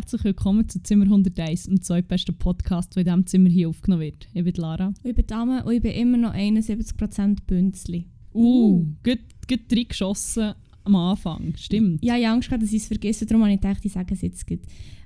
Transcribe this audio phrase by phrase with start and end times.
[0.00, 4.00] Und herzlich willkommen zu Zimmer 101, dem zweitbesten Podcast, der in diesem Zimmer hier aufgenommen
[4.00, 4.28] wird.
[4.32, 4.86] Ich bin Lara.
[4.86, 8.06] Und ich bin Dame und ich bin immer noch 71% Bünzli.
[8.32, 10.54] Uh, gut, gut reingeschossen
[10.84, 12.02] am Anfang, stimmt.
[12.02, 14.14] Ja, ich habe Angst gehabt, dass ich es vergesse, darum habe ich gedacht, ich sage
[14.14, 14.60] es jetzt gut.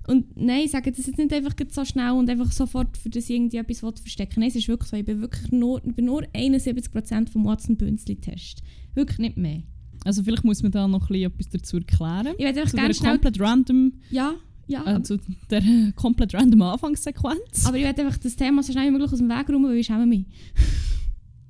[0.07, 3.25] Und nein, ich sage das jetzt nicht einfach so schnell und einfach sofort, für das
[3.25, 6.05] ich irgendwie etwas verstecken Nein, es ist wirklich so, ich bin wirklich nur, ich bin
[6.05, 8.63] nur 71% vom Watson-Bünzli-Test.
[8.95, 9.65] Wirklich nicht mehr.
[10.05, 12.35] Also vielleicht muss man da noch etwas dazu erklären.
[12.39, 13.13] Ich werde einfach gerne der schnell...
[13.13, 14.35] komplett random, Ja,
[14.67, 14.97] ja.
[14.97, 15.19] äh, zu
[15.51, 15.63] der
[15.97, 17.67] komplett random Anfangssequenz.
[17.67, 19.77] Aber ich werde einfach das Thema so schnell wie möglich aus dem Weg räumen, weil
[19.77, 20.25] ich schäme mich.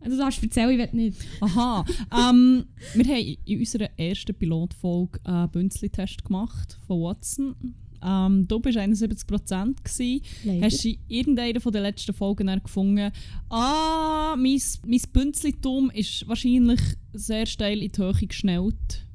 [0.04, 1.18] Also du darfst erzählen, ich will nicht.
[1.40, 1.82] Aha.
[2.12, 7.56] ähm, wir haben in unserer ersten Pilotfolge einen Bünzli-Test gemacht von Watson.
[8.04, 10.20] Ähm, du bist 71% gewesen.
[10.44, 10.66] Leider.
[10.66, 13.10] Hast du in irgendeiner den letzten Folgen gefunden,
[13.48, 16.80] ah, mein, mein Bünzlitum ist wahrscheinlich
[17.14, 19.06] sehr steil in die Höhe geschnellt.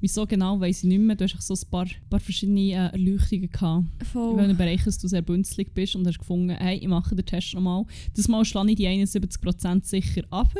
[0.00, 1.16] Wieso genau, weiß ich nicht mehr.
[1.16, 3.84] Du hast so ein paar, paar verschiedene äh, Erleuchtungen gehabt.
[4.00, 4.36] In Voll.
[4.36, 7.54] welchem Bereich dass du sehr bünzlig bist und hast gefunden, hey, ich mache den Test
[7.54, 7.84] nochmal.
[8.14, 10.50] Das Mal schlage ich die 71% sicher, aber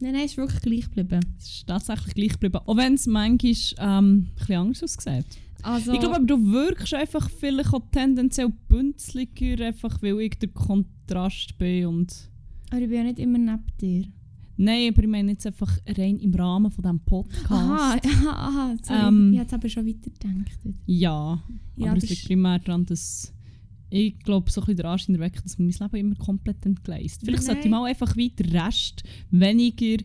[0.00, 1.20] Nein, nein, es ist wirklich gleich geblieben.
[1.38, 2.58] es ist tatsächlich gleich geblieben.
[2.66, 5.26] Auch wenn es manchmal ähm, ein bisschen anders aussieht.
[5.62, 10.48] Also, Ich glaube aber, du wirkst einfach vielleicht auch tendenziell bünzliger, einfach weil ich der
[10.48, 12.12] Kontrast bin und...
[12.70, 14.04] aber ich bin ja nicht immer neben dir.
[14.56, 17.50] Nein, aber ich meine jetzt einfach rein im Rahmen von diesem Podcast.
[17.50, 18.76] Aha, aha, aha.
[18.82, 20.58] Sorry, Ähm, ich hätte es aber schon weitergedacht.
[20.86, 21.42] Ja,
[21.76, 23.32] Ja, aber das es liegt primär daran, dass
[23.90, 27.20] ich glaube, so ein bisschen der Anschein erweckt, dass mein Leben immer komplett entgleist.
[27.24, 27.80] Vielleicht sollte ich Nein.
[27.80, 30.02] mal einfach weiter Rest weniger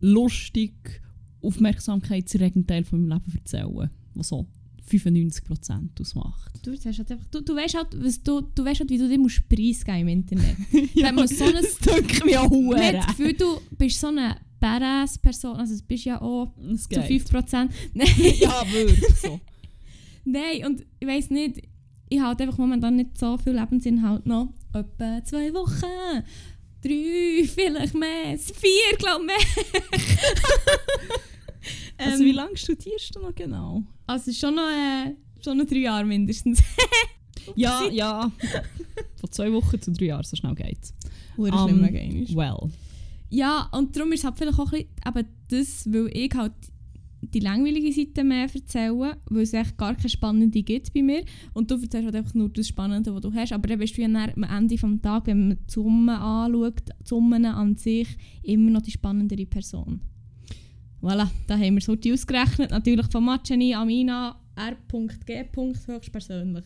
[0.00, 1.00] lustig,
[1.40, 4.46] aufmerksamkeitserregenden Teil von meinem Leben erzählen, was so
[4.88, 6.50] 95% ausmacht.
[6.62, 9.08] Du, hast halt einfach, du, du, weißt halt, was du, du weißt halt, wie du
[9.08, 10.56] dich musst preisgeben im Internet.
[10.94, 13.00] Wenn man so ein, das drückt mich auch hure.
[13.08, 17.04] Gefühl, du bist so eine Badass-Person, also du bist ja auch zu geht.
[17.04, 17.68] 5%.
[17.94, 18.08] Nein,
[18.40, 19.40] Ja, wirklich so.
[20.24, 21.62] nein, und ich weiss nicht,
[22.08, 24.52] ich habe halt einfach momentan nicht so viel Lebensinhalt noch.
[24.72, 26.24] Etwa zwei Wochen,
[26.82, 29.46] drei, vielleicht mehr, vier, glaube ich.
[31.98, 33.82] Also Ähm, wie lange studierst du noch genau?
[34.06, 36.62] Also schon noch, äh, schon noch drei Jahre mindestens.
[37.56, 38.30] Ja, ja.
[39.16, 40.92] Von zwei Wochen zu drei Jahren, so schnell geht's.
[41.36, 42.36] Hure Um, schlimm, eigentlich.
[42.36, 42.70] Well.
[43.30, 46.52] Ja, und darum ist es halt vielleicht auch ein bisschen eben das, weil ich halt
[47.20, 51.24] die langweilige Seite mehr erzähle, weil es echt gar keine spannende gibt bei mir.
[51.52, 53.52] Und du erzählst halt einfach nur das Spannende, was du hast.
[53.52, 57.08] Aber dann bist du ja am Ende des Tages, wenn man die Summen anschaut, die
[57.08, 58.08] Summen an sich,
[58.42, 60.00] immer noch die spannendere Person.
[61.00, 62.70] Voilà, da haben wir es heute ausgerechnet.
[62.70, 65.44] Natürlich von Matcheni, Amina, R.G.
[65.86, 66.64] höchstpersönlich.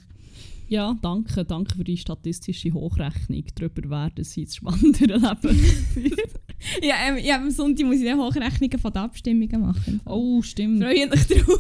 [0.69, 1.45] Ja, danke.
[1.45, 5.61] Danke für die statistische Hochrechnung darüber, wer das jetzt spannendere Leben.
[6.81, 10.01] Ja, ähm, ja, am Sonntag muss ich dann Hochrechnungen von den Abstimmungen machen.
[10.05, 10.81] Oh, stimmt.
[10.81, 11.59] Freue mich drauf.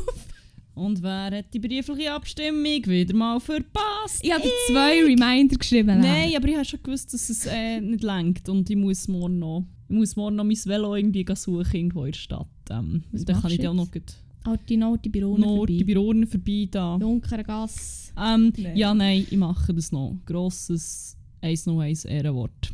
[0.74, 4.20] Und wer hat die briefliche Abstimmung wieder mal verpasst?
[4.22, 6.00] Ich habe zwei Reminder geschrieben.
[6.00, 9.38] Nein, aber ich habe schon gewusst, dass es äh, nicht lenkt und ich muss morgen
[9.38, 12.46] noch, ich muss morgen noch mein Velo irgendwie suchen irgendwo in der Stadt.
[12.70, 14.14] Ähm, Was dann kann ich dann auch noch gut
[14.44, 15.84] Alte Note bei Ronen die vorbei.
[15.84, 16.98] Bironen vorbei da.
[16.98, 18.12] Dunkere Gasse.
[18.20, 18.76] Ähm, Nein.
[18.76, 20.16] Ja, nein, ich mache das noch.
[20.26, 22.72] Grosses 101 Ehrenwort.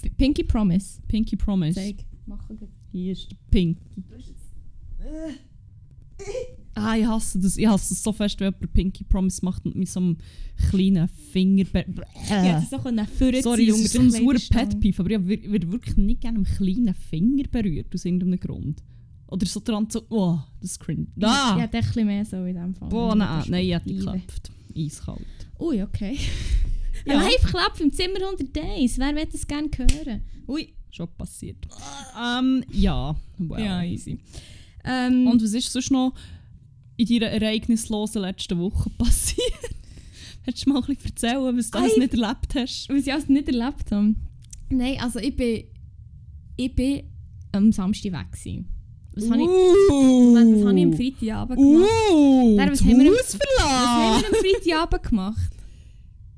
[0.00, 1.00] P- Pinky Promise.
[1.08, 1.74] Pinky Promise.
[1.74, 1.96] Zeig.
[2.26, 2.38] Wir.
[2.92, 3.80] Hier ist der Pinky.
[6.74, 7.56] Ah, ich hasse das.
[7.56, 10.16] Ich hasse das so fest, wenn jemand Pinky Promise macht und mit so einem
[10.70, 11.64] kleinen Finger...
[12.28, 14.34] Ja, das ist auch eine Fürze Sorry, das ist so ein sauer.
[14.50, 18.82] Pet-Peeve, aber ich wir- würde wirklich nicht gerne einen kleinen Finger berührt, aus irgendeinem Grund.
[19.28, 21.06] Oder so dran so, oh, das cringe.
[21.20, 21.56] Ah!
[21.58, 22.88] Ja, ein bisschen mehr so in dem Fall.
[22.88, 24.50] Boah, nein, nein, ich hätte geklappt.
[24.76, 25.26] Eiskalt.
[25.60, 26.18] Ui, okay.
[27.06, 27.14] Ja.
[27.20, 28.98] Ein Live-Klapp im Zimmer 100 Days.
[28.98, 30.20] Wer will das gerne hören?
[30.48, 31.56] Ui, schon passiert.
[32.20, 33.64] Ähm, ja, well.
[33.64, 34.18] Ja, easy.
[34.84, 36.12] Ähm, Und was ist sonst noch
[36.96, 39.40] in deiner ereignislosen letzten Woche passiert?
[40.42, 42.88] Hättest du mal ein bisschen erzählen, was du alles nicht erlebt hast?
[42.88, 44.14] was ich also nicht erlebt habe.
[44.70, 45.64] Nein, also ich bin,
[46.56, 47.04] ich bin
[47.52, 48.32] am Samstag weg.
[48.32, 48.66] Gewesen.
[49.20, 49.48] Was habe ich,
[49.90, 51.90] Moment, was habe ich am Freitagabend gemacht?
[52.12, 55.50] Uh, Nein, was haben wir am- Was haben wir am Freitagabend gemacht?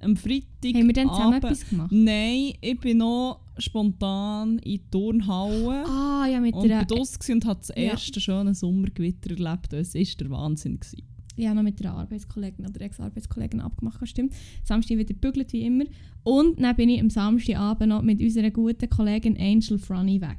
[0.02, 1.92] Am Freitag Haben wir dann zusammen Abend- etwas gemacht?
[1.92, 5.84] Nein, ich bin noch spontan in die Turnhalle.
[5.86, 6.78] Ah, ja, mit und der...
[6.84, 9.72] bin draussen und habe das erste schöne Sommergewitter erlebt.
[9.74, 10.80] Es war der Wahnsinn.
[10.80, 11.02] Gewesen.
[11.36, 14.32] Ja, noch mit einer Arbeitskollegin oder Ex-Arbeitskollegin abgemacht, stimmt.
[14.64, 15.84] Samstag wieder gebügelt wie immer.
[16.22, 20.38] Und dann bin ich am Samstagabend noch mit unserer guten Kollegin Angel Franny weg.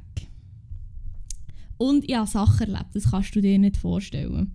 [1.82, 4.52] Und ich habe Sachen erlebt, das kannst du dir nicht vorstellen.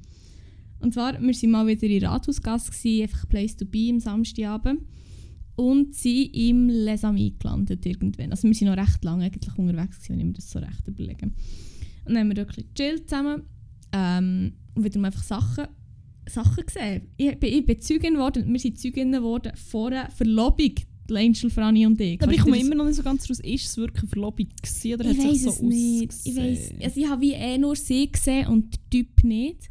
[0.80, 4.84] Und zwar, wir waren mal wieder in Rathausgasse, einfach Place to be am Samstagabend.
[5.58, 8.32] Und sind im Les Amis gelandet irgendwann.
[8.32, 10.88] Also wir sind noch recht lange eigentlich unterwegs, gewesen, wenn ich mir das so recht
[10.88, 11.26] überlege.
[11.26, 11.34] Und
[12.06, 13.42] dann haben wir bisschen gechillt zusammen.
[13.92, 15.68] Ähm, und wieder einfach Sachen
[16.30, 17.10] Sachen gesehen.
[17.18, 20.76] Ich bin, ich bin Zeugin geworden, wir sind Zeuginnen geworden vor einer Verlobung,
[21.10, 22.22] die Angel, Franny und ich.
[22.22, 24.94] Aber ich komme immer noch nicht so ganz raus, ist es wirklich eine Verlobung gewesen
[24.94, 26.14] oder Ich hat es sich es so nicht.
[26.24, 29.70] Ich, weiss, also ich habe wie eh nur sie gesehen und den Typ nicht.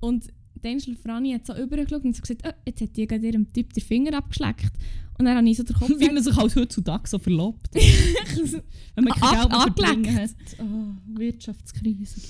[0.00, 0.28] Und
[0.62, 3.52] die Angel Franny hat so übergeschaut und so gesagt, oh, jetzt hat die gerade ihrem
[3.52, 4.72] Typ den Finger abgeschleckt.
[5.18, 7.74] Und dann habe ich so den Kopf Wie man sich halt heutzutage so verlobt.
[7.74, 10.30] Wenn man kein Geld mehr hat.
[10.60, 12.20] Oh, Wirtschaftskrise.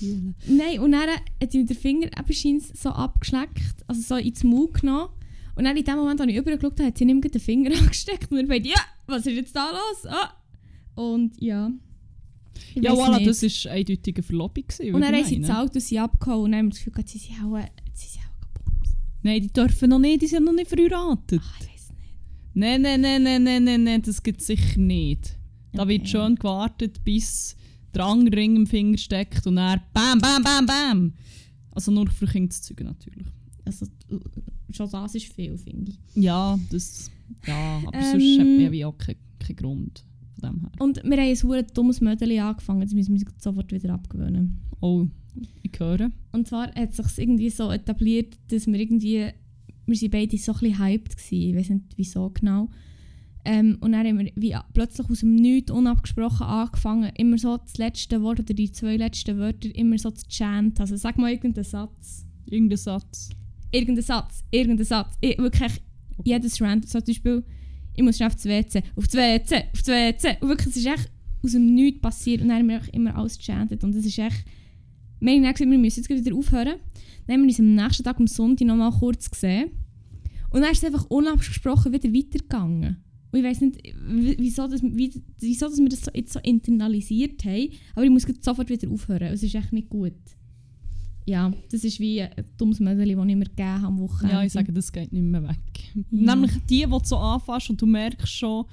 [0.47, 4.71] Nein, und dann hat sie mir den Finger eben so abgeschleckt, also so ins Maul
[4.71, 5.09] genommen.
[5.59, 7.71] Und dann in dem Moment, als ich übergeschaut habe, hat sie nicht mehr den Finger
[7.79, 8.31] angesteckt.
[8.31, 10.05] Und wir beide, ja, was ist jetzt da los?
[10.07, 10.31] Ah.
[10.95, 11.69] Und ja.
[12.75, 13.27] Ich Ja, voilà, nicht.
[13.27, 14.63] das war eindeutig eine Verlobung.
[14.65, 16.43] Gewesen, Und dann ich haben sie gezahlt und sie abgehauen.
[16.45, 17.59] Und dann haben wir das Gefühl, sie sind auch,
[17.93, 18.95] sie sind auch gebumst.
[19.21, 21.41] Nein, die dürfen noch nicht, die sind noch nicht verheiratet.
[21.43, 22.15] Ah, ich weiß nicht.
[22.53, 25.37] Nein, nein, nein, nein, nein, nein, nein, das gibt es sicher nicht.
[25.73, 26.09] Da wird Okay.
[26.11, 27.55] schon gewartet, bis
[27.93, 31.13] der andere Ring im Finger steckt und dann BAM, BAM, BAM, BAM.
[31.71, 33.27] Also nur für zeugen natürlich.
[33.65, 33.85] Also,
[34.71, 36.23] schon das ist viel, finde ich.
[36.23, 37.09] Ja, das.
[37.45, 38.11] Ja, aber Ähm.
[38.11, 40.05] sonst hat man ja wie auch keinen keinen Grund
[40.39, 40.71] von dem her.
[40.79, 44.59] Und wir haben ein verdammt dummes Mödeli angefangen, das müssen wir uns sofort wieder abgewöhnen.
[44.81, 45.07] Oh,
[45.61, 46.11] ich höre.
[46.31, 49.27] Und zwar hat sich irgendwie so etabliert, dass wir irgendwie,
[49.85, 52.69] wir sind beide so ein bisschen hyped gewesen, ich weiß nicht wieso genau.
[53.45, 57.77] Ähm, und dann haben wir wie plötzlich aus dem Nichts unabgesprochen angefangen, immer so das
[57.77, 60.81] letzte Wort oder die zwei letzten Wörter immer so zu chanten.
[60.81, 62.25] Also sag mal irgendeinen Satz.
[62.45, 63.29] Irgendein Satz.
[63.71, 65.15] Irgendeinen Satz, irgendeinen Satz.
[65.21, 65.81] Ich, wirklich
[66.23, 66.87] jedes Rand.
[66.87, 67.43] So zum Beispiel,
[67.95, 70.37] ich muss schnell auf das WC, auf das WC, auf das WC.
[70.41, 71.11] Und wirklich, es ist echt
[71.43, 73.83] aus dem Nichts passiert und dann haben wir immer alles gechantet.
[73.83, 74.45] Und es ist echt...
[75.21, 76.75] Wir haben gesagt, wir müssen jetzt wieder aufhören.
[77.27, 79.71] Dann haben wir uns am nächsten Tag, am Sonntag, noch mal kurz gesehen.
[80.49, 82.97] Und dann ist es einfach unabgesprochen wieder weitergegangen.
[83.31, 83.93] Und ich weiß nicht,
[84.39, 88.25] wieso, das, wie, wieso dass wir das so, jetzt so internalisiert haben, aber ich muss
[88.41, 89.33] sofort wieder aufhören.
[89.33, 90.13] Es ist echt nicht gut.
[91.25, 94.35] Ja, das ist wie ein dummes Mädchen, das ich mir gegeben habe am Wochenende.
[94.35, 95.57] Ja, ich sage, das geht nicht mehr weg.
[96.11, 96.35] Ja.
[96.35, 98.65] Nämlich die, die du so anfasst und du merkst schon,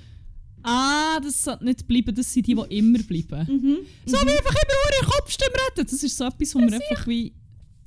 [0.62, 3.46] ah, das sollte nicht bleiben, das sind die, die immer bleiben.
[3.46, 3.78] Mhm.
[4.06, 5.88] So wie einfach immer nur in Kopfstimme reden.
[5.90, 7.32] Das ist so etwas, wo wir einfach wie.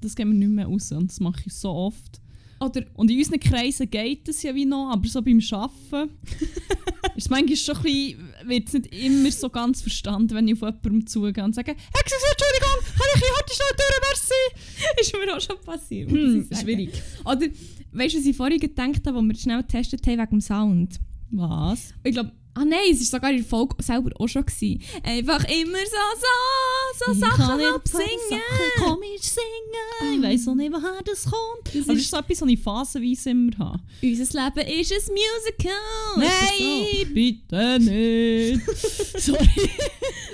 [0.01, 0.91] Das gehen wir nicht mehr raus.
[0.91, 2.21] Und das mache ich so oft.
[2.59, 6.11] Oder Und in unseren Kreisen geht es ja wie noch, aber so beim Arbeiten
[7.15, 10.61] ist es manchmal schon ein bisschen, wird es nicht immer so ganz verstanden, wenn ich
[10.61, 15.13] auf jemandem zugehe und sage, «Excuse, Entschuldigung, kann ich hier heute schnell durch, merci?» ist
[15.13, 16.11] mir auch schon passiert.
[16.11, 16.89] Hm, schwierig.
[17.23, 17.47] Oder
[17.93, 20.99] weißt du, was ich vorhin gedacht habe, wo wir schnell getestet haben wegen dem Sound?
[21.31, 21.93] Was?
[22.03, 24.45] Ich glaube, ah nein, es war sogar in der Folge selber auch schon.
[24.45, 24.81] Gewesen.
[25.03, 28.41] Einfach immer so, so, so Sachen absingen.
[28.79, 30.15] komisch singen.
[30.17, 31.73] Ich weiss auch nicht, woher das kommt.
[31.73, 33.79] Das Aber ist- ist so etwas, was ich phasenweise immer habe.
[34.01, 36.17] Unser Leben ist ein Musical.
[36.17, 38.77] Nein, bitte nicht.
[39.21, 39.69] Sorry.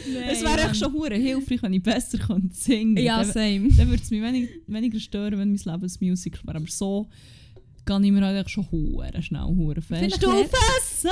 [0.08, 3.70] Nein, es wäre echt schon hure hilfreich, wenn ich besser könnte singen Ja, Dann, same.
[3.76, 6.58] dann würde es mich wenig, weniger stören, wenn mein Leben ein Musical wäre.
[6.58, 7.10] Aber so
[7.86, 11.12] kann ich mir eigentlich schon hure schnell hure fest Vielleicht aufessen.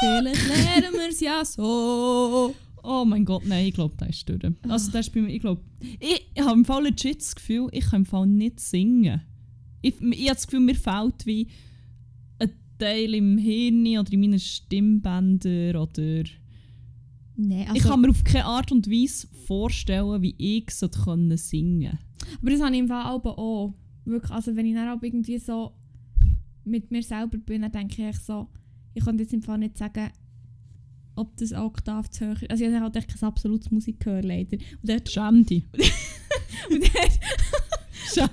[0.00, 2.54] Vielleicht lernen wir es ja so.
[2.82, 4.40] Oh mein Gott, nein, ich glaube, das ist durch.
[4.68, 5.62] Also das ist bei mir, ich glaube,
[6.00, 9.20] ich, ich habe im Fall legit das Gefühl, ich kann im Fall nicht singen.
[9.82, 11.48] Ich, ich habe das Gefühl, mir fehlt wie
[12.38, 16.22] ein Teil im Hirn oder in meinen Stimmbändern oder...
[17.40, 21.98] Ich also, kann mir auf keine Art und Weise vorstellen, wie ich sollte können singen
[22.40, 23.74] aber das habe ich im Fall auch.
[24.04, 25.72] Wirklich, also wenn ich dann auch irgendwie so
[26.68, 28.48] mit mir selber bin, dann denke ich so,
[28.94, 30.10] ich kann jetzt im Fall nicht sagen,
[31.16, 32.50] ob das Oktav zu hoch ist.
[32.50, 34.56] Also ich habe halt echt kein absolutes Musikgehör leider.
[34.56, 35.64] Und dort, Schäm dich.
[36.70, 37.18] und dort,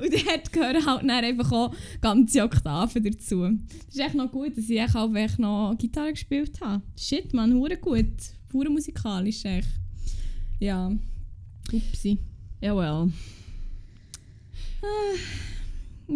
[0.00, 3.42] und gehören halt dann einfach auch ganze Oktaven dazu.
[3.86, 6.82] Das ist echt noch gut, dass ich echt auch echt noch Gitarre gespielt habe.
[6.98, 8.12] Shit, man, hure gut.
[8.52, 9.68] Hure musikalisch echt.
[10.58, 10.92] Ja.
[11.72, 12.18] Upsi.
[12.60, 13.10] Ja, well.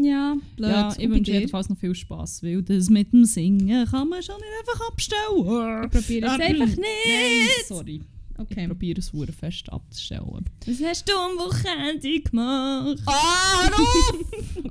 [0.03, 0.71] Ja, blöd.
[0.71, 4.37] Ja, ich wünsche jedenfalls noch viel Spass, weil das mit dem Singen kann man schon
[4.37, 5.85] nicht einfach abstellen.
[5.85, 7.67] Ich probiere es Ah, einfach Nein, nicht.
[7.69, 7.97] sorry.
[8.37, 8.67] Ich Okay.
[8.67, 10.45] probiere es hure fest abzustellen.
[10.67, 13.01] Was hast du am Wochenende gemacht?
[13.07, 13.71] Ah,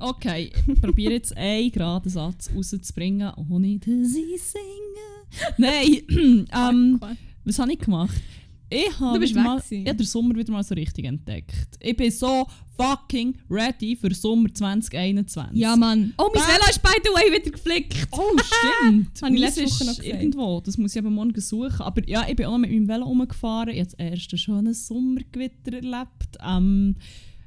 [0.00, 5.56] Okay, ich probiere jetzt einen geraden Satz rauszubringen, ohne dass ich singe.
[5.56, 7.00] Nein, ähm,
[7.44, 8.14] was habe ich gemacht?
[8.74, 11.54] Ich habe mal, ich habe den Sommer wieder mal so richtig entdeckt.
[11.78, 15.56] Ich bin so fucking ready für Sommer 2021.
[15.56, 16.12] Ja, Mann.
[16.18, 16.42] Oh, mein.
[16.42, 18.08] Velo ist by the way wieder geflickt.
[18.10, 19.22] Oh, stimmt.
[19.22, 20.08] Habe ich letzte Woche noch gesagt.
[20.08, 21.80] Irgendwo, das muss ich aber morgen suchen.
[21.80, 23.68] Aber ja, ich bin auch mit meinem Velo rumgefahren.
[23.68, 26.36] Ich habe das erste schöne Sommergewitter erlebt.
[26.44, 26.96] Ähm,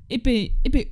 [0.08, 0.86] ich, bin, ich bin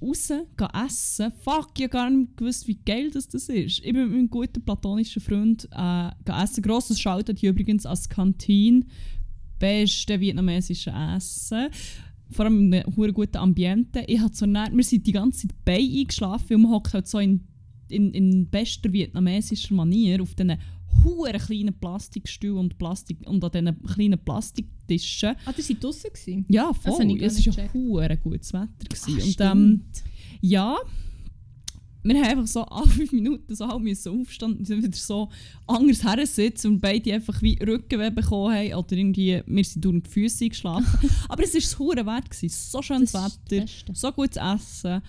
[0.00, 1.32] raus gegangen essen.
[1.42, 3.80] Fuck, ich habe gar nicht gewusst, wie geil das, das ist.
[3.80, 6.10] Ich bin mit meinem guten platonischen Freund äh,
[6.42, 6.62] essen.
[6.62, 8.84] Grosses Shoutout hier übrigens als Kantine.
[9.60, 11.68] Beste vietnamesische Essen.
[12.32, 14.02] vor allem in einem guten Ambiente.
[14.08, 17.06] Ich hatte so näher, wir sind die ganze Zeit bei eingeschlafen und man hockt halt
[17.06, 17.40] so in,
[17.88, 20.56] in, in bester vietnamesischer Manier auf diesen
[21.04, 25.36] hure kleinen Plastikstühlen und, Plastik, und an diesen kleinen Plastiktischen.
[25.44, 26.44] Ah, seid draussen gewesen?
[26.48, 27.06] Ja, Das voll.
[27.18, 27.74] gar Es war ja gecheckt.
[27.74, 28.68] hure gutes Wetter.
[28.92, 29.80] Ah, und ähm,
[30.40, 30.76] ja,
[32.02, 35.28] wir haben einfach so alle fünf Minuten so halt müssen aufstehen und sind wieder so
[35.66, 40.02] anders her sitzen und beide einfach wie Rückenweh bekommen haben oder irgendwie, wir sind durch
[40.02, 41.10] die Füße geschlafen.
[41.28, 42.30] Aber es war es hure wert.
[42.30, 42.48] Gewesen.
[42.48, 45.02] So schönes Das Wetter, so gutes Essen.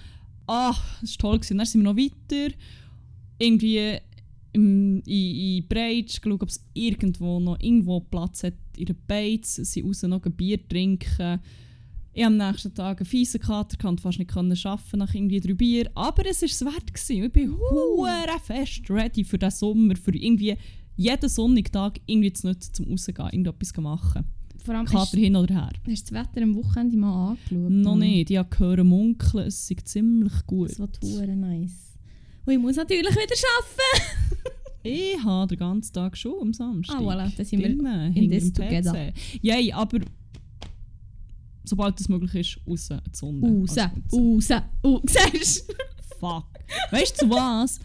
[0.48, 1.40] Ah, es war toll.
[1.40, 1.58] Gewesen.
[1.58, 2.54] Dann sind wir noch weiter.
[3.38, 3.98] Irgendwie
[4.54, 9.56] im, in, in Breitsch geschaut, ob es irgendwo noch irgendwo Platz hat in der Beiz.
[9.56, 11.40] Sie sind raus noch ein Bier trinken.
[12.14, 15.54] Ich habe am nächsten Tag einen fiesen Kater, konnte fast nicht arbeiten nach irgendwie drei
[15.54, 15.90] Bier.
[15.96, 16.94] Aber es war es wert.
[16.94, 17.24] Gewesen.
[17.24, 20.58] Ich bin hure fest ready für den Sommer, für irgendwie
[20.98, 24.26] jeden sonnigen Tag irgendwie zu nutzen, zum rausgehen, irgendetwas zu machen.
[24.64, 25.70] Vor allem hast, Kater hin oder her.
[25.88, 27.72] hast du das Wetter am Wochenende mal angeschaut?
[27.72, 28.30] Noch nicht.
[28.30, 30.70] Ich habe gehört munkeln, es sei ziemlich gut.
[30.70, 31.98] Das wird hure nice.
[32.46, 34.52] Und ich muss natürlich wieder arbeiten.
[34.84, 36.96] Ich habe den ganzen Tag schon am Samstag.
[36.98, 39.14] Ah, voilà, dann sind wir in this together.
[39.40, 40.00] Yay, aber
[41.64, 43.48] sobald es möglich ist, raus in die Sonne.
[43.48, 45.02] Raus, Also, raus, raus.
[45.32, 45.74] Siehst du?
[46.20, 46.48] Fuck.
[46.92, 47.80] Weißt du zu was?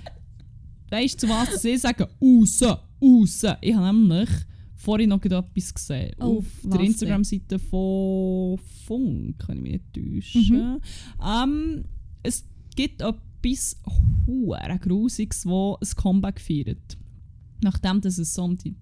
[0.91, 3.45] Weißt du zu was, dass ich sage, raus, raus?
[3.61, 4.29] Ich habe nämlich
[4.75, 6.15] vorhin noch etwas gesehen.
[6.21, 6.81] Oh, auf der?
[6.81, 9.93] Instagram-Seite von Funk, kann ich mich nicht
[10.35, 10.59] täuschen.
[10.59, 10.81] Mhm.
[11.25, 11.85] Ähm,
[12.23, 12.45] es
[12.77, 13.81] gibt etwas
[14.27, 16.97] hure Grusiges, das ein Comeback feiert.
[17.63, 18.75] Nachdem dass es so um die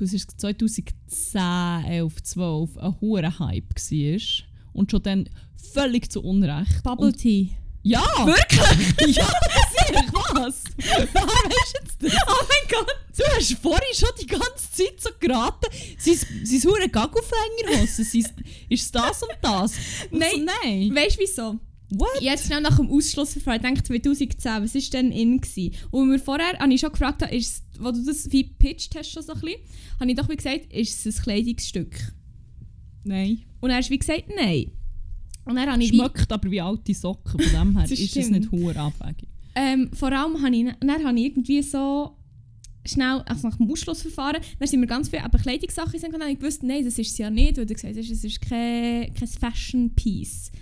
[0.00, 4.20] was ist 2010, 11, 12 ein hoher Hype war
[4.72, 5.28] und schon dann
[5.72, 6.82] völlig zu Unrecht.
[6.82, 7.50] Bubble Und, Tea.
[7.82, 8.00] ja!
[8.24, 9.16] Wirklich?
[9.16, 10.62] ja, sicher, was?
[10.76, 12.12] Wer weißt jetzt das?
[12.28, 12.94] Oh mein Gott.
[13.16, 15.66] Du hast vorhin schon die ganze Zeit so geraten,
[15.98, 19.72] sein, hure Gagelfängerhosen, sein, ist es das und das?
[20.10, 20.30] Und Nein.
[20.36, 20.94] So, nein.
[20.94, 21.58] Weißt du wieso?
[21.90, 22.20] What?
[22.20, 25.40] Jetzt schnell nach dem Ausschlussverfahren, denke 2010, was war denn in?
[25.40, 25.74] Gewesen?
[25.90, 29.10] Und mir vorher, habe ich schon gefragt, ist, es- wo du das wie gepitcht hast,
[29.10, 29.60] schon so ein bisschen,
[30.00, 32.12] habe ich doch wie gesagt, ist es ein Kleidungsstück?
[33.04, 33.42] Nein.
[33.60, 34.72] Und er hast wie gesagt, nein.
[35.44, 38.50] Und dann habe ich Schmeckt aber wie alte Socken, von dem her ist es nicht
[38.50, 39.28] hure abwegig.
[39.54, 42.16] ähm, vor allem habe ich, dann habe ich irgendwie so
[42.84, 46.38] schnell, also nach dem Ausschlussverfahren, dann sind mir ganz viele aber Kleidungssachen sind und ich
[46.38, 49.28] gewusst, nein, das ist es ja nicht, weil du gesagt hast, es ist kein, kein
[49.28, 50.52] Fashion-Piece.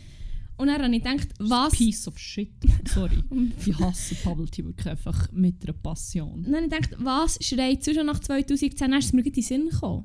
[0.56, 1.72] Und dann habe ich gedacht, was...
[1.75, 2.52] Piece of shit.
[2.88, 3.22] Sorry.
[3.66, 6.44] Ich hasse Bubble Tea wirklich einfach mit einer Passion.
[6.44, 8.75] Und dann habe ich gedacht, was schreit so schon nach 2010?
[8.78, 10.04] Dann ist es mir in den Sinn gekommen.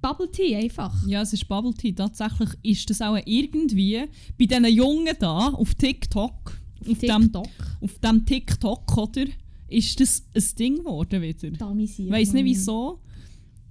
[0.00, 1.06] Bubble Tea einfach.
[1.06, 1.92] Ja, es ist Bubble Tea.
[1.92, 4.04] Tatsächlich ist das auch irgendwie
[4.38, 7.48] bei diesen Jungen da auf TikTok, auf dem, TikTok.
[7.80, 9.24] auf dem TikTok, oder?
[9.68, 11.50] Ist das ein Ding geworden wieder?
[11.50, 12.08] Damisiert.
[12.08, 13.00] Ich weiss nicht wieso.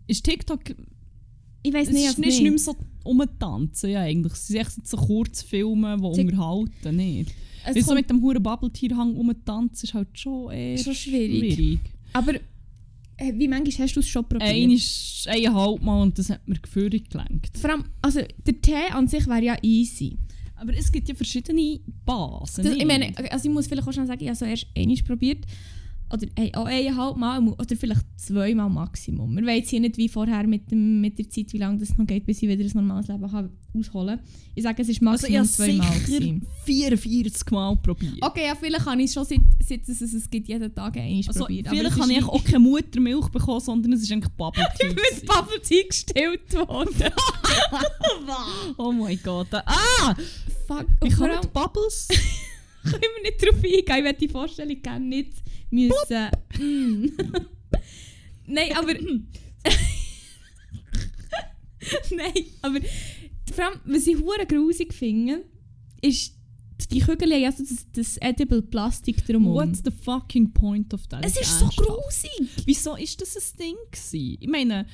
[0.08, 0.60] Ist TikTok.
[1.64, 4.34] Ich weiß Es nicht, ist also nicht, nicht mehr so umtanzen, ja, eigentlich.
[4.34, 7.32] Es sind echt so Kurzfilme, die Tik- unterhalten, nicht?
[7.66, 10.96] Es Weil so mit dem huren Bubble Tea Hang umtanzen ist halt schon eher Schon
[10.96, 11.80] schwierig.
[12.14, 14.50] Aber äh, wie manchmal hast du es schon probiert?
[14.50, 14.80] Einmal,
[15.28, 17.58] eineinhalb Mal und das hat mir gefühlt gelenkt.
[17.58, 20.18] Vor allem, also der Tee an sich wäre ja easy.
[20.56, 22.64] Aber es gibt ja verschiedene Basen.
[22.64, 24.98] Das, ich meine, also ich muss vielleicht auch schon sagen, ich habe so erst einmal
[24.98, 25.46] probiert.
[26.14, 29.36] Oder hey, auch eineinhalb Mal oder vielleicht zweimal Maximum.
[29.36, 32.06] Wir wissen hier nicht wie vorher mit, dem, mit der Zeit, wie lange das noch
[32.06, 34.20] geht, bis ich wieder ein normales Leben habe, ausholen
[34.56, 36.00] Ich sage, es ist also ich maximal habe zweimal.
[36.00, 36.48] sicher gewesen.
[36.66, 38.18] 44 Mal probiert.
[38.22, 41.22] Okay, ja, vielleicht habe ich es schon seit, seit es es gibt jeden Tag einmal
[41.28, 41.68] Also, probiert.
[41.70, 44.88] vielleicht es habe ich auch keine Muttermilch bekommen, sondern es ist eigentlich Bubble Tea.
[44.88, 45.26] mit gewesen.
[45.28, 47.14] Bubble Tea gestillt worden.
[48.78, 49.48] oh mein Gott.
[49.54, 50.16] Ah!
[50.68, 50.88] Fuck.
[51.22, 52.08] Allem die Bubbles?
[52.84, 53.84] können wir nicht darauf eingehen.
[53.86, 55.34] Ich werde die Vorstellung gerne nicht
[55.72, 56.30] müssen.
[56.60, 57.06] Mm.
[58.48, 58.94] Nein, aber.
[62.12, 62.80] Nein, aber.
[63.54, 65.44] Vor allem, was ich hure grusig finde,
[66.02, 66.34] ist,
[66.92, 69.56] die Kügel haben also das, das edible Plastik drumherum.
[69.70, 71.26] What's the fucking point of that?
[71.26, 72.50] Es ist so grusig.
[72.66, 74.38] Wieso ist das ein Ding gewesen?
[74.40, 74.86] Ich meine,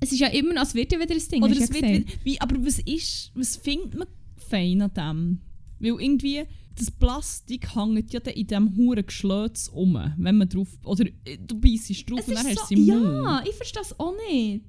[0.00, 1.42] Es ist ja immer noch, es wird ja wieder ein Ding.
[1.42, 2.24] oder es wird, ja wieder- gesagt.
[2.24, 5.40] wie, aber was ist, was findet man fein an dem?
[5.80, 6.44] Weil irgendwie,
[6.78, 11.58] das Plastik hängt ja in diesem huren Geschlötz um, wenn man drauf, oder äh, du
[11.60, 13.24] beißt drauf Es und dann hast so, du sie im Mund.
[13.24, 14.64] ja, ich verstehe das auch nicht.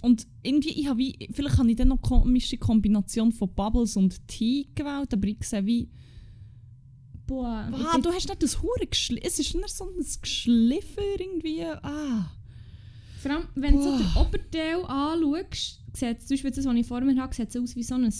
[0.00, 3.96] Und irgendwie, ich habe wie, vielleicht habe ich dann noch eine komische Kombination von Bubbles
[3.96, 5.88] und Tee gewählt, aber ich sehe wie,
[7.26, 11.02] Boah, ah, bin- du hast nicht das hure Geschli es ist nicht so ein Geschliffen
[11.18, 12.30] irgendwie, ah.
[13.20, 13.98] Vor allem, wenn du so Boah.
[13.98, 17.74] den Oberteil anschaust, sieht zum Beispiel das, was ich vor mir habe, sieht es aus
[17.74, 18.12] wie so ein, ein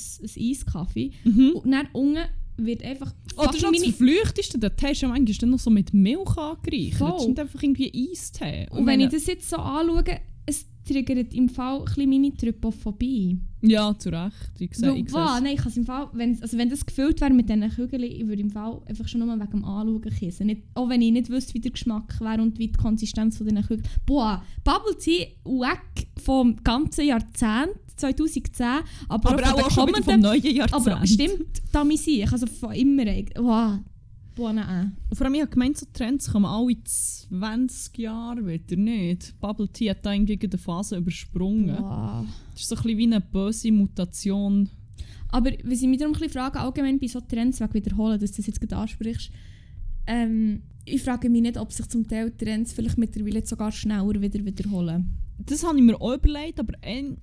[0.50, 1.12] Eiskaffee.
[1.24, 1.52] Mhm.
[1.54, 2.24] Und dann unten
[2.58, 3.14] wird einfach...
[3.36, 6.36] Oder fucking schon das Verflüchteste, der Tee ist ja manchmal dann noch so mit Milch
[6.36, 6.98] angereichert.
[6.98, 7.12] Voll.
[7.12, 8.66] Das ist einfach irgendwie Eistee.
[8.70, 10.04] Und wenn ich das jetzt so anschaue,
[10.46, 13.38] es, triggert im Fall ein bisschen meine Trypophobie.
[13.60, 14.52] Ja, zu Recht.
[14.58, 17.32] Ich sehe, ich wow, nein, ich kann im Fall, wenn, also wenn das gefüllt wäre
[17.32, 20.46] mit diesen Kügeln, ich würde im Fall einfach schon nur wegen dem Anschauen kissen.
[20.46, 23.46] Nicht, auch wenn ich nicht wüsste, wie der Geschmack wäre und wie die Konsistenz von
[23.46, 23.88] diesen Kügeln.
[24.06, 28.66] Boah, Bubble Tea, weg vom ganzen Jahrzehnt, 2010,
[29.08, 30.88] aber, aber auch auch, schon wieder vom neuen Jahrzehnt.
[30.88, 33.04] Aber stimmt, da mich ich, also von immer.
[33.36, 33.80] Wow.
[34.38, 34.60] Und
[35.14, 39.34] Vor allem, ich habe gemeint, so Trends kommen alle 20 Jahre wieder nicht.
[39.40, 41.76] Bubble Tea hat da irgendwie eine Phase übersprungen.
[41.76, 42.24] Wow.
[42.52, 44.70] Das ist so ein bisschen wie eine böse Mutation.
[45.30, 48.30] Aber was ich mich darum ein bisschen frage, allgemein bei so Trends wegen wiederholen, dass
[48.30, 49.30] du das jetzt gerade ansprichst,
[50.06, 54.44] ähm, ich frage mich nicht, ob sich zum Teil Trends vielleicht mittlerweile sogar schneller wieder
[54.44, 55.10] wiederholen.
[55.46, 56.74] Das habe ich mir auch überlegt, aber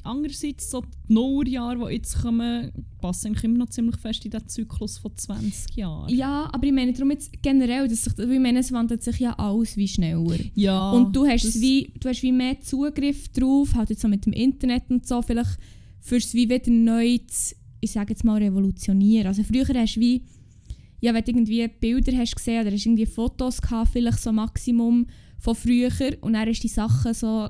[0.03, 4.47] andererseits so die Nullerjahre, die jetzt kommen, passen eigentlich immer noch ziemlich fest in diesen
[4.47, 6.13] Zyklus von 20 Jahren.
[6.13, 9.33] Ja, aber ich meine darum jetzt generell, dass sich, ich meine, es wandelt sich ja
[9.33, 10.37] alles wie schneller.
[10.53, 14.25] Ja, und du hast, wie, du hast wie mehr Zugriff drauf, halt jetzt so mit
[14.25, 15.59] dem Internet und so, vielleicht
[15.99, 19.27] fürs wie wieder neu zu, ich sage jetzt mal, revolutionieren.
[19.27, 20.23] Also früher hast du wie,
[21.01, 25.05] ja, wenn du irgendwie Bilder hast gesehen oder hast irgendwie Fotos gehabt, vielleicht so Maximum
[25.37, 25.91] von früher
[26.21, 27.49] und dann hast du die Sachen so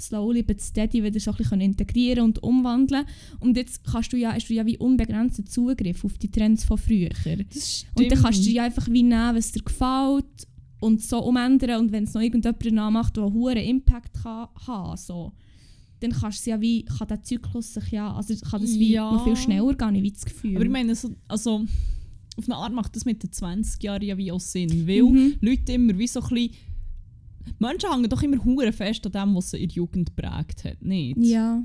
[0.00, 3.04] slowly but steady wieder so ein bisschen integrieren und umwandeln
[3.40, 6.78] und jetzt kannst du ja, hast du ja wie unbegrenzten Zugriff auf die Trends von
[6.78, 7.10] früher.
[7.52, 10.46] das Und dann kannst du ja einfach wie nehmen, was dir gefällt
[10.80, 11.80] und so umändern.
[11.80, 15.32] Und wenn es noch irgendjemand nachmacht, der einen hohen Impact kann haben so,
[16.00, 19.12] dann kannst du ja wie, kann der Zyklus sich ja, also kann das wie Ja.
[19.12, 20.56] noch viel schneller gehen, ich wie das Gefühl.
[20.56, 21.66] Aber ich meine, so, also,
[22.36, 25.34] auf eine Art macht das mit den 20 Jahren ja wie auch Sinn, weil Mhm.
[25.42, 26.50] Leute immer wie so ein bisschen...
[27.58, 30.82] Menschen hängen doch immer hure fest an dem, was sie in der Jugend prägt hat,
[30.82, 31.18] nicht?
[31.18, 31.62] ja.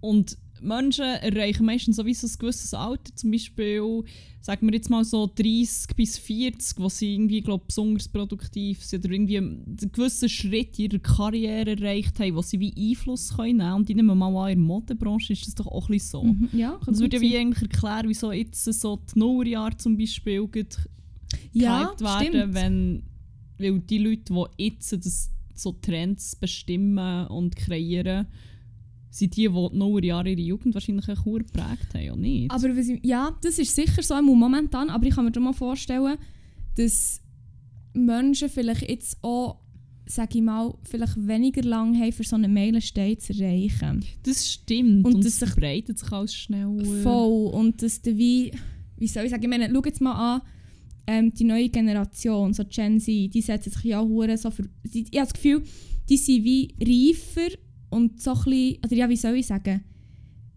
[0.00, 4.04] Und Menschen erreichen meistens sowieso ein gewisses Alter, zum Beispiel,
[4.40, 9.04] sagen wir jetzt mal so 30 bis 40, wo sie irgendwie, glaub, besonders produktiv sind
[9.04, 13.58] oder irgendwie einen gewissen Schritt in ihrer Karriere erreicht haben, wo sie wie Einfluss können
[13.58, 16.10] nehmen Und ich nehme mal an, in der Modebranche ist das doch auch ein bisschen
[16.10, 16.24] so.
[16.24, 16.48] Mhm.
[16.52, 20.48] ja Das würde ja wie eigentlich erklären, wieso jetzt so die Nullerjahre zum Beispiel
[21.52, 22.54] ja, werden, stimmt.
[22.54, 23.02] wenn
[23.58, 28.26] weil die Leute, die jetzt das, so Trends bestimmen und kreieren,
[29.10, 32.50] sind die, die die Nullerjahre ihre Jugend wahrscheinlich auch geprägt haben, oder nicht?
[32.50, 35.54] Aber ich, ja, das ist sicher so im momentan, aber ich kann mir schon mal
[35.54, 36.18] vorstellen,
[36.76, 37.22] dass
[37.94, 39.60] Menschen vielleicht jetzt auch,
[40.04, 44.04] sage ich mal, vielleicht weniger lang haben, für so einen Meilenstein zu erreichen.
[44.22, 46.84] das stimmt und und, dass es sich- verbreitet sich alles schneller.
[47.02, 47.54] Voll.
[47.54, 48.52] Und dass du wie,
[48.98, 50.42] wie soll ich sagen, ich meine, schau jetzt mal an,
[51.06, 55.06] ähm, die neue Generation, so Gen Z, die setzen sich ja hure so für, die,
[55.10, 55.62] ich habe das Gefühl,
[56.08, 57.54] die sind wie reifer
[57.90, 59.84] und so ein bisschen, oder ja, wie soll ich sagen,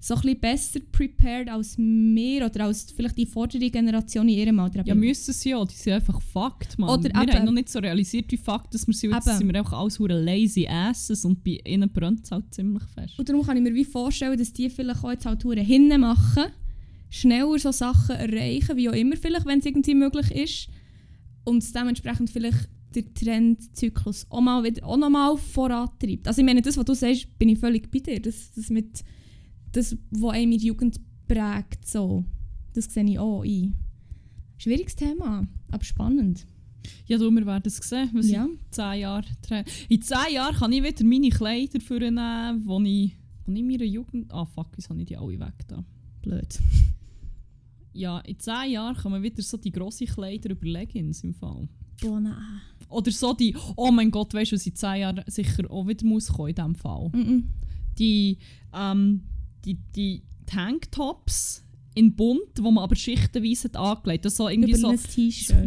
[0.02, 4.60] so ein bisschen besser prepared als wir oder als vielleicht die vordere Generation in ihrem
[4.62, 4.82] Alter.
[4.86, 6.90] Ja, müssen sie ja, die sind einfach Fakt, Mann.
[6.98, 9.12] Oder wir eben- haben noch nicht so realisiert, wie Fakt dass wir sind.
[9.14, 9.38] Jetzt Eben.
[9.38, 13.20] sind wir einfach alles hure lazy asses und bei ihnen brennt es halt ziemlich fest.
[13.20, 16.00] Und darum kann ich mir wie vorstellen, dass die vielleicht auch jetzt halt hure hinten
[16.00, 16.46] machen,
[17.10, 20.70] schneller so Sachen erreichen, wie auch immer vielleicht, wenn es irgendwie möglich ist.
[21.44, 26.28] Und dementsprechend vielleicht der Trendzyklus auch, mal wieder, auch nochmal vorantreibt.
[26.28, 28.20] Also ich meine, das, was du sagst, bin ich völlig bei dir.
[28.22, 29.04] Das, das mit
[29.72, 32.26] das, was einem in Jugend prägt, so,
[32.74, 33.76] das sehe ich auch ein.
[34.58, 36.46] Schwieriges Thema, aber spannend.
[37.06, 38.46] Ja, du, wir werden es sehen, was Ja.
[38.46, 39.26] in 10 Jahren
[39.90, 43.84] In 10 Jahren kann ich wieder meine Kleider vornehmen, wo ich, wo ich in meiner
[43.86, 44.32] Jugend...
[44.34, 45.84] Ah, fuck, wieso habe ich die alle weg da?
[46.22, 46.60] Blöd.
[47.94, 51.68] Ja, in 10 Jahren kommen wieder so die grossen Kleider über Leggings im Fall.
[52.02, 52.62] Boah, nein.
[52.90, 53.56] Oder so die...
[53.76, 56.56] Oh mein Gott, weißt du, was in 10 Jahren sicher auch wieder muss kommen in
[56.56, 57.08] diesem Fall?
[57.08, 57.44] Mm-mm.
[57.98, 58.38] Die,
[58.74, 59.24] ähm,
[59.66, 61.64] die, die Tanktops
[61.96, 64.26] in bunt, wo man aber schichtenweise hat angelegt.
[64.26, 64.88] Das so irgendwie Über so...
[64.90, 65.66] ein T-Shirt.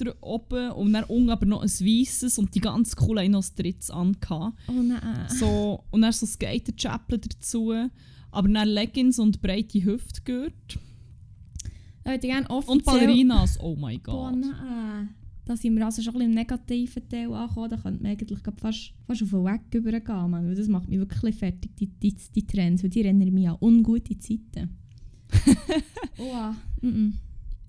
[0.00, 3.44] da oben und dann unten aber noch ein weißes und die ganz cool haben noch
[3.44, 4.58] ein drittes angehabt.
[4.68, 5.28] Oh nein.
[5.28, 7.72] So, und dann so Skater-Chappeln dazu.
[8.32, 10.80] Aber dann Leggings und breite Hüftgürtel.
[12.06, 12.76] Ich hätte gerne offiziell...
[12.76, 14.40] Und Ballerinas, oh mein Boah, Gott.
[14.40, 15.08] nein.
[15.44, 17.70] Da sind wir also schon ein bisschen im negativen Teil angekommen.
[17.70, 20.30] Da könnte man eigentlich fast, fast auf den Weg übergehen.
[20.30, 20.54] Man.
[20.54, 22.84] Das macht mich wirklich fertig, die, die, die Trends.
[22.84, 24.76] Weil die erinnern mich an ungute Zeiten.
[26.18, 27.12] oh, mm -mm.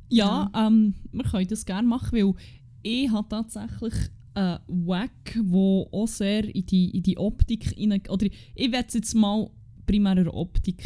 [0.09, 2.33] Ja, ähm, wir können das gerne machen, weil
[2.83, 3.93] ich habe tatsächlich
[4.35, 8.03] einen Wack, der auch sehr in die, in die Optik hinein...
[8.07, 9.49] Oder ich werde es jetzt mal
[9.87, 10.83] primär an der Optik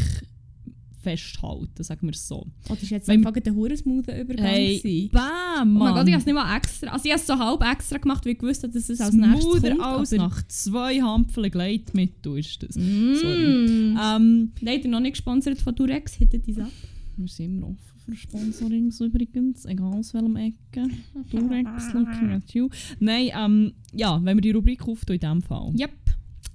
[1.01, 2.47] festhalten, sagen wir es so.
[2.69, 4.45] Oh, das war jetzt einfach ein hure smoother Übergang.
[4.45, 5.21] Hey, bam,
[5.61, 5.93] Oh mein Mann.
[5.95, 6.87] Gott, ich habe es nicht mal extra...
[6.91, 9.61] Also ich habe es so halb extra gemacht, weil ich wusste, dass es als nächstes
[9.61, 9.81] kommt.
[9.81, 12.75] als nach zwei Hampfeln Gleitmittel ist das.
[12.75, 13.15] Mm.
[13.15, 13.95] Sorry.
[13.99, 16.13] Ähm, Leider noch nicht gesponsert von Durex.
[16.13, 16.71] Hittet die ab.
[17.17, 20.87] wir sind immer offen für Sponsorings übrigens, egal aus welchem Ecke.
[21.31, 22.69] Durex, looking at you.
[22.99, 25.71] Nein, ähm, ja, wenn wir die Rubrik auftun in diesem Fall.
[25.77, 25.91] Yep.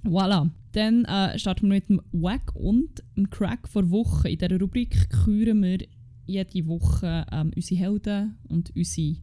[0.03, 0.49] Voilà.
[0.77, 4.29] Dann äh, starten wir mit dem Wack und dem Crack vor Woche.
[4.29, 5.79] In dieser Rubrik küren wir
[6.27, 9.15] jede Woche ähm, unsere Helden und unsere,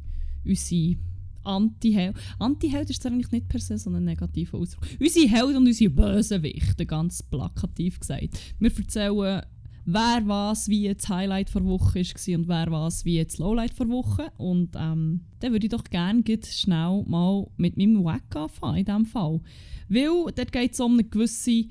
[0.44, 0.96] unsere
[1.44, 2.16] Anti-Held.
[2.40, 4.84] Anti-Held ist eigentlich nicht per se so ein negativer Ausdruck.
[4.98, 8.30] Unsere Helden und unsere Bösewichte, ganz plakativ gesagt.
[8.58, 9.42] Wir erzählen,
[9.86, 13.88] wer was wie das Highlight der Woche war und wer was wie das Lowlight der
[13.88, 14.32] Woche.
[14.38, 19.06] Und ähm, dann würde ich doch gerne schnell mal mit meinem Wack anfangen, in diesem
[19.06, 19.40] Fall.
[19.88, 21.66] Weil dort geht es um eine gewisse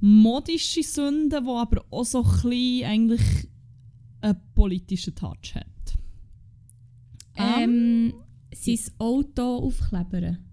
[0.00, 3.48] modische Sünde, die aber auch so ein bisschen eigentlich
[4.22, 5.66] einen politischen Touch hat.
[7.36, 8.14] Ähm,
[8.54, 10.49] sein Auto aufklebern.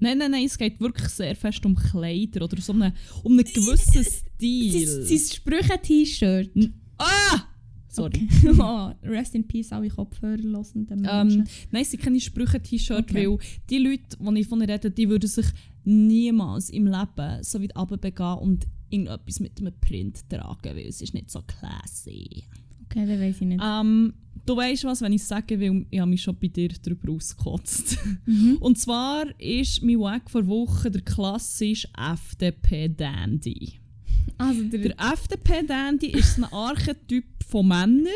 [0.00, 3.44] Nein, nein, nein, es geht wirklich sehr fest um Kleider oder so eine, um einen
[3.44, 4.04] gewissen
[4.36, 4.86] Stil.
[5.04, 6.50] Sein, Sprüche-T-Shirt.
[6.98, 7.46] ah!
[7.88, 8.28] Sorry.
[8.58, 11.48] oh, rest in peace, alle Kopfhörerlosenden Ähm, Menschen.
[11.72, 13.26] nein, sie keine Sprüche-T-Shirt, Okay.
[13.28, 15.46] weil die Leute, die ich von rede, die würden sich
[15.84, 21.14] niemals im Leben so weit runterbegeben und irgendetwas mit einem Print tragen, weil es ist
[21.14, 22.44] nicht so classy.
[22.84, 23.60] okay, dann weiß ich nicht.
[23.64, 24.14] Ähm,
[24.46, 27.98] du weißt was, wenn ich sage, weil ich habe mich schon bei dir darüber ausgekotzt.
[28.26, 28.56] Mhm.
[28.60, 33.80] Und zwar ist mein Wack vor Woche der klassische FDP-Dandy.
[34.38, 38.06] Also der, Der FDP-Dandy ist ein Archetyp von Männern.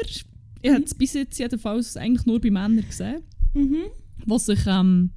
[0.63, 3.85] Ich habe es bis jetzt jedenfalls eigentlich nur bei Männern gesehen, mhm.
[4.25, 5.11] die sich ähm,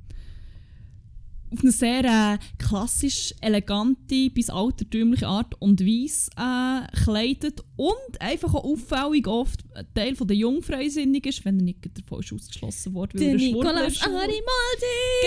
[1.52, 8.54] auf eine sehr äh, klassisch elegante bis altertümliche Art und Weise äh, kleidet und einfach
[8.54, 12.94] auch auffällig oft ein Teil von der Jungfreisinnig ist, wenn er nicht davon ist ausgeschlossen
[12.94, 14.02] wurde, der er Nicolas.
[14.02, 14.42] Arimaldi!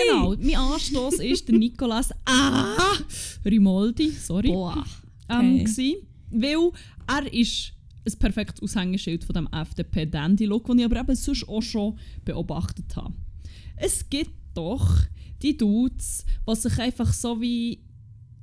[0.05, 2.97] Genau, mein Anstoß ist der Nicolas ah,
[3.45, 4.83] Rimoldi, sorry Boah.
[5.29, 5.63] ähm, Okay.
[5.63, 5.97] gsi,
[6.31, 6.71] weil
[7.07, 7.73] er ist
[8.05, 13.13] ein perfektes Aushängeschild von dem FDP-Dandy-Look, den ich aber eben sonst auch schon beobachtet habe.
[13.77, 14.97] Es gibt doch
[15.41, 17.83] die Dudes, die sich einfach so wie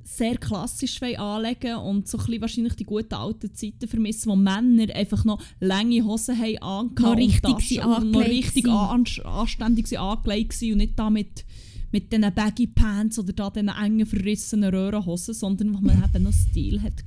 [0.09, 5.25] sehr klassisch anlegen und so ein wahrscheinlich die guten alten Zeiten vermissen, wo Männer einfach
[5.25, 9.99] noch lange Hosen haben angehabt Noch und richtig Taschen sie und noch richtig an, anständig
[9.99, 11.45] angelegt waren und nicht da mit,
[11.93, 16.33] mit diesen Baggy Pants oder da diesen engen verrissenen Röhrenhosen, sondern wo man eben noch
[16.33, 17.05] Stil hatte.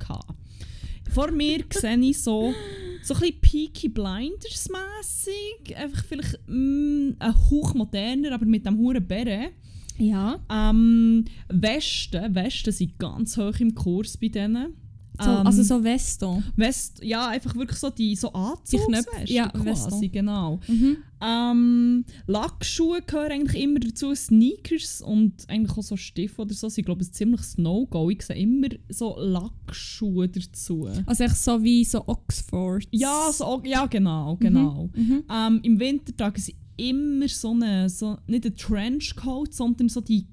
[1.10, 2.54] Vor mir sehe ich so,
[3.02, 8.78] so ein bisschen Peaky Blinders mässig, einfach vielleicht mm, ein Hauch moderner, aber mit dem
[8.78, 9.50] hohen Bären.
[9.98, 10.38] Ja.
[10.50, 14.74] Ähm, Westen, Westen sind ganz hoch im Kurs bei denen.
[15.20, 16.42] So, Ähm, also so Veston.
[16.56, 20.10] West, ja, einfach wirklich so die so Anzugsweste Knöpfe, ja, quasi, Weston.
[20.10, 20.58] genau.
[20.66, 20.96] Mhm.
[21.20, 26.66] Ähm, Lackschuhe gehören eigentlich immer dazu, Sneakers und eigentlich auch so Stiefel oder so.
[26.74, 28.08] Ich glaube, es ist ziemlich No-Go.
[28.08, 30.88] Ich sehe immer so Lackschuhe dazu.
[31.04, 32.88] Also echt so wie so Oxford.
[32.90, 34.88] Ja, so, ja genau, genau.
[34.96, 35.24] Mhm.
[35.30, 40.26] Ähm, Im Winter tragen sie immer so eine, so, nicht einen Trenchcoat, sondern so die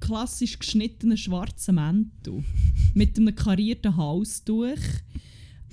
[0.00, 2.44] klassisch geschnittenen schwarzen Mäntel.
[2.94, 4.78] mit einem karierten Halstuch.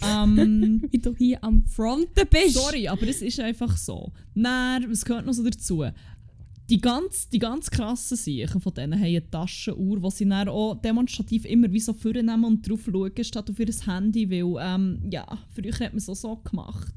[0.04, 2.54] Ähm, Wie du hier am Fronten bist.
[2.54, 4.12] sorry, aber es ist einfach so.
[4.36, 5.86] Dann, was gehört noch so dazu?
[6.70, 10.76] Die ganz, die ganz krassen Sachen von denen haben eine Taschenuhr, die sie dann auch
[10.76, 15.26] demonstrativ immer wie so vornehmen und drauf schauen, statt auf ihr Handy, weil, ähm, ja,
[15.56, 16.94] früher hat man es auch so gemacht.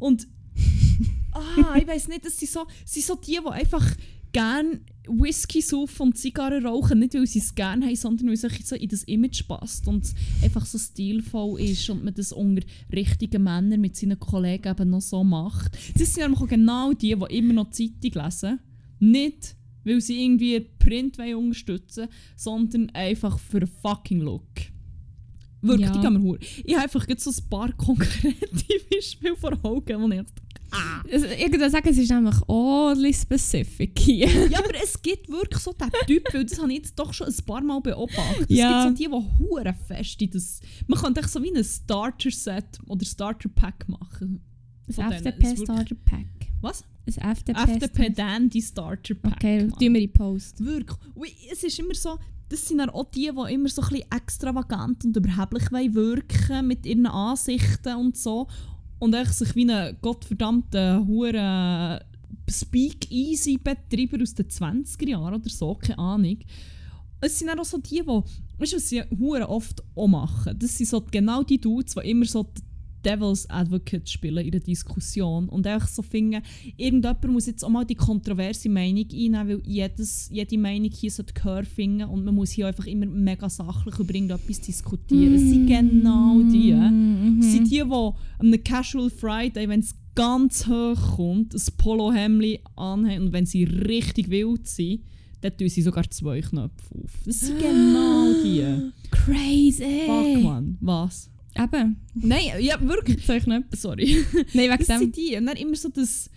[0.00, 0.26] Und,
[1.32, 3.86] ah, ich weiß nicht, das sind so, sind so die, die einfach
[4.32, 8.68] gerne Whisky saufen und Zigarren rauchen, nicht weil sie es gerne haben, sondern weil es
[8.68, 10.08] so in das Image passt und
[10.42, 12.62] einfach so stilvoll ist und man das unter
[12.92, 15.76] richtigen Männern mit seinen Kollegen eben noch so macht.
[15.98, 18.60] Das sind nämlich auch genau die, die immer noch Zeitung lesen.
[19.00, 24.71] Nicht, weil sie irgendwie Print wollen unterstützen sondern einfach für fucking Look.
[25.62, 25.94] Wirklich, Ja.
[25.94, 26.38] die kann man hure.
[26.64, 28.36] Ich habe einfach jetzt so ein paar konkrete
[28.90, 30.20] Beispiele vor Augen, wo ich
[30.72, 31.02] ah.
[31.06, 34.26] Ich würde sagen, es ist nämlich oddly specific hier.
[34.48, 37.28] Ja, aber es gibt wirklich so den Typ, weil das habe ich jetzt doch schon
[37.28, 38.50] ein paar Mal beobachtet.
[38.50, 38.88] Ja.
[38.88, 40.60] Es gibt so die, die hure fest in das...
[40.88, 44.40] Man könnte echt so wie ein Starter-Set oder Starter-Pack machen.
[44.88, 45.12] Ein Von denen.
[45.20, 46.26] Es FDP wirklich- Starter Pack.
[46.60, 46.84] Was?
[47.20, 47.60] Ein FDP.
[47.60, 49.32] FDP Dandy Starter-Pack.
[49.34, 50.64] Okay, tun wir in Post.
[50.64, 50.98] Wirklich.
[51.50, 52.18] Es ist immer so,
[52.52, 57.06] das sind dann auch die, die immer so ein extravagant und überheblich wirken mit ihren
[57.06, 58.46] Ansichten und so.
[58.98, 62.04] Und echt sich wie ein gottverdammter hure
[62.48, 66.38] Speak-Easy-Betreiber aus den 20er Jahren oder so, keine Ahnung.
[67.22, 70.58] Es sind dann auch so die, die, weißt du, was sie hure oft auch machen?
[70.58, 72.60] Das sind so genau die Dudes, die immer so die
[73.04, 76.42] Devil's Advocate spielen in der Diskussion und einfach so finden,
[76.76, 81.34] irgendjemand muss jetzt auch mal die kontroverse Meinung einnehmen, weil jedes, jede Meinung hier sollte
[81.34, 85.34] Gehör finden und man muss hier einfach immer mega sachlich über irgendetwas diskutieren.
[85.34, 86.72] Es sind genau die.
[86.72, 87.40] Mhm.
[87.40, 92.60] Es sind die, die an einem Casual Friday, wenn es ganz hoch kommt, ein Polohemd
[92.76, 95.02] anhaben und wenn sie richtig wild sind,
[95.40, 97.10] dort tun sie sogar zwei Knöpfe auf.
[97.24, 98.92] Das sind genau die.
[99.10, 100.02] Crazy!
[100.06, 100.78] Fuck, man.
[100.80, 101.31] Was?
[101.56, 102.00] Eben.
[102.14, 103.24] Nein, ja, wirklich.
[103.26, 103.76] Soll ich nicht?
[103.76, 104.24] Sorry.
[104.54, 104.98] Nein, wegen Das dem.
[104.98, 105.36] sind die.
[105.36, 106.30] Und dann immer so das,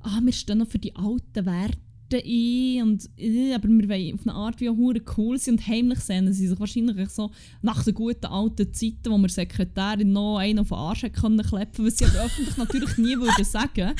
[0.00, 1.78] ah, wir stehen noch für die alten Werte
[2.14, 5.66] ein, und, äh, aber wir wollen auf eine Art wie auch hure cool sein und
[5.66, 7.30] heimlich sehen sie sich wahrscheinlich so
[7.62, 11.86] nach den guten alten Zeiten, wo wir Sekretärin noch einen auf den Arsch können klepfen,
[11.86, 13.94] was sie aber öffentlich natürlich nie würden sagen.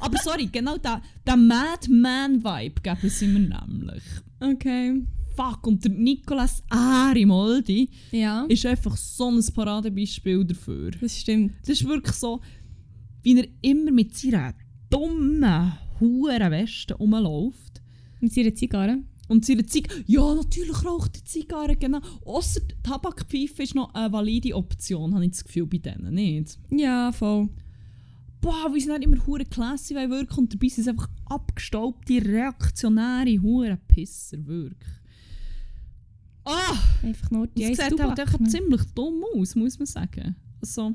[0.00, 4.02] Aber sorry, genau der, der Madman-Vibe geben sie mir nämlich.
[4.40, 5.02] Okay.
[5.36, 10.92] Fuck, und der Nicolas Arimoldi Ja, ist einfach so ein Paradebeispiel dafür.
[11.00, 11.54] das stimmt.
[11.62, 12.40] Das ist wirklich so,
[13.22, 14.54] wie er immer mit seiner
[14.90, 17.82] dummen, huren Weste rumläuft.
[18.20, 18.98] Mit seiner Zigarre.
[19.26, 22.00] Und seine Zigarre, ja natürlich raucht die Zigarre, genau.
[22.24, 26.58] Ausser Tabakpfeife ist noch eine valide Option, habe ich das Gefühl bei denen, nicht?
[26.70, 27.48] Ja, voll.
[28.42, 33.40] Boah, wie sie dann immer hure classy wirken und dabei sind sie einfach abgestaubte, reaktionäre
[33.40, 34.92] hure Pisser, wirklich.
[36.44, 36.76] Ah!
[37.02, 40.36] Einfach nur die Das sieht halt einfach ziemlich dumm aus, muss man sagen.
[40.60, 40.94] Also,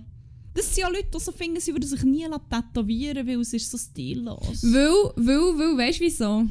[0.54, 3.70] das sind ja Leute, die so finden, sie würden sich nie tätowieren weil es ist
[3.70, 4.64] so stillos.
[4.64, 6.48] Weil, weil, weil, weißt du wieso?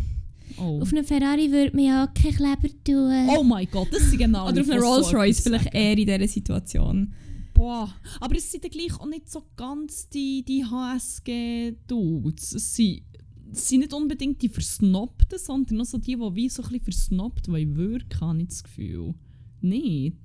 [0.57, 0.81] Oh.
[0.81, 3.29] Auf einem Ferrari würde man ja keinen Kleber tun.
[3.37, 5.77] oh mein Gott, das sind genau Oder auf einem Rolls Royce vielleicht sagen.
[5.77, 7.15] eher in dieser Situation.
[7.55, 7.93] Boah.
[8.21, 12.55] Aber es sind dann gleich auch nicht so ganz die, die HSG-Dudes.
[12.55, 13.18] Es sind, es
[13.53, 17.49] sind nicht unbedingt die Versnobten, sondern auch so die, die wie so ein bisschen versnobbt
[17.49, 19.15] wollen wirken, habe ich das Gefühl.
[19.61, 20.17] Nicht?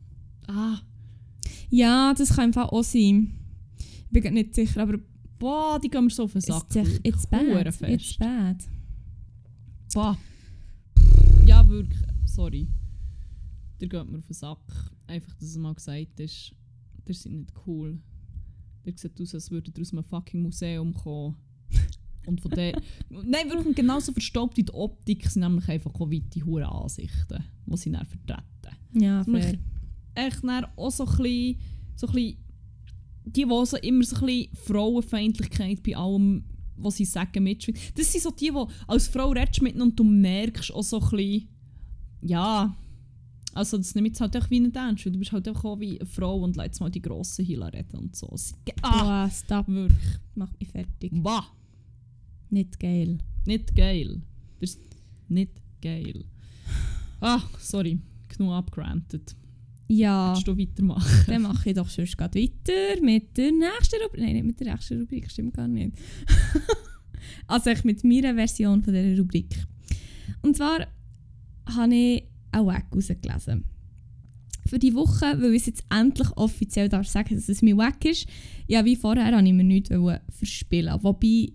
[0.47, 0.79] Ah.
[1.69, 3.33] Ja, das kann einfach auch sein.
[3.79, 4.99] Ich bin grad nicht sicher, aber
[5.39, 6.63] Boah, die gehen mir so auf den Sack.
[6.67, 7.41] it's, echt- it's bad.
[7.41, 7.89] Hurenfest.
[7.89, 8.57] It's bad.
[9.93, 10.17] Boah.
[11.45, 11.99] Ja, wirklich.
[12.25, 12.67] Sorry.
[13.81, 14.59] Der geht mir auf den Sack.
[15.07, 16.53] Einfach, dass es mal gesagt ist,
[17.05, 17.99] der sind nicht cool.
[18.85, 21.35] Der sieht aus, als würde aus einem fucking Museum kommen.
[22.25, 22.73] Und von der.
[23.09, 27.77] Nein, wirklich genauso verstaubt wie die Optik sind nämlich einfach auch weite hure Ansichten, die
[27.77, 28.43] sie dann vertreten.
[28.93, 29.57] Ja, fair.
[30.15, 31.59] Echt dann auch so ein bisschen,
[31.95, 32.37] so ein bisschen
[33.25, 36.43] die, die so immer so ein bisschen Frauenfeindlichkeit bei allem,
[36.75, 37.81] was sie sagen, mitschwingen.
[37.95, 41.09] Das sind so die, die als Frau redest mit und du merkst auch so ein
[41.09, 41.47] bisschen,
[42.21, 42.75] ja,
[43.53, 46.05] also das nimmt jetzt halt auch wie nicht ernst, du bist halt auch wie eine
[46.09, 48.35] Frau und lässt mal die grossen Hila reden und so.
[48.81, 49.67] Ah, Boah, stop.
[49.67, 49.99] wirklich,
[50.35, 51.11] Macht mich fertig.
[51.13, 51.45] bah,
[52.53, 53.17] Nicht geil.
[53.45, 54.21] nicht geil.
[54.59, 54.79] Das ist
[55.27, 56.23] nicht geil.
[57.19, 59.35] Ah, sorry, genug abgerantet.
[59.87, 61.25] Ja, Willst du weitermachen?
[61.27, 64.21] dann mache ich doch sonst grad weiter mit der nächsten Rubrik.
[64.21, 65.97] Nein, nicht mit der nächsten Rubrik, stimmt gar nicht.
[67.47, 69.55] also ich mit meiner Version von dieser Rubrik.
[70.41, 70.87] Und zwar
[71.65, 73.63] habe ich auch Wack rausgelesen.
[74.67, 78.05] Für die Woche, weil ich es jetzt endlich offiziell darf sagen, dass es mein Wack
[78.05, 78.27] ist.
[78.67, 79.89] Ja, wie vorher habe ich mir nichts
[80.29, 80.97] verspielen.
[81.01, 81.51] Wobei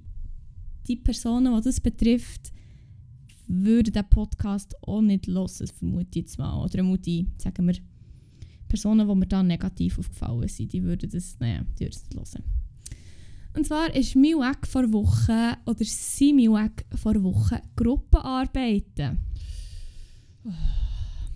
[0.89, 2.53] die Personen, die das betrifft,
[3.47, 6.63] würden den Podcast auch nicht hören, vermute ich jetzt mal.
[6.63, 7.77] Oder ich, sagen wir,
[8.69, 12.35] Personen, die mir dann negativ aufgefallen sind, die würden das, naja, die würden es nicht
[12.35, 12.45] hören.
[13.57, 19.19] Und zwar ist mein Wack vor Wochen, oder sind mein Wack vor Wochen Gruppenarbeiten.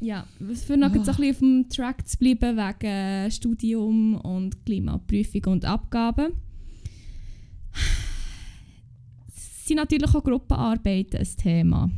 [0.00, 1.04] Ja, was für noch Ah.
[1.04, 6.32] so ein bisschen auf dem Track zu bleiben wegen Studium und Klimaprüfung und Abgaben.
[9.66, 11.90] Sind natürlich auch Gruppenarbeiten ein Thema.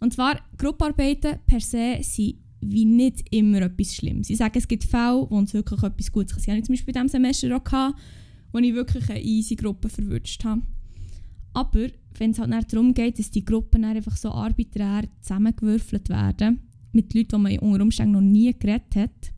[0.00, 4.28] Und zwar, Gruppenarbeiten per se sind wie nicht immer etwas Schlimmes.
[4.28, 6.42] Sie sagen, es gibt Fälle, wo es wirklich etwas Gutes kann.
[6.42, 7.98] Ich hatte zum Beispiel in diesem Semester auch, gehabt,
[8.52, 10.62] wo ich wirklich eine easy Gruppe verwünscht habe.
[11.52, 16.60] Aber wenn es halt darum geht, dass die Gruppen einfach so arbiträr zusammengewürfelt werden,
[16.92, 19.32] mit Leuten, die man unter Umständen noch nie geredet hat,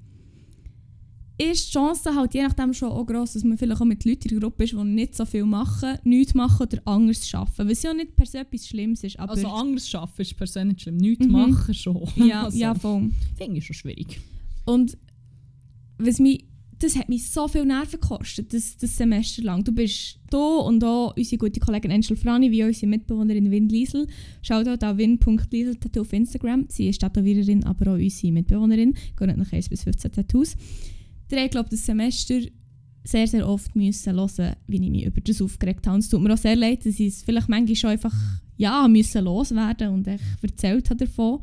[1.40, 4.28] ist die Chance halt je nachdem schon auch gross, dass man vielleicht auch mit Leuten
[4.28, 7.68] in der Gruppe ist, die nicht so viel machen, nichts machen oder anders arbeiten.
[7.70, 9.32] Was ja nicht per se etwas Schlimmes ist, aber...
[9.32, 10.96] Also anders arbeiten ist per se nicht schlimm.
[10.96, 11.32] Nichts Mhm.
[11.32, 12.08] machen schon.
[12.16, 13.10] ja, also, ja, voll.
[13.36, 14.20] Finde ich schon schwierig.
[14.64, 14.98] Und
[15.98, 16.44] was mich,
[16.80, 19.64] das hat mich so viel Nerven gekostet, das, das Semester lang.
[19.64, 23.68] Du bist da und da unsere gute Kollegin Angel Frani, wie auch unsere Mitbewohnerin Win
[23.68, 24.06] Liesel.
[24.42, 26.66] Schaut auch da win.liesel-tattoo auf Instagram.
[26.68, 28.94] Sie ist Tätowiererin, aber auch unsere Mitbewohnerin.
[29.16, 30.54] Geht nicht nach 1 bis 15 Tattoos.
[31.30, 32.40] Der hat, glaube das Semester
[33.04, 35.94] sehr, sehr oft müssen hören, wie ich mich über das aufgeregt habe.
[35.94, 38.14] Und es tut mir auch sehr leid, dass ich es vielleicht manchmal schon einfach
[38.56, 41.40] ja, müssen loswerden und ich erzählt habe davon.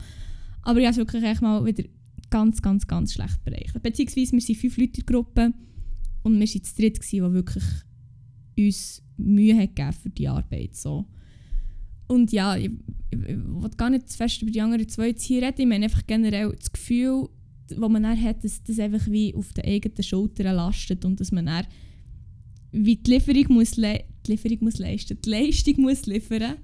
[0.61, 1.83] Aber ich habe es wirklich mal wieder
[2.29, 3.81] ganz, ganz, ganz schlecht berechnet.
[3.81, 5.53] Beziehungsweise wir sind fünf Leute in der Gruppe
[6.23, 7.63] und wir waren zu dritt, die wirklich
[8.57, 10.75] uns Mühe hat für die Arbeit.
[10.75, 11.05] So.
[12.07, 12.71] Und ja, ich,
[13.11, 15.61] ich, ich will gar nicht zu fest über die anderen zwei hier reden.
[15.61, 17.29] Ich meine einfach generell das Gefühl,
[17.67, 21.31] das man dann hat, dass das einfach wie auf den eigenen Schultern lastet und dass
[21.31, 21.65] man dann
[22.71, 26.55] wie die Lieferung muss, die Lieferung muss leisten, die Leistung muss liefern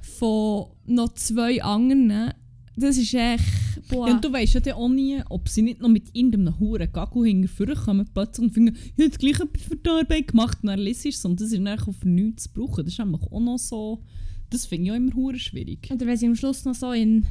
[0.00, 2.32] von noch zwei anderen.
[2.76, 3.44] Das ist echt.
[3.88, 4.08] Boah.
[4.08, 7.24] Ja, und du weißt ja auch nie, ob sie nicht noch mit irgendeinem huren Gagu
[7.24, 10.80] hinterher kommen plötzlich und finden, ich habe gleich etwas für die Arbeit gemacht und dann
[10.80, 12.84] liest es und das ist dann für nichts zu brauchen.
[12.84, 14.02] Das ist einfach auch noch so,
[14.50, 15.88] das finde ich auch immer schwierig.
[15.92, 17.26] Oder wenn sie am Schluss noch so in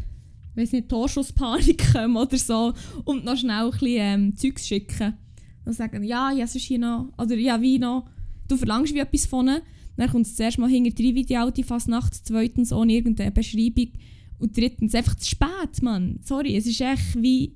[0.56, 5.14] weiß nicht, Torschusspanik kommen oder so und noch schnell ein bisschen ähm, Zeugs schicken.
[5.64, 8.06] Dann sagen, ja, ja, es ist hier noch, oder ja, wie noch,
[8.48, 9.62] du verlangst wie etwas von ihnen.
[9.98, 13.92] Dann kommt es zuerst mal hinter drei wie die alte Fasnacht, zweitens ohne irgendeine Beschreibung
[14.40, 16.20] und drittens einfach zu spät, Mann.
[16.22, 17.56] Sorry, es ist echt wie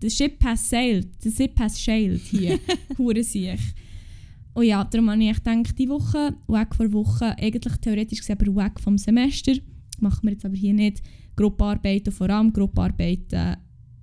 [0.00, 2.58] the ship has sailed, the ship has sailed hier.
[2.98, 3.60] Hure sich.
[4.54, 8.64] Und ja, darum habe ich gedacht, die Woche, weg vor Woche, eigentlich theoretisch gesehen, aber
[8.64, 9.52] weg vom Semester,
[10.00, 11.02] machen wir jetzt aber hier nicht.
[11.36, 13.56] Gruppenarbeiten, vor allem Gruppenarbeiten,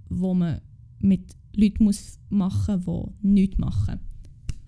[0.09, 0.61] wo man
[0.99, 3.99] mit Leuten muss machen muss, die nichts machen.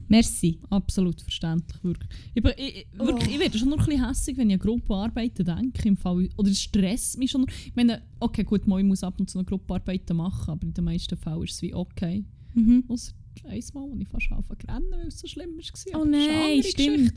[0.08, 0.60] Merci.
[0.70, 2.10] Absolut verständlich, wirklich.
[2.36, 3.32] Ich, ich, wirklich, oh.
[3.32, 5.88] ich werde schon noch ein bisschen hässlich, wenn ich an Gruppenarbeiten denke.
[5.88, 7.48] Im Fall, oder es stresst mich schon noch.
[7.48, 10.84] Ich meine, okay, gut, ich muss ab und zu eine Gruppenarbeiten machen, aber in den
[10.84, 12.24] meisten Fällen ist es wie okay.
[12.54, 12.84] Mhm.
[12.88, 16.02] Ausser einmal, wo ich fast anfangen rennen, weil es so schlimm war.
[16.02, 17.14] Oh nein, stimmt.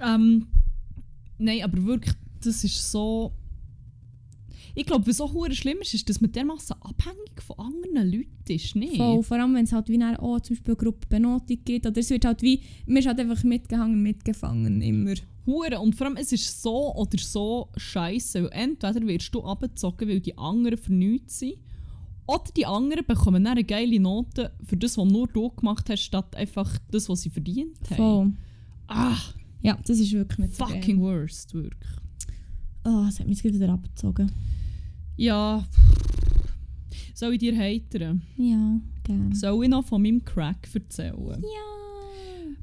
[0.00, 0.46] Ähm,
[1.38, 3.32] nein, aber wirklich, das ist so
[4.76, 8.28] ich glaube, was so hure schlimm ist, ist, dass man dermaßen abhängig von anderen Leuten
[8.52, 8.98] ist, nicht?
[8.98, 11.86] Voll, vor allem wenn es halt wie eine, oh, zum Beispiel eine Gruppe Benotung gibt,
[11.86, 15.14] oder es wird halt wie, man ist halt einfach mitgehangen, mitgefangen, immer.
[15.46, 20.20] Hure und vor allem, es ist so oder so scheiße, entweder wirst du abgezogen, weil
[20.20, 21.54] die anderen nichts sind,
[22.26, 26.02] oder die anderen bekommen dann eine geile Note für das, was nur du gemacht hast,
[26.02, 27.96] statt einfach das, was sie verdient haben.
[27.96, 28.32] Voll.
[28.88, 29.16] Ah!
[29.62, 31.92] Ja, das ist wirklich nicht Fucking worst, wirklich.
[32.84, 34.30] Oh, das hat mich wieder abgezogen.
[35.16, 35.66] Ja.
[37.14, 38.22] Soll ich dir heitern?
[38.36, 39.34] Ja, gerne.
[39.34, 41.42] Soll ich noch von meinem Crack erzählen?
[41.42, 41.76] Ja.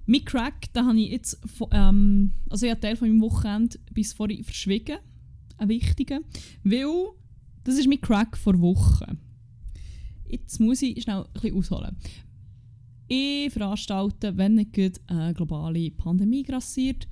[0.06, 1.40] Mein Crack, da habe ich jetzt,
[1.72, 4.98] ähm, also ich habe Teil von meinem Wochenende bis vorhin verschwiegen.
[5.58, 6.20] Ein wichtiger.
[6.64, 7.10] Weil,
[7.64, 9.18] das ist mein Crack vor Wochen.
[10.28, 11.96] Jetzt muss ich schnell ein bisschen ausholen.
[13.08, 17.08] Ich veranstalte, wenn nicht eine globale Pandemie grassiert,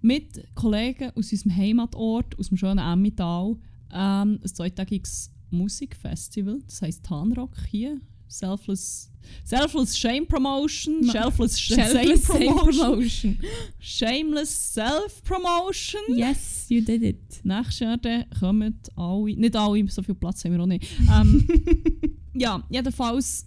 [0.00, 3.56] mit Kollegen aus unserem Heimatort, aus dem schönen Emmental,
[3.92, 8.00] ähm, ein zweitägiges Musikfestival, das heisst Tanrock hier.
[8.28, 9.10] Selfless,
[9.44, 11.04] selfless Shame Promotion.
[11.04, 13.38] Selfless, selfless Shame Promotion.
[13.78, 16.00] Shameless Self Promotion.
[16.08, 17.44] Yes, you did it.
[17.44, 17.98] Nächstes Jahr
[18.38, 20.86] kommen alle, nicht alle, so viel Platz haben wir auch nicht.
[21.08, 21.46] Ähm,
[22.34, 23.46] ja, jedenfalls,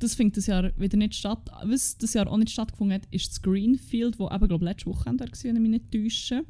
[0.00, 1.48] das findet das Jahr wieder nicht statt.
[1.64, 5.06] Was das Jahr auch nicht stattgefunden hat, ist das Greenfield, wo eben, glaube letzte Woche
[5.06, 6.44] war, wenn ich mich nicht täusche.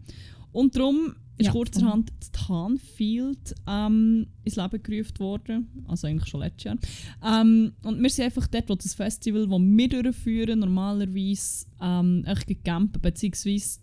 [0.50, 5.68] Und darum ist ja, kurzerhand das Tanfield ähm, ins Leben gerufen worden.
[5.86, 6.76] Also eigentlich schon letztes Jahr.
[7.24, 12.46] Ähm, und wir sind einfach dort, wo das Festival, das wir durchführen, normalerweise ähm, echt
[12.46, 13.78] gecampt, beziehungsweise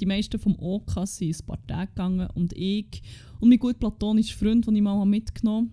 [0.00, 3.02] die meisten vom OK sind ein paar Tage gegangen und ich
[3.40, 5.72] und mein gut platonischer Freund, den ich mal mitgenommen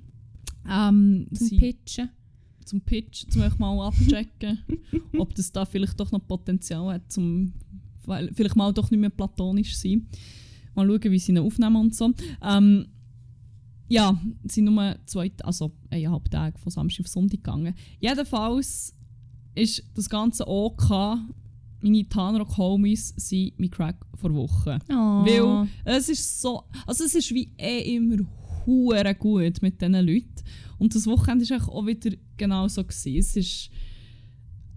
[0.65, 0.95] habe.
[0.95, 2.09] Ähm, zum Pitchen?
[2.65, 4.59] Zum Pitchen, zum euch mal abchecken,
[5.17, 7.53] ob das da vielleicht doch noch Potenzial hat, zum
[8.33, 10.07] vielleicht mal doch nicht mehr platonisch sein.
[10.75, 12.13] Mal schauen, wie sie ihn aufnehmen und so.
[12.41, 12.87] Ähm,
[13.87, 17.75] ja, es sind nur zwei, also eineinhalb Tage von Samstag auf Sonntag gegangen.
[17.99, 18.95] Jedenfalls
[19.53, 20.89] ist das ganze OK,
[21.81, 24.79] meine Tanrock-Homies sind mein Crack vor Wochen.
[24.89, 25.25] Oh.
[25.25, 28.17] Weil es ist so, also es ist wie eh immer
[28.65, 30.43] hure gut mit diesen Leuten.
[30.77, 32.83] Und das Wochenende war auch wieder genau so.
[32.83, 33.17] Gewesen.
[33.17, 33.69] Es ist,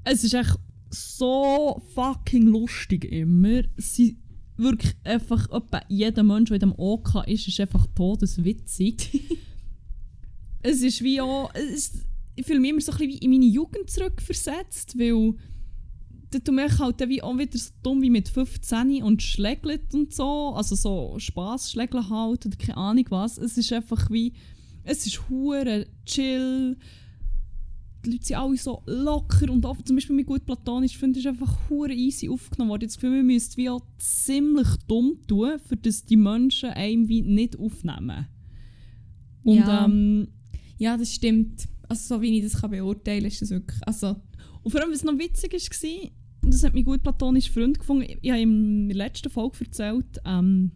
[0.05, 0.59] es ist echt
[0.91, 3.63] so fucking lustig immer.
[3.77, 4.19] Sie
[4.57, 9.21] wirklich einfach etwa jeder Mensch, der in diesem OK ist, ist einfach todeswitzig.
[10.63, 11.93] es ist wie auch, es,
[12.35, 15.35] ich fühle mich immer so ein bisschen wie in meine Jugend zurückversetzt, weil
[16.31, 20.13] da tue ich halt wie auch wieder so dumm wie mit 15 und schlägelt und
[20.13, 23.39] so, also so Spass schlägeln halt oder keine Ahnung was.
[23.39, 24.33] Es ist einfach wie,
[24.83, 26.77] es ist hure chill,
[28.05, 31.29] die Leute sind alle so locker und oft, zum Beispiel mit gut platonisch, finde ich
[31.29, 32.87] einfach hure easy aufgenommen worden.
[32.87, 37.23] Das Gefühl, wir müssen wie auch ziemlich dumm tun, für dass die Menschen einem wie
[37.23, 38.27] nicht aufnehmen.
[39.45, 39.85] Und, ja.
[39.85, 40.29] Ähm,
[40.79, 41.69] ja, das stimmt.
[41.89, 44.17] Also so wie ich das kann beurteilen kann, ist das wirklich, also...
[44.63, 46.11] Und vor allem, was noch witzig war,
[46.51, 50.21] das hat mein gut platonischer Freund gefunden, ich habe ihm in der letzten Folge erzählt,
[50.25, 50.71] ähm,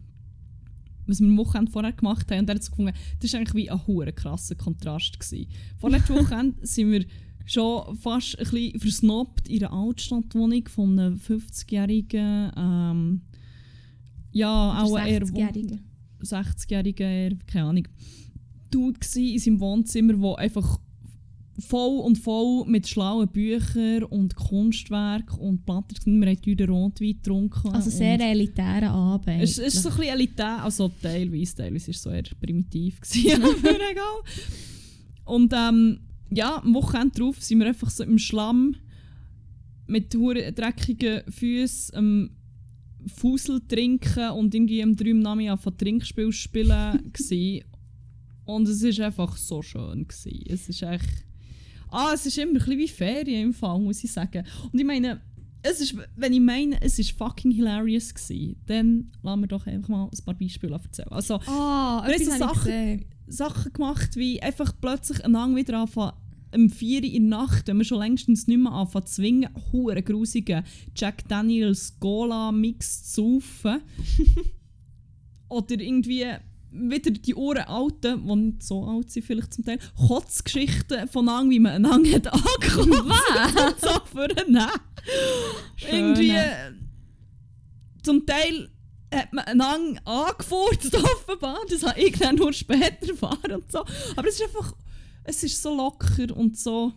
[1.09, 2.39] was wir am Wochenende vorher gemacht haben.
[2.39, 5.19] Und er hat so gefunden, das war eigentlich wie ein hoher krasser Kontrast.
[5.19, 5.47] Gewesen.
[5.77, 7.05] Vorletzte Wochenende sind wir
[7.45, 13.21] schon fast ein bisschen versnobbt in einer Altstadtwohnung von einem 50-jährigen, ähm,
[14.31, 15.79] ja, auch eher 60-jährigen,
[16.21, 17.87] 60-jährigen, keine Ahnung,
[18.69, 20.79] Dude in seinem Wohnzimmer, der einfach
[21.59, 26.19] voll und voll mit schlauen Büchern und Kunstwerk und Platten.
[26.21, 27.69] Wir haben teuren Rotwein getrunken.
[27.69, 29.41] Also sehr elitärer Abend.
[29.41, 32.99] Es ist so ein bisschen elitär, also teilweise, teilweise war es so eher primitiv.
[33.01, 34.03] Gewesen, aber egal.
[35.25, 35.99] Und ähm,
[36.31, 38.75] ja, am Wochenende drauf sind wir einfach so im Schlamm
[39.87, 42.29] mit dreckigen Füßen am
[43.07, 47.11] Fusel trinken und irgendwie am 3 Nami auf Trinkspiel spielen.
[48.45, 50.07] Und es war einfach so schön.
[50.07, 50.43] Gewesen.
[50.47, 51.28] Es ist echt...
[51.91, 54.43] Ah, es ist immer ein bisschen wie Ferien im Fall, muss ich sagen.
[54.71, 55.21] Und ich meine,
[55.61, 59.89] es ist, wenn ich meine, es ist fucking hilarious gewesen, dann lassen wir doch einfach
[59.89, 61.11] mal ein paar Beispiele erzählen.
[61.11, 63.05] Also, Ah, Wir haben so Sachen-.
[63.27, 66.13] Sachen gemacht, wie einfach plötzlich einander wieder anfangen,
[66.55, 69.49] um 4 Uhr in der Nacht, wenn wir schon längstens nicht mehr anfangen zu zwingen,
[69.71, 70.63] hure grusigen
[70.95, 73.81] Jack Daniels Cola Mix zu saufen.
[75.49, 76.25] Oder irgendwie
[76.71, 81.49] wieder die Ohren alten, die nicht so alt sind vielleicht zum Teil, Kotzgeschichten von an,
[81.49, 83.09] wie man einander hat angekommen.
[83.09, 83.81] Was?
[83.81, 84.69] so für einen
[85.91, 86.73] Irgendwie, äh,
[88.03, 88.69] zum Teil
[89.13, 93.79] hat man einander angefurzt offenbar, das habe ich dann nur später erfahren und so.
[94.15, 94.75] Aber es ist einfach,
[95.23, 96.93] es ist so locker und so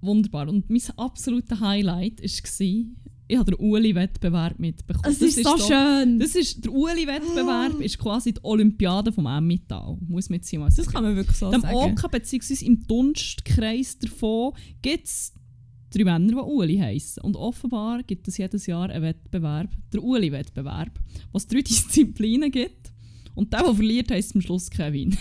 [0.00, 0.48] wunderbar.
[0.48, 5.14] Und mein absolutes Highlight war, ich habe den Uli-Wettbewerb mitbekommen.
[5.14, 6.18] Es ist, so schön.
[6.18, 10.70] Das ist, der Uli-Wettbewerb ist quasi die Olympiade vom Emmental, muss man jetzt hier mal
[10.70, 10.86] sagen.
[10.86, 11.76] das kann man wirklich so Dem sagen.
[11.76, 15.34] OK, beziehungsweise im Dunstkreis davon, gibt es
[15.90, 17.22] drei Männer, die Uli heißen.
[17.22, 20.98] Und offenbar gibt es jedes Jahr einen Wettbewerb, der Uli-Wettbewerb,
[21.30, 22.92] wo es drei Disziplinen gibt.
[23.34, 25.16] Und der, der verliert, heisst am Schluss Kevin.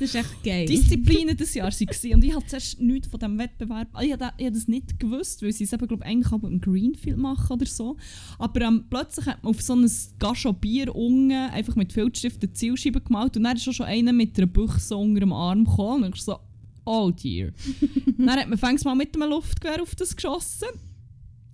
[0.00, 0.64] Das ist echt geil.
[0.64, 2.12] Disziplinen des Jahres waren.
[2.14, 3.88] Und ich habe zuerst nichts von diesem Wettbewerb.
[4.00, 6.40] Ich habe ich habe das nicht gewusst, weil sie es eben, glaube ich, eigentlich auch
[6.40, 7.98] mit dem Greenfield machen oder so.
[8.38, 12.50] Aber ähm, plötzlich hat man auf so ein Gascho Bier unten einfach mit Filzstift eine
[12.50, 16.04] Zielscheibe gemalt und dann ist schon schon einer mit einer Büchse unter dem Arm gekommen.
[16.04, 16.38] Und ich so,
[16.86, 17.50] oh dear.
[18.16, 20.68] dann hat man fängst mal mit einem Luftgewehr auf das geschossen.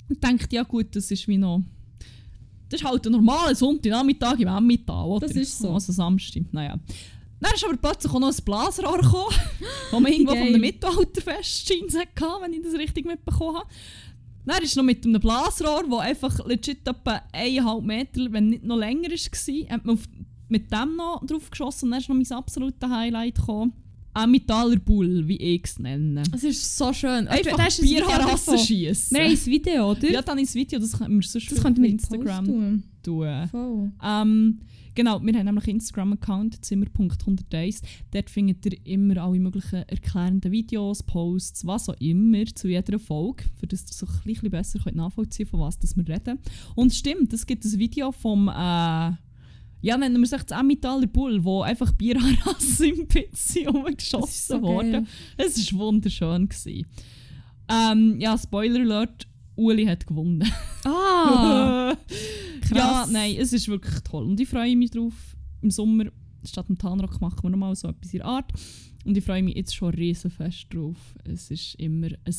[0.09, 1.63] Und denkt, ja gut, das ist wie noch...
[2.69, 5.27] Das ist halt ein normaler Sonntagnachmittag im Emmental, oder?
[5.27, 5.73] Das ist so.
[5.73, 6.81] Also Samstag, naja.
[7.41, 9.35] Dann ist aber plötzlich auch noch ein Blasrohr gekommen,
[9.91, 13.69] das man irgendwo einem Mittelalterfest hatte, wenn ich das richtig mitbekommen habe.
[14.47, 18.77] Dann ist noch mit einem Blasrohr, das einfach legit etwa eineinhalb Meter, wenn nicht noch
[18.77, 20.05] länger war, hat man auf,
[20.49, 23.73] mit dem noch drauf geschossen und dann ist noch mein absolutes Highlight gekommen.
[24.15, 26.23] Emmentaler Bull, wie ich es nenne.
[26.33, 27.29] Es ist so schön.
[27.29, 28.59] Einfach Da ist Bierharassen davon.
[28.67, 29.15] schiessen.
[29.15, 30.11] Wir haben ein Video, oder?
[30.11, 32.83] Ja, dann ist das Video, das können wir sonst das auf Instagram tun.
[33.03, 33.49] tun.
[33.51, 33.93] Voll.
[34.03, 34.61] Ähm,
[34.97, 37.83] genau, wir haben nämlich einen Instagram-Account, zimmer.101.
[38.11, 43.45] Dort findet ihr immer alle möglichen erklärenden Videos, Posts, was auch immer zu jeder Folge,
[43.55, 46.41] für das ihr so ein bisschen besser könnt nachvollziehen könnt, von was das wir reden.
[46.75, 49.13] Und stimmt, es gibt ein Video vom, äh,
[49.83, 55.07] ja, nennen wir es echt Emmentaler Bull, wo einfach Bierharassen im ist umgeschossen so geil.
[55.37, 56.49] Es war wunderschön.
[56.49, 56.87] Gewesen.
[57.69, 60.45] Ähm, ja, Spoiler Alert, Uli hat gewonnen.
[60.85, 61.97] Ah!
[62.75, 63.11] Ja, Krass.
[63.13, 64.25] nein, es ist wirklich toll.
[64.25, 65.37] Und ich freue mich drauf.
[65.63, 66.07] Im Sommer,
[66.45, 68.53] statt dem Tanrock, machen wir nochmal so etwas in der Art.
[69.05, 70.97] Und ich freue mich jetzt schon riesenfest drauf.
[71.23, 72.35] Es ist immer ein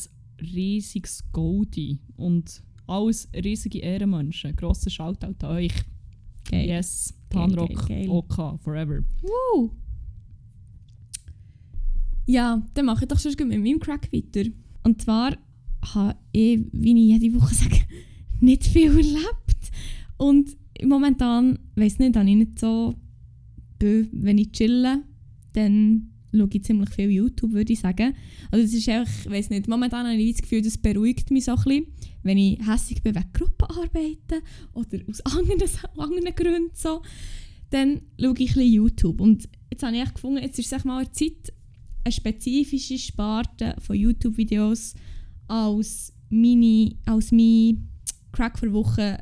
[0.54, 1.98] riesiges Goldie.
[2.16, 4.54] Und alles riesige Ehrenmenschen.
[4.54, 5.72] Grosser Shoutout an euch.
[6.50, 6.68] Geil.
[6.68, 8.08] Yes, Tanrock, geil, geil.
[8.10, 9.00] OK, forever.
[9.22, 9.70] Woo.
[12.26, 14.48] Ja, dann mache ich doch schon mit meinem Crack weiter.
[14.82, 15.36] Und zwar
[15.82, 17.80] habe ich, wie ich jede Woche sage,
[18.40, 19.70] nicht viel erlebt.
[20.16, 22.94] Und momentan, weiß nicht, habe ich nicht so,
[23.80, 25.02] wenn ich chille,
[25.52, 28.14] dann schaue ich ziemlich viel YouTube, würde ich sagen.
[28.50, 31.44] Also es ist einfach, ich weiß nicht, momentan habe ich das Gefühl, das beruhigt mich
[31.44, 31.86] so ein bisschen,
[32.22, 34.42] wenn ich hässlich bin wegen Gruppenarbeiten
[34.74, 37.02] oder aus anderen, anderen Gründen so,
[37.70, 39.20] dann schaue ich ein bisschen YouTube.
[39.20, 41.52] Und jetzt habe ich echt gefunden, jetzt ist es mal eine Zeit,
[42.04, 44.94] eine spezifische Sparte von YouTube-Videos
[45.48, 47.88] als, meine, als mein
[48.32, 49.18] Crack für Woche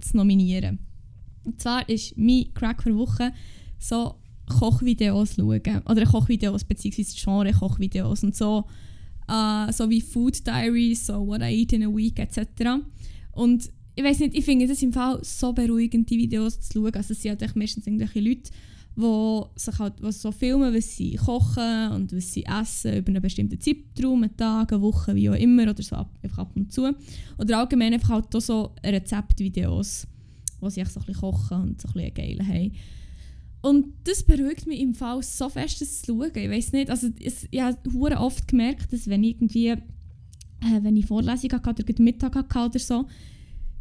[0.00, 0.78] zu nominieren.
[1.44, 3.32] Und zwar ist mein Crack für Woche
[3.78, 4.16] so
[4.46, 5.82] Kochvideos schauen.
[5.88, 8.22] Oder Kochvideos, beziehungsweise Genre Kochvideos.
[8.24, 8.64] Und so,
[9.28, 12.82] äh, so wie Food Diaries, so What I Eat in a Week etc.
[13.32, 16.92] Und ich weiß nicht, ich finde das im Fall so beruhigend, die Videos zu schauen.
[16.94, 18.50] Also es sind halt meistens irgendwelche Leute,
[18.96, 23.22] die sich halt was so filmen, was sie kochen und was sie essen über einen
[23.22, 26.72] bestimmten Zeitraum, einen Tag, eine Woche, wie auch immer, oder so ab, einfach ab und
[26.72, 26.94] zu.
[27.36, 30.06] Oder allgemein einfach halt auch so Rezeptvideos,
[30.60, 32.72] wo sie so ein kochen und so ein bisschen geil haben.
[33.60, 36.30] Und das beruhigt mich im Fall so fest, das zu schauen.
[36.34, 37.78] Ich weiß nicht, also es, ich habe
[38.18, 39.78] oft gemerkt, dass wenn ich irgendwie, äh,
[40.82, 43.06] wenn ich Vorlesung hatte oder Mittag hatte oder so,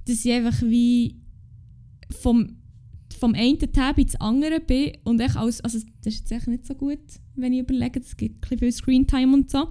[0.06, 1.22] dass ich einfach wie
[2.10, 2.58] vom
[3.16, 6.66] vom einen Tab ins andere bin und ich als, also das ist jetzt echt nicht
[6.66, 7.00] so gut,
[7.36, 9.68] wenn ich überlege, es gibt ein bisschen viel Screentime und so.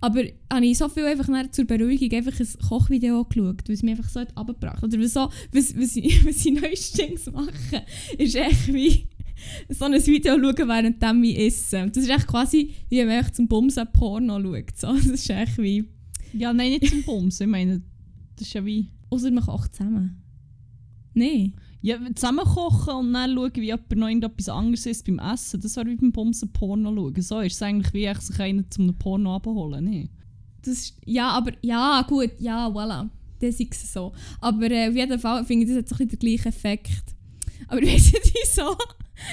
[0.00, 0.22] Aber
[0.52, 4.10] habe ich so viel einfach zur Beruhigung einfach ein Kochvideo geschaut, weil es mich einfach
[4.10, 4.84] so hat abgebracht.
[4.84, 7.86] Oder was, so, was, was, ich, was ich neuestens mache,
[8.18, 9.08] ist echt wie
[9.70, 11.86] so ein Video schauen, während ich esse.
[11.86, 14.76] Das ist echt quasi, wie wenn man zum Bumsen Porno schaut.
[14.76, 14.92] So.
[14.92, 15.84] Das ist echt wie...
[16.32, 17.46] Ja, nein, nicht zum Bumsen.
[17.46, 17.82] Ich meine,
[18.36, 18.90] das ist ja wie...
[19.10, 20.22] Außer man kocht zusammen.
[21.14, 21.54] Nein.
[21.84, 25.60] Ja, zusammen kochen und dann schauen, wie jemand noch irgendetwas anderes ist beim Essen.
[25.60, 27.20] Das wäre wie beim Bumsen Porno schauen.
[27.20, 29.84] So ist es eigentlich wie ich sich einen zum Porno abholen.
[29.84, 30.08] Nee.
[30.62, 33.10] Das ist, ja, aber ja, gut, ja, voilà.
[33.38, 34.14] Das ist so.
[34.40, 37.14] Aber äh, auf jeden Fall finde ich, das hat so ein bisschen den gleichen Effekt.
[37.68, 38.76] Aber ich weiß nicht wieso.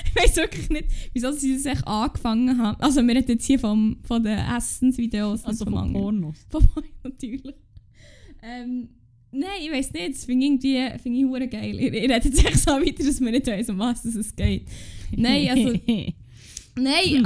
[0.07, 2.81] Ich weiß wirklich nicht, wieso sie das echt angefangen haben.
[2.81, 5.45] Also wir reden jetzt hier vom, von den Essensvideos.
[5.45, 6.45] Also vom von Pornos.
[6.49, 6.67] Von
[7.03, 7.55] natürlich.
[8.43, 8.89] Ähm,
[9.31, 10.15] Nein, ich weiß nicht.
[10.15, 11.79] Das finde ich irgendwie find ich hure geil.
[11.79, 14.67] Ich, ich rede jetzt so weiter, dass wir nicht weiss, um was es geht.
[15.15, 15.69] Nein, also...
[16.75, 17.25] nein!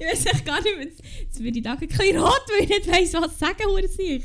[0.00, 0.88] ich weiß echt gar nicht mehr.
[1.20, 4.22] Jetzt wird die Augen ein bisschen rot, weil ich nicht weiss, was sagen hure sich.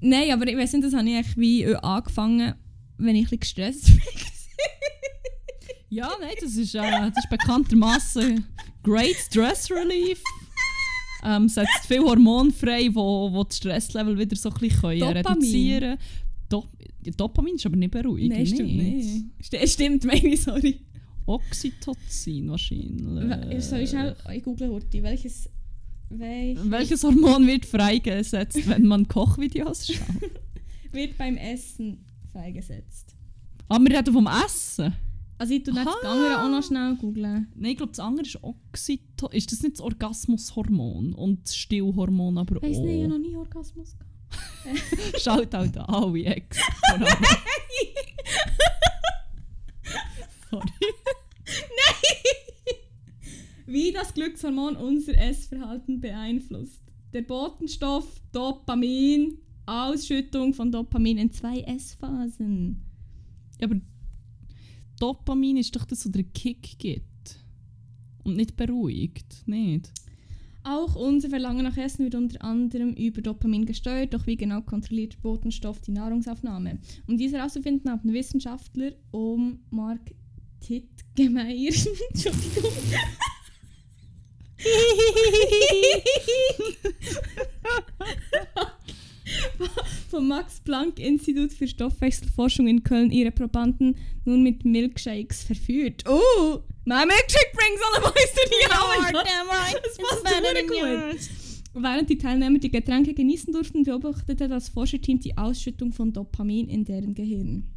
[0.00, 2.54] Nein, aber ich weiß nicht, das habe ich echt wie angefangen,
[2.96, 4.02] wenn ich ein bisschen gestresst bin.
[5.90, 8.46] ja, nein, das ist, äh, das ist bekanntermaßen
[8.82, 10.22] Great Stress Relief
[11.24, 15.16] ähm, setzt viel Hormone frei, wo, wo das Stresslevel wieder so ein bisschen Dopamin.
[15.16, 15.98] reduzieren
[16.48, 16.68] Dop
[17.16, 18.36] Dopamin ist aber nicht beruhigend.
[18.36, 19.24] Nein, stimmt nicht.
[19.38, 19.68] nicht.
[19.70, 20.80] Stimmt, meine sorry.
[21.26, 23.64] Oxytocin wahrscheinlich.
[23.64, 25.48] Soll ich schnell, ich google heute, welches...
[26.10, 30.30] Welches, welches Hormon wird freigesetzt, wenn man Kochvideos schaut?
[30.92, 31.98] wird beim Essen
[32.32, 33.14] freigesetzt.
[33.68, 34.94] Aber wir reden vom Essen?
[35.38, 37.46] Also ich tue das andere auch noch schnell googeln.
[37.54, 39.38] Nein, ich glaube, das andere ist Oxytocin.
[39.38, 41.14] Ist das nicht das Orgasmushormon?
[41.14, 42.82] Und das Stillhormon aber Weiss auch?
[42.82, 44.08] nicht, ich habe noch nie Orgasmus gehabt.
[45.20, 46.58] Schaut halt an alle Ex.
[50.50, 50.66] Sorry.
[51.46, 52.74] Nein!
[53.66, 56.82] Wie das Glückshormon unser Essverhalten beeinflusst.
[57.12, 62.82] Der Botenstoff Dopamin, Ausschüttung von Dopamin in zwei Essphasen.
[63.60, 63.76] Ja, aber
[64.98, 67.04] Dopamin ist doch das, was dir einen Kick gibt.
[68.24, 69.92] Und nicht beruhigt, nicht?
[70.64, 75.14] Auch unser Verlangen nach Essen wird unter anderem über Dopamin gesteuert, doch wie genau kontrolliert
[75.14, 76.78] der Botenstoff die Nahrungsaufnahme?
[77.06, 80.14] Um dies herauszufinden, haben Wissenschaftler um Mark
[80.60, 81.72] Tittgemeier
[82.10, 82.72] Entschuldigung.
[90.10, 96.04] vom Max-Planck-Institut für Stoffwechselforschung in Köln ihre Probanden nun mit Milkshakes verführt.
[96.08, 99.14] Oh, my milkshake brings all the boys to the heart.
[99.84, 101.82] Das passt gut.
[101.82, 106.84] Während die Teilnehmer die Getränke genießen durften, beobachtete das Forscherteam die Ausschüttung von Dopamin in
[106.84, 107.68] deren Gehirn.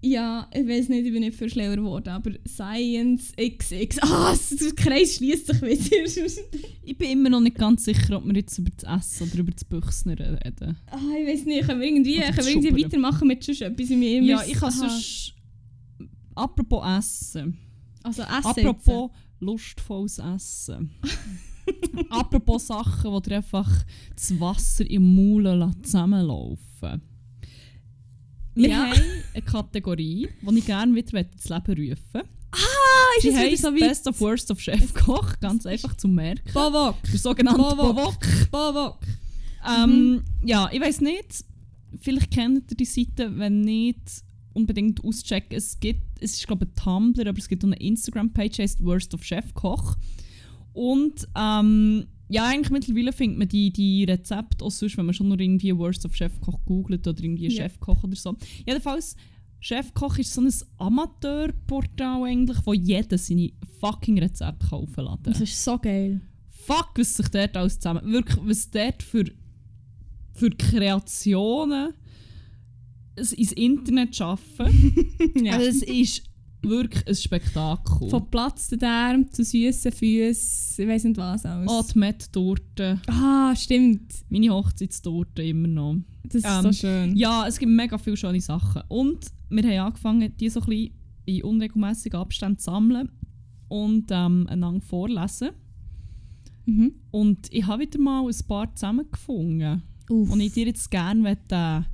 [0.00, 3.98] Ja, ich weiß nicht, ich bin nicht viel schlauer geworden, aber Science XX.
[4.02, 6.32] Ah, der Kreis schließt sich wieder.
[6.84, 9.50] ich bin immer noch nicht ganz sicher, ob wir jetzt über das Essen oder über
[9.50, 10.76] das Büchsen reden.
[10.86, 13.90] Ah, ich weiß nicht, können wir irgendwie, können wir irgendwie weitermachen mit sonst etwas?
[13.90, 15.34] Ich immer ja, ich kann sonst...
[16.36, 17.58] Apropos Essen.
[18.04, 19.40] Also Essen Apropos jetzt.
[19.40, 20.90] lustvolles Essen.
[22.10, 23.84] Apropos Sachen, wo dir einfach
[24.14, 27.02] das Wasser im Maul zusammenlaufen
[28.58, 28.86] wir ja.
[28.86, 29.00] haben
[29.34, 32.56] eine Kategorie, die ich gerne wieder ins Leben rufen Ah,
[33.18, 36.50] ist Sie heisst so Best of Worst of Chefkoch, ganz einfach zu merken.
[36.52, 36.96] Bovok.
[37.02, 38.16] Der sogenannte Bovok.
[38.50, 38.98] Bovok.
[39.68, 40.24] Ähm, mhm.
[40.44, 41.44] Ja, ich weiß nicht,
[42.00, 44.00] vielleicht kennt ihr die Seite, wenn nicht,
[44.54, 45.56] unbedingt auschecken.
[45.56, 48.62] Es gibt, es ist glaube ich ein Tumblr, aber es gibt auch eine Instagram-Page, die
[48.62, 49.96] heißt Worst of Chefkoch.
[50.72, 55.28] Und ähm, ja, eigentlich mittlerweile findet man die, die Rezepte auch sonst, wenn man schon
[55.28, 57.64] nur irgendwie Worst of Chefkoch googelt oder irgendwie yeah.
[57.64, 58.36] Chefkoch oder so.
[58.66, 59.16] Jedenfalls,
[59.60, 63.50] Chefkoch ist so ein Amateurportal eigentlich, wo jeder seine
[63.80, 65.32] fucking Rezepte aufladen kann.
[65.32, 66.20] Das ist so geil.
[66.50, 68.12] Fuck, was sich dort alles zusammen...
[68.12, 69.24] Wirklich, was dort für,
[70.34, 71.94] für Kreationen
[73.16, 75.06] ins Internet schaffen.
[75.34, 75.54] ja.
[75.54, 76.22] Also es ist
[76.62, 78.08] wirklich ein Spektakel.
[78.08, 81.70] Von platzten Darm zu süßen Füßen, ich weiß nicht was alles.
[81.70, 83.00] Oh, die Met-Torte.
[83.06, 84.12] Ah, stimmt.
[84.28, 85.96] Meine Hochzeitstorte immer noch.
[86.24, 87.16] Das ist ähm, so schön.
[87.16, 88.82] Ja, es gibt mega viele schöne Sachen.
[88.88, 90.94] Und wir haben angefangen, die so ein bisschen
[91.24, 93.10] in unregelmäßigen Abständen zu sammeln
[93.68, 95.50] und ähm, einander vorlesen.
[96.66, 96.94] Mhm.
[97.10, 99.82] Und ich habe wieder mal ein paar zusammengefunden.
[100.10, 100.30] Uff.
[100.30, 101.84] Und ich dir jetzt gerne möchte,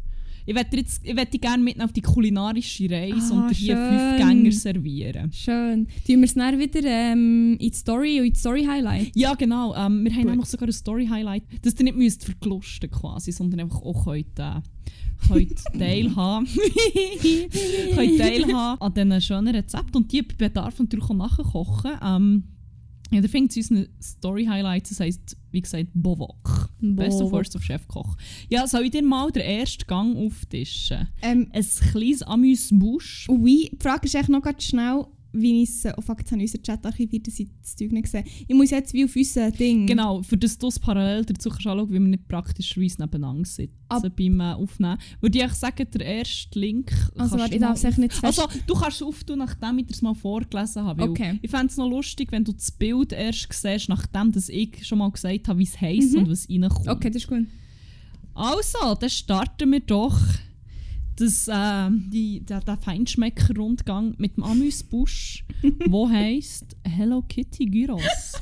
[0.46, 5.32] ich ich dich gerne mit auf die kulinarische Reise ah, und hier fünf Gänger servieren.
[5.32, 5.86] Schön.
[6.06, 9.12] Tun wir es dann wieder ähm, in die Story und in die Story-Highlight?
[9.14, 9.74] Ja, genau.
[9.74, 13.60] Ähm, wir haben auch noch sogar ein Story-Highlight, dass ihr nicht müsst verglusten quasi, sondern
[13.60, 14.60] einfach auch könnt, äh,
[15.28, 16.46] könnt teilhaben
[17.94, 21.92] könnt teilhaben an diesen schönen Rezepten und die bei Bedarf natürlich auch nachkochen.
[22.02, 22.44] Ähm,
[23.10, 26.70] ja, da findet sie unsere Story-Highlights, das heisst, wie gesagt, Bovok.
[26.80, 27.32] Best of.
[27.32, 28.16] Worst of Chefkoch.
[28.48, 31.08] Ja, soll ich dir mal den ersten Gang auftischen?
[31.22, 33.26] Ähm, Ein kleines Amüs-Busch.
[33.28, 35.04] oui, die Frage ist echt noch ganz schnell,
[35.34, 35.84] wie ich es...
[35.96, 38.54] Oh fuck, jetzt habe ich unseren Chat archiviert, dass ich das Zeug nicht gesehen Ich
[38.54, 39.86] muss jetzt wie auf unser Ding...
[39.86, 43.74] Genau, für das du es parallel dazu kannst anschauen, wie wir nicht praktischerweise nebeneinander sitzen
[43.88, 44.98] Ab- beim äh, Aufnehmen.
[45.20, 48.24] Würde ich sagen, der erste Link Also warte, ich darf es nicht fest...
[48.24, 51.02] Also, du kannst auftun, nachdem ich es mal vorgelesen habe.
[51.02, 51.38] Okay.
[51.42, 54.98] Ich fände es noch lustig, wenn du das Bild erst siehst, nachdem dass ich schon
[54.98, 56.18] mal gesagt habe, wie es heisst Mhm.
[56.20, 56.88] und was reinkommt.
[56.88, 57.46] okay, das ist gut.
[58.34, 60.18] Also, dann starten wir doch
[61.16, 65.44] das, äh, die, der, der Feinschmecker-Rundgang mit dem Amüs-Busch,
[65.88, 68.32] wo heisst Hello Kitty Gyros.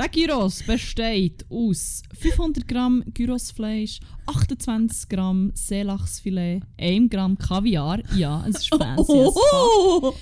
[0.00, 8.60] Der Gyros besteht aus 500 Gramm Gyrosfleisch, 28 Gramm Seelachsfilet, 1 Gramm Kaviar, ja, es
[8.60, 10.16] ist fancy fuck,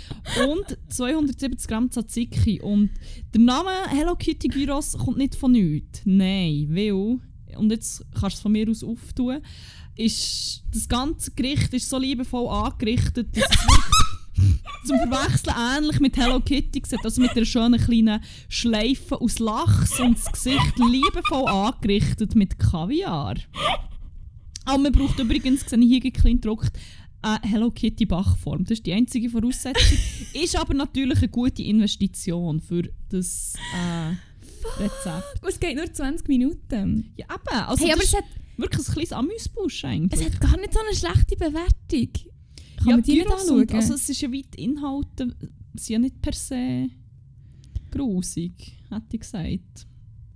[0.48, 2.60] und 270 Gramm Tzatziki.
[2.60, 2.90] Und
[3.32, 6.02] der Name Hello Kitty Gyros kommt nicht von nichts.
[6.04, 7.20] Nein, weil,
[7.58, 9.40] und jetzt kannst du es von mir aus auftun,
[9.96, 14.38] ist das ganze Gericht ist so liebevoll angerichtet, dass es
[14.86, 17.04] zum Verwechseln ähnlich mit Hello Kitty sieht.
[17.04, 23.34] Also mit einer schönen kleinen Schleife aus Lachs und das Gesicht liebevoll angerichtet mit Kaviar.
[24.64, 26.78] Aber man braucht übrigens, sehe ich hier klein gedruckt,
[27.22, 28.64] eine Hello Kitty Bachform.
[28.64, 29.98] Das ist die einzige Voraussetzung.
[30.34, 34.14] ist aber natürlich eine gute Investition für das äh,
[34.78, 35.40] Rezept.
[35.46, 37.12] Es geht nur 20 Minuten.
[37.16, 37.56] Ja, eben.
[37.66, 38.24] Also hey, aber es hat,
[38.56, 40.20] wirklich ein kleines Amüsbusch eigentlich.
[40.20, 42.08] es hat gar nicht so eine schlechte Bewertung.
[42.78, 43.60] Kann ja, man die nicht anschauen?
[43.60, 45.34] und- Also es ist ja weit Inhalte,
[45.74, 46.88] sind ja nicht per se
[47.90, 48.52] grusig,
[48.90, 49.86] hätte ich gesagt.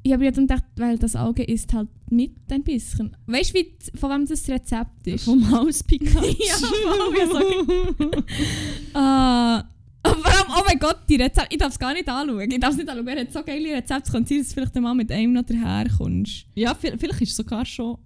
[0.05, 3.17] Ich habe ja dann gedacht, weil das Auge ist halt mit ein bisschen.
[3.27, 5.25] Weißt du, wie, von wem das Rezept ist?
[5.27, 6.27] Vom Haus Pikachu.
[6.45, 6.55] Ja,
[7.29, 7.55] voll,
[8.01, 8.09] ja,
[8.95, 9.61] Ah.
[9.63, 9.69] vor
[10.33, 12.51] allem, oh mein Gott, die Rezepte, ich darf es gar nicht anschauen.
[12.51, 13.09] Ich darf es nicht anschauen.
[13.09, 14.03] Er hat so geile Rezepte.
[14.07, 16.47] Es kann sein, dass du vielleicht mal mit einem noch daherkommst.
[16.55, 17.99] ja, vi- vielleicht ist es sogar schon...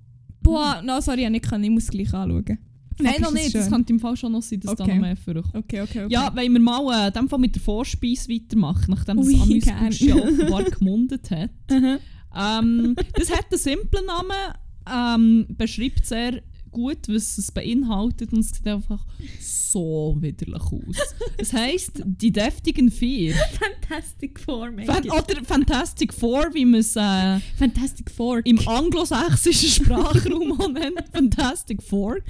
[0.42, 2.58] Boah, no, sorry, ich, nicht, ich muss es gleich anschauen.
[2.98, 3.54] Nein, Fuck, noch nicht.
[3.54, 3.72] Das schön.
[3.72, 4.94] könnte im Fall schon noch sein, dass da Okay.
[4.94, 5.54] noch mehr vorkommt.
[5.54, 6.06] Okay, okay, okay.
[6.12, 9.26] Ja, wenn wir mal äh, dem Fall mit der Vorspeise weitermachen, nachdem das
[9.64, 9.92] gern.
[9.92, 11.50] ja offenbar gemundet hat.
[11.70, 11.98] Mhm.
[12.34, 14.54] Ähm, das hat einen simplen Namen,
[14.90, 16.42] ähm, beschreibt sehr
[16.76, 19.02] gut, was es beinhaltet und es sieht einfach
[19.40, 21.14] so widerlich aus.
[21.38, 23.34] Es heisst «Die deftigen Vier».
[23.58, 28.42] Fantastic Four, Fan oder «Fantastic Four», wie man es äh, Fantastic Four.
[28.44, 31.08] im anglosächsischen Sprachraum nennt.
[31.12, 32.24] «Fantastic Fork».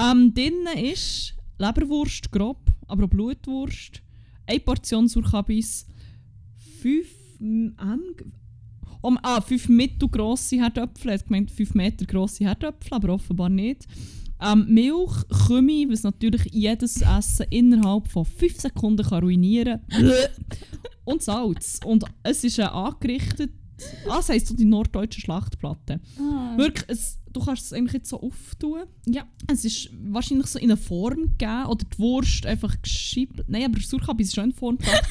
[0.00, 4.02] Ähm, drinnen ist Leberwurst, grob, aber auch Blutwurst,
[4.46, 5.84] eine Portion Surkabis,
[6.80, 7.08] fünf
[7.40, 7.74] ähm,
[9.04, 11.10] um, ah, fünf mittelgrosse Herdöpfel.
[11.10, 13.86] Er hat gemeint, fünf Meter grosse Herdöpfel, aber offenbar nicht.
[14.40, 15.12] Ähm, Milch,
[15.46, 20.12] Kümmel, was natürlich jedes Essen innerhalb von 5 Sekunden kann ruinieren kann.
[21.04, 21.80] und Salz.
[21.84, 23.52] Und es ist äh, angerichtet.
[24.06, 26.00] Ah, das heisst so die norddeutsche Schlachtplatte.
[26.18, 26.56] Ah.
[26.56, 28.84] Wirklich, es, du kannst es eigentlich jetzt so auftun.
[29.06, 29.26] Ja.
[29.46, 33.44] Es ist wahrscheinlich so in eine Form gegeben oder die Wurst einfach geschiebt.
[33.48, 35.04] Nein, aber der Surkabis ist schon in Form gebracht.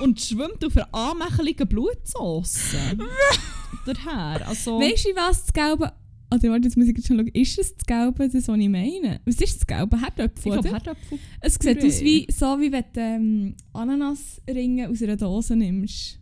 [0.00, 2.74] Und schwimmt auf einer anmächeligen Blutsauce.
[3.86, 4.78] Daher, also...
[4.78, 5.92] Weißt du, was das Gelbe.
[6.32, 7.28] Oder warte, jetzt muss ich jetzt schon schauen.
[7.28, 9.20] Ist es das Gelbe, das, was ich meine?
[9.24, 10.00] Was ist das Gelbe?
[10.00, 10.70] Herdöpfel, ich glaube?
[10.70, 11.18] Herdöpfel.
[11.40, 16.20] Es sieht aus wie, so wie wenn du ähm, Ananasringe aus einer Dose nimmst.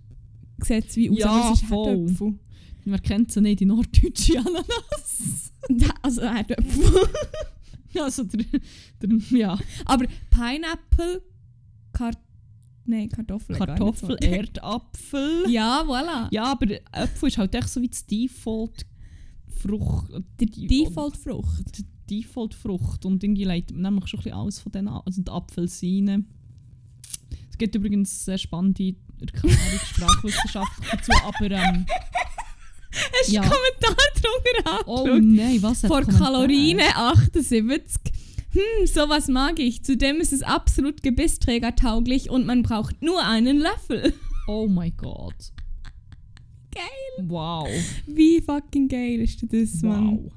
[0.65, 1.89] Sieht es wie aus, Ja, es ist voll.
[1.89, 2.39] Herdöpfel.
[2.85, 5.53] Man kennt sie nicht, die norddeutsche Ananas.
[6.03, 7.09] Also Herdöpfel.
[7.99, 8.45] Also der,
[9.03, 11.23] der ja, aber Pineapple,
[11.93, 12.19] Kart
[12.89, 13.57] Nein, Kartoffel.
[13.57, 14.17] Kartoffel.
[14.23, 15.45] Erdapfel.
[15.49, 16.29] Ja, voilà.
[16.31, 18.87] Ja, aber Äpfel ist halt echt so wie das Default
[19.61, 20.11] Frucht.
[20.41, 21.79] Die Default-Frucht.
[21.79, 21.87] Die
[22.23, 23.05] Default-Frucht.
[23.05, 25.03] Und irgendwie leitet man nämlich schon ein bisschen alles von denen an.
[25.05, 26.25] Also die Apfelsine.
[27.51, 31.87] Es gibt übrigens sehr spannende Erklärung sprachwissenschaftlich dazu, aber ähm,
[32.91, 33.43] Hast du Ja.
[33.43, 35.23] einen Kommentar drunter oh angeschaut?
[35.25, 36.21] nein, was Vor Kommentar?
[36.33, 38.01] Kalorien 78.
[38.59, 39.85] Hm, sowas mag ich.
[39.85, 44.13] Zudem ist es absolut gebissträgertauglich und man braucht nur einen Löffel.
[44.51, 45.53] Oh mein Gott.
[46.75, 47.27] Geil.
[47.29, 47.69] Wow.
[48.07, 50.21] Wie fucking geil ist das, Mann?
[50.25, 50.33] Wow.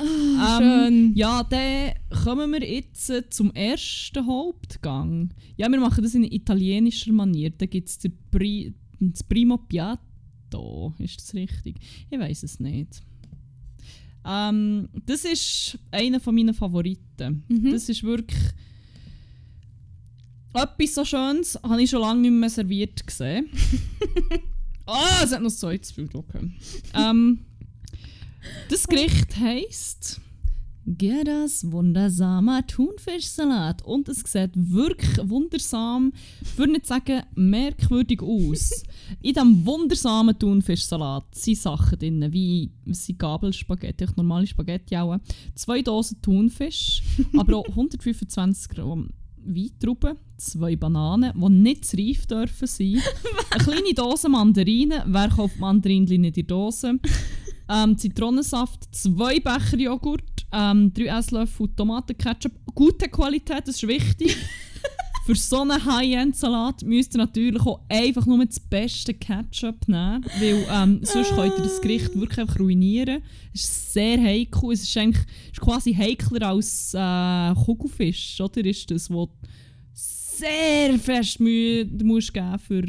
[0.00, 1.12] Ähm, schön.
[1.16, 5.34] Ja, dann kommen wir jetzt äh, zum ersten Hauptgang.
[5.56, 7.50] Ja, wir machen das in italienischer Manier.
[7.50, 7.98] Da gibt es
[8.30, 10.94] Pri das Primo Piatto.
[10.98, 11.80] Ist das richtig?
[12.10, 13.02] Ich weiß es nicht.
[14.24, 17.44] Ähm, das ist einer von meinen Favoriten.
[17.48, 17.72] Mhm.
[17.72, 18.38] Das ist wirklich
[20.54, 23.48] etwas so Schönes, habe ich schon lange nicht mehr serviert gesehen.
[24.84, 26.50] Ah, es hat noch ein zweites Bild, okay.
[26.92, 27.38] ähm,
[28.68, 30.20] Das Gericht heisst
[30.86, 33.82] Gerdas wundersamer Thunfischsalat.
[33.82, 38.82] Und es sieht wirklich wundersam, ich würde nicht sagen merkwürdig aus.
[39.22, 45.18] In diesem wundersamen Thunfischsalat sind Sachen drin, wie sind Gabelspaghetti, normale Spaghetti auch,
[45.54, 47.02] zwei Dosen Thunfisch,
[47.36, 49.10] aber auch 125 Gramm
[49.44, 53.02] Weintrauben, zwei Bananen, die nicht zu reif dürfen sein,
[53.50, 56.98] eine kleine Dose Mandarinen, wer kauft Mandarinen in der Dose,
[57.72, 62.52] ähm, Zitronensaft, zwei Becher Joghurt, ähm, drei Esslöffel Tomatenketchup.
[62.74, 64.36] Gute Qualität, das ist wichtig.
[65.24, 70.66] Für so einen High-End-Salat müsst ihr natürlich auch einfach nur das beste Ketchup nehmen, weil
[70.68, 73.22] ähm, sonst könnt ihr das Gericht wirklich einfach ruinieren.
[73.54, 78.64] Es ist sehr heikel, es ist, eigentlich, ist quasi heikler als äh, Kugelfisch, oder?
[78.64, 79.28] Ist das, du
[80.42, 82.82] sehr fest Mühe musst geben für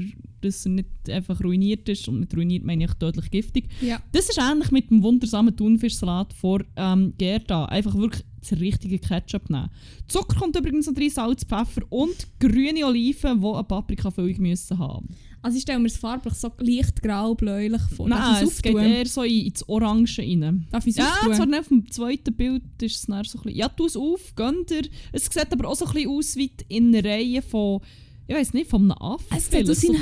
[0.43, 2.07] dass er nicht einfach ruiniert ist.
[2.07, 3.69] Und mit ruiniert meine ich tödlich giftig.
[3.81, 4.01] Ja.
[4.11, 7.65] Das ist ähnlich mit dem wundersamen Thunfischsalat von ähm, Gerda.
[7.65, 9.69] Einfach wirklich das richtige Ketchup nehmen.
[10.07, 15.07] Zucker kommt übrigens noch rein, Salz, Pfeffer und grüne Oliven, die eine Paprikafüllung müssen haben.
[15.41, 18.07] Also ich stelle mir es farblich so leicht grau-bläulich vor.
[18.07, 20.65] Darf Nein, ich's es geht eher so in, ins Orange rein.
[20.71, 23.49] Darf ich es Ja, zwar nicht auf dem zweiten Bild ist es so ein bisschen...
[23.49, 24.83] Ja, tu es auf, gönn dir.
[25.11, 27.81] Es sieht aber auch so ein bisschen aus wie die Innereien von...
[28.28, 29.38] Ich weiß nicht, von einem Affen.
[29.38, 30.01] Es sieht aus wie ein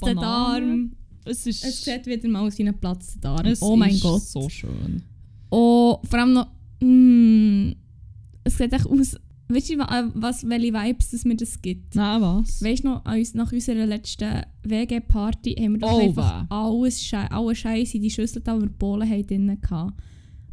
[0.00, 0.16] Bananen.
[0.20, 0.92] Darm.
[1.24, 1.64] Es ist...
[1.64, 2.74] Es sieht wieder mal aus wie ein
[3.20, 3.46] Darm.
[3.46, 4.22] es oh mein ist Gott.
[4.22, 5.02] so schön.
[5.50, 6.48] Oh, vor allem noch...
[6.80, 7.72] Mm,
[8.44, 9.16] es sieht echt aus...
[9.48, 11.94] Weißt du, wa- was, welche Vibes das mir das gibt?
[11.94, 12.62] Nein, was?
[12.62, 13.04] Weißt du noch,
[13.34, 16.46] nach unserer letzten WG-Party haben wir doch Oh, einfach weh.
[16.48, 20.02] alles Schei alle Scheiße in die Schüssel da, die wir Bohlen haben drin gehabt.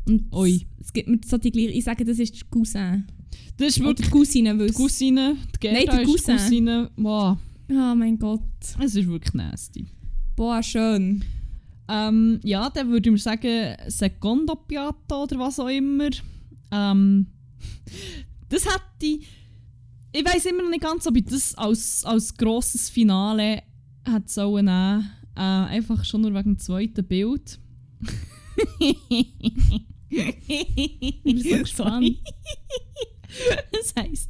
[0.08, 0.66] Und Ui.
[0.80, 1.70] es gibt mir so die gleiche...
[1.70, 3.06] Ich sage, das ist die Cousin.
[3.58, 5.36] Das ist wirklich die Cousine, die Cousine.
[5.62, 6.90] Die Nein, Gerda die ist die Cousine.
[6.98, 7.38] Wow,
[7.70, 8.42] Oh mein Gott.
[8.80, 9.86] es ist wirklich nasty.
[10.36, 11.24] Boah, schön.
[11.88, 16.10] Ähm, ja, dann würde ich sagen, Secondo Piatto oder was auch immer.
[16.72, 17.28] Ähm,
[18.50, 19.20] das hätte.
[20.14, 23.64] Ich weiß immer noch nicht ganz, ob ich das als, als grosses Finale
[24.06, 25.10] hätte sollen nehmen.
[25.36, 27.60] Äh, einfach schon nur wegen dem zweiten Bild.
[30.14, 32.18] Ich bin so gespannt.
[33.72, 34.30] das heisst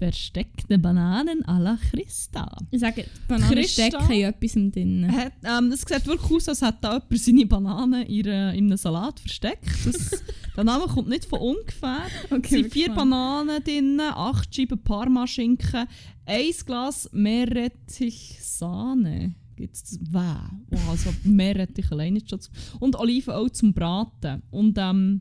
[0.00, 2.50] versteckte Bananen à la Christa.
[2.70, 3.88] Ich sage, Bananen Christa?
[3.88, 5.12] stecken in etwas drin.
[5.14, 8.76] Hat, ähm, es sieht wirklich aus, als hätte da jemand seine Bananen in, in einem
[8.78, 9.68] Salat versteckt.
[9.84, 10.22] Das,
[10.56, 12.04] der Name kommt nicht von ungefähr.
[12.24, 15.86] Es Okay, sind vier Bananen drin, acht Scheiben Parmaschinken,
[16.24, 19.34] ein Glas Meerrettich Sahne.
[19.56, 19.98] Gibt's das?
[20.10, 20.88] Wow.
[20.88, 22.40] also Meerrettich allein ist schon
[22.78, 24.42] Und Olivenöl zum Braten.
[24.50, 25.20] Und ähm,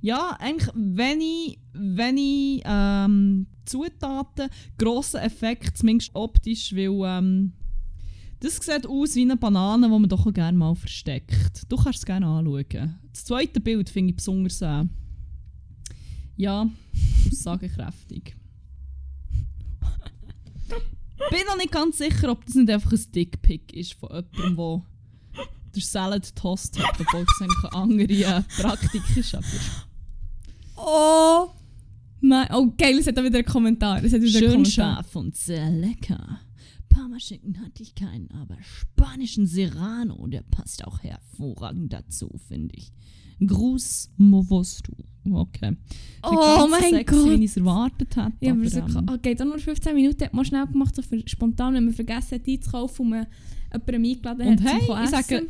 [0.00, 4.48] ja, eigentlich wenig, wenig ähm, Zutaten,
[4.78, 7.52] grosser Effekt, zumindest optisch, weil ähm,
[8.40, 11.66] das sieht aus wie eine Banane, die man doch gerne mal versteckt.
[11.68, 12.98] Du kannst es gerne anschauen.
[13.12, 14.84] Das zweite Bild finde ich besonders äh,
[16.36, 16.66] ja,
[17.30, 18.34] aussagekräftig.
[21.30, 24.82] Bin noch nicht ganz sicher, ob das nicht einfach ein Dickpick ist von jemandem, der
[25.74, 29.34] der Salad Toast hat, obwohl das eigentlich eine andere äh, Praktik ist.
[29.34, 29.46] Aber
[30.82, 31.50] Oh!
[32.20, 34.02] Mein, oh geil, es hat da wieder einen Kommentar.
[34.02, 34.94] Es hat wieder einen schön Kommentar.
[34.94, 36.40] scharf und sehr lecker.
[36.88, 42.92] Parmaschinken hatte ich keinen, aber spanischen Serrano, der passt auch hervorragend dazu, finde ich.
[43.46, 44.92] Gruß, Movostu.
[45.30, 45.76] Okay.
[46.22, 47.30] Oh mein sexy, Gott.
[47.38, 48.32] Wie ich es erwartet hätte.
[48.40, 50.24] Ja, aber aber, so, ähm, oh, geht auch nur 15 Minuten.
[50.24, 53.26] Hat man schnell gemacht, so für spontan, wenn man vergessen hat einzukaufen und man
[53.72, 55.46] jemanden eingeladen Und hat hey, zum ich sage.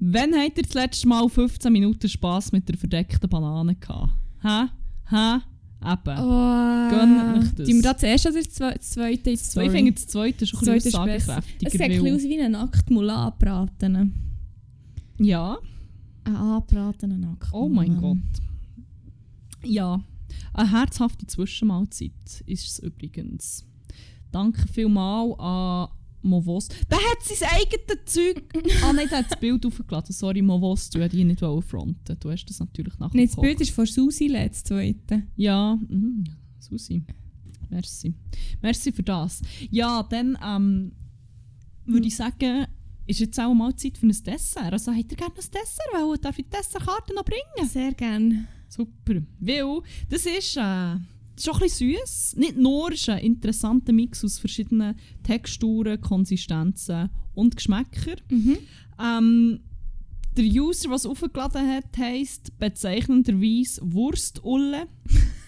[0.00, 4.12] Wann habt ihr das letzte Mal 15 Minuten Spass mit der verdeckten Banane gehabt?
[4.42, 4.68] Hä?
[5.10, 5.38] Hä?
[5.82, 6.18] Eben.
[6.18, 7.66] Oh, Gönnt euch das.
[7.66, 9.30] Die wir da zuerst oder das zwe- das zweite
[9.70, 11.66] finde, das zweite ist ein bisschen zweite aussagekräftiger.
[11.66, 14.14] Es sieht ein bisschen aus wie ein Nacktmulla anbraten.
[15.18, 15.58] Ja.
[16.24, 17.64] Ein anbratener Nacktmulla.
[17.64, 18.18] Oh mein Gott.
[19.64, 20.02] Ja,
[20.54, 23.66] eine herzhafte Zwischenmahlzeit ist es übrigens.
[24.30, 25.88] Danke vielmals an
[26.22, 26.68] Movos.
[26.90, 28.42] Der hat sein eigenes Zeug.
[28.82, 30.12] ah nein, der hat das Bild aufgeladen.
[30.12, 32.16] Sorry, Movos, du hättest ihn nicht fronten.
[32.18, 35.22] Du hast das natürlich nachher Nein, das Bild ist von Susi letztes zweite.
[35.36, 36.24] Ja, mhm.
[36.58, 37.02] Susi.
[37.70, 38.14] Merci.
[38.60, 39.42] Merci für das.
[39.70, 40.92] Ja, dann ähm,
[41.86, 42.66] würde ich sagen,
[43.06, 44.72] ist jetzt auch mal Zeit für ein Dessert.
[44.72, 45.88] Also, habt ihr gerne ein Dessert?
[45.92, 46.20] Wollen?
[46.20, 47.68] Darf ich die Dessertkarte noch bringen?
[47.68, 48.46] Sehr gerne.
[48.68, 49.22] Super.
[49.40, 50.96] Weil das ist, äh,
[51.48, 52.36] auch ein bisschen süß.
[52.36, 58.20] Nicht nur, ist ein interessanter Mix aus verschiedenen Texturen, Konsistenzen und Geschmäckern.
[58.30, 58.58] Mhm.
[59.00, 59.60] Ähm,
[60.36, 64.86] der User, der es aufgeladen hat, heisst bezeichnenderweise Wurstulle.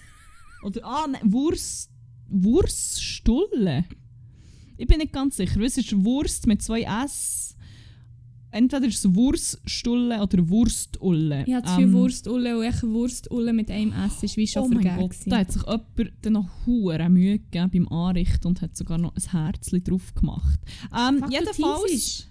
[0.63, 1.91] Oder, ah, nein, Wurst,
[2.29, 3.85] Wurststulle.
[4.77, 5.61] Ich bin nicht ganz sicher.
[5.61, 7.57] Es ist Wurst mit zwei S.
[8.53, 11.45] entweder ist es Wurststulle oder Wurstulle.
[11.47, 14.63] Ich hatte das Ähm, Gefühl, Wurstulle und echt Wurstulle mit einem S ist wie schon
[14.63, 14.97] Oh vergeben.
[14.99, 18.99] Gott, da hat sich jemand dann noch hure Mühe gegeben beim Anrichten und hat sogar
[18.99, 20.61] noch ein Herzchen drauf gemacht.
[20.97, 22.29] Ähm, jedenfalls,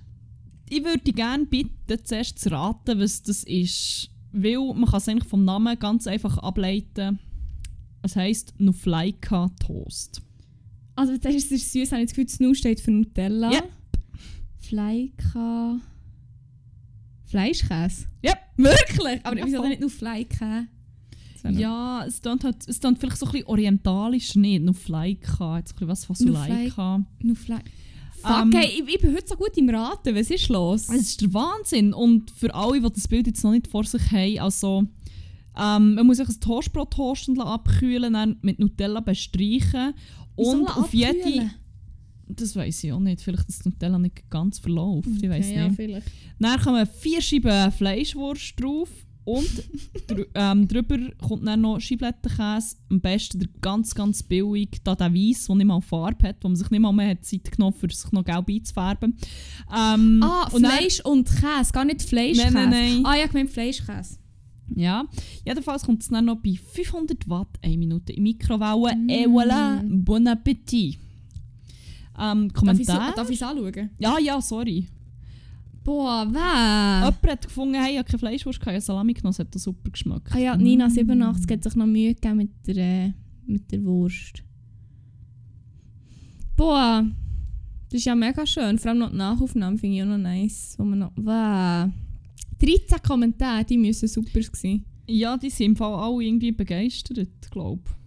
[0.70, 4.10] ich würde gerne bitten, zuerst zu raten, was das ist.
[4.32, 7.20] Weil man kann es eigentlich vom Namen ganz einfach ableiten.
[8.02, 10.22] Es heisst Nuflaika Toast.
[10.96, 13.52] Also das ist süß, habe ich das Gefühl, das Nu steht für Nutella.
[13.52, 13.64] Ja.
[14.60, 15.82] Fleika...
[17.32, 18.06] Fleischkäse?
[18.22, 18.34] Ja.
[18.58, 19.20] Wirklich?
[19.24, 23.32] Aber Ja, wieso nicht nur noch- Ja, es klingt, halt, es klingt vielleicht so ein
[23.32, 24.62] bisschen orientalisch nicht.
[24.64, 26.46] Jetzt ein bisschen was von Nuflaika.
[26.46, 27.06] Suleika.
[27.24, 27.60] Nur Fle
[28.22, 30.14] Fuck, Ähm, ey, ich, ich bin heute so gut im Raten.
[30.16, 30.90] Was ist los?
[30.90, 31.92] Es ist der Wahnsinn.
[31.94, 34.84] Und für alle, die das Bild jetzt noch nicht vor sich haben, also
[35.58, 39.96] ähm, man muss sich ein Toastbrot toasten abkühlen, dann mit Nutella bestreichen
[40.36, 41.50] und auf jede...
[42.36, 43.22] Das weiß ich auch nicht.
[43.22, 45.10] Vielleicht, dass die Nutella nicht ganz verläuft.
[45.22, 45.76] ich weiß Okay, ja, nicht.
[45.76, 46.08] vielleicht.
[46.40, 48.90] Dann kommen vier Scheiben Fleischwurst drauf
[49.24, 49.64] und
[50.08, 52.76] dr ähm, drüber kommt dann noch Scheiblettenkäse.
[52.90, 56.48] Am besten der ganz, ganz billig, da der Weiss, der nicht mal Farbe hat, wo
[56.48, 59.16] man sich nicht mal mehr hat Zeit genommen hat, um sich noch gelb einzufärben.
[59.72, 62.52] Ähm, Ah, und dann- Fleisch und Käse, gar nicht Fleischkäse.
[62.52, 63.06] Nein, nein, nein.
[63.06, 64.18] Ah, ja, ich meine Fleischkäse.
[64.74, 65.04] Ja,
[65.46, 68.96] jedenfalls kommt es dann noch bei 500 Watt, 1 Minute in Mikrowelle.
[68.96, 69.10] Mm.
[69.10, 70.98] Et voilà, bon appétit.
[72.22, 73.30] Ähm, Darf ich Kommentar?
[73.30, 73.90] es anschauen?
[73.98, 74.88] Ja, ja, sorry.
[75.84, 77.10] Boah, wer?
[77.10, 79.90] Jemand hat gefunden, hey, ich habe keine Fleischwurst, ich habe Salami genommen, es hat super
[79.90, 80.30] geschmeckt.
[80.32, 83.14] Ah ja, Nina 87 hat sich noch Mühe gegeben mit der, äh,
[83.48, 84.44] mit der Wurst.
[86.56, 87.04] Boah,
[87.90, 88.78] das ist ja mega schön.
[88.78, 90.76] Vor allem noch die Nachaufnahme finde ich auch noch nice.
[90.78, 91.90] Wo man noch, wow.
[92.60, 94.86] 13 Kommentare, die müssen super sein.
[95.08, 98.01] Ja, die sind im Fall alle irgendwie begeistert, glaube ich.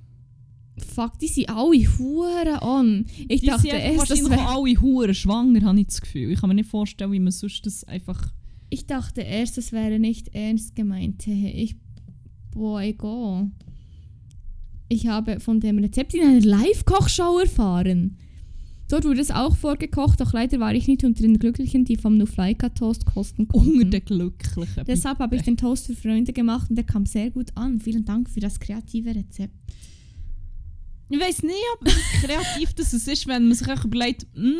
[0.76, 3.06] Fuck, die sind alle Huren on.
[3.28, 6.32] Ich Die dachte erst, das wahrscheinlich wär, auch alle Huren schwanger, habe ich das Gefühl.
[6.32, 8.32] Ich kann mir nicht vorstellen, wie man sonst das einfach...
[8.70, 11.26] ich dachte erst, das wäre nicht ernst gemeint.
[11.26, 11.76] Ich,
[12.50, 13.50] boah, egal.
[14.88, 18.18] Ich habe von dem Rezept in einer Live-Kochshow erfahren.
[18.88, 22.18] Dort wurde es auch vorgekocht, doch leider war ich nicht unter den Glücklichen, die vom
[22.18, 23.78] Nuflaika-Toast kosten konnten.
[23.78, 24.84] Unter den Glücklichen.
[24.86, 27.80] Deshalb habe ich den Toast für Freunde gemacht und der kam sehr gut an.
[27.80, 29.54] Vielen Dank für das kreative Rezept.
[31.14, 31.88] Ich weiß nicht, ob
[32.24, 34.56] kreativ das es ist, wenn man sich überlegt, «Hm,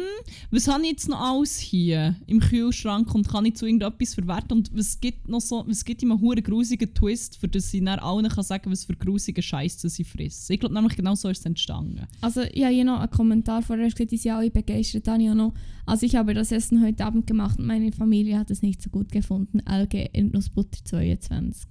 [0.53, 4.59] was habe ich jetzt noch alles hier im Kühlschrank und kann ich zu irgendetwas verwerten
[4.59, 7.99] und was gibt noch so, was gibt ihm einen grusigen Twist, für das ich dann
[7.99, 10.53] allen kann sagen, was für grusige Scheiße sie fressen.
[10.53, 12.07] Ich glaube nämlich genau so ist es entstanden.
[12.21, 15.09] Also ich habe hier noch einen Kommentar vorher gesagt, die sind alle begeistert.
[15.09, 15.55] Dann ja noch,
[15.87, 18.91] also ich habe das Essen heute Abend gemacht und meine Familie hat es nicht so
[18.91, 19.59] gut gefunden.
[19.69, 21.67] LG Erdnussbutter 22.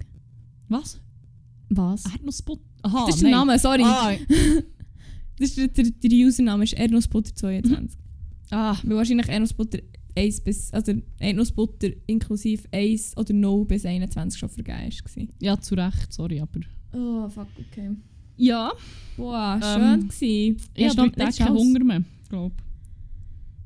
[0.67, 0.99] Was?
[1.69, 2.03] Was?
[2.05, 2.61] Erdnussbutter?
[2.83, 3.39] Aha, das ist der nein.
[3.47, 3.83] Name, sorry.
[3.85, 4.11] Ah,
[5.43, 7.99] Das ist der, der, der Username ist Erdnussbutter 22.
[8.51, 9.79] ah, Weil wahrscheinlich Erdnussbutter
[10.15, 15.27] 1 bis, also Erdnussbutter inklusive 1 oder 0 bis 21 schon vergeben war.
[15.41, 16.61] ja, zu Recht, sorry, aber...
[16.93, 17.89] Oh, fuck, okay.
[18.37, 18.71] Ja,
[19.17, 20.57] Boah, Ähm, schön gewesen.
[20.75, 21.63] ich habe letzte keinen Chance.
[21.65, 22.55] Hunger mehr, glaube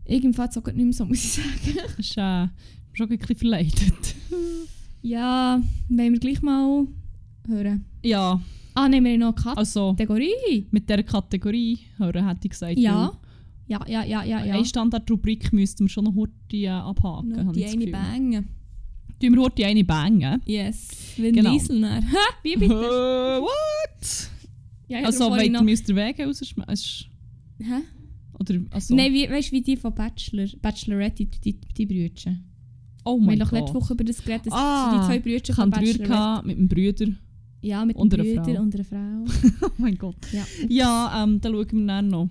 [0.05, 1.49] Irgendwie hat es auch nicht mehr so, muss ich sagen.
[1.63, 1.75] ich.
[1.75, 2.47] Das ist äh,
[2.93, 4.15] schon ein bisschen verleidet.
[5.03, 6.85] Ja, wollen wir gleich mal
[7.47, 7.85] hören.
[8.03, 8.41] ja,
[8.79, 10.67] Ah, nehmen wir noch eine also Kategorie?
[10.71, 13.07] mit dieser Kategorie hätte ich gesagt, Ja.
[13.11, 13.17] weil
[13.69, 14.53] Ja, ja, ja, ja, ja.
[14.55, 17.37] Eine Standardrubrik müssten wir schon noch heute äh, abhaken.
[17.47, 17.91] Habe die ich eine Gefühl.
[17.91, 18.45] Bang.
[19.19, 20.41] Tun wir heute eine bangen?
[20.45, 20.87] Yes.
[21.17, 21.51] Vin Genau.
[21.53, 22.03] Diesel nach.
[22.43, 22.73] Wie bitte?
[22.75, 24.29] Äh, what?
[24.87, 27.07] Ja, ich Also, ihr mich aus der Wege rausschmeißen?
[27.59, 27.81] Hä?
[28.39, 32.37] Oder, also, Nein, wie, weißt du, wie die von Bachelor, Bachelorette, die, die, die Brüder.
[33.03, 33.81] oh Wir mein haben doch letzte Gott.
[33.83, 36.07] Woche über das geredet, dass Ah, die zwei Brüder Ich von hatte Brüder Bachelorette.
[36.07, 37.07] gehabt mit meinem Brüder.
[37.67, 38.61] Ja, mit und einem einer Brüder Frau.
[38.63, 39.47] und einer Frau.
[39.67, 40.15] Oh mein Gott.
[40.31, 40.45] Ja.
[40.69, 42.29] Ja, ähm, dann schauen wir dann noch,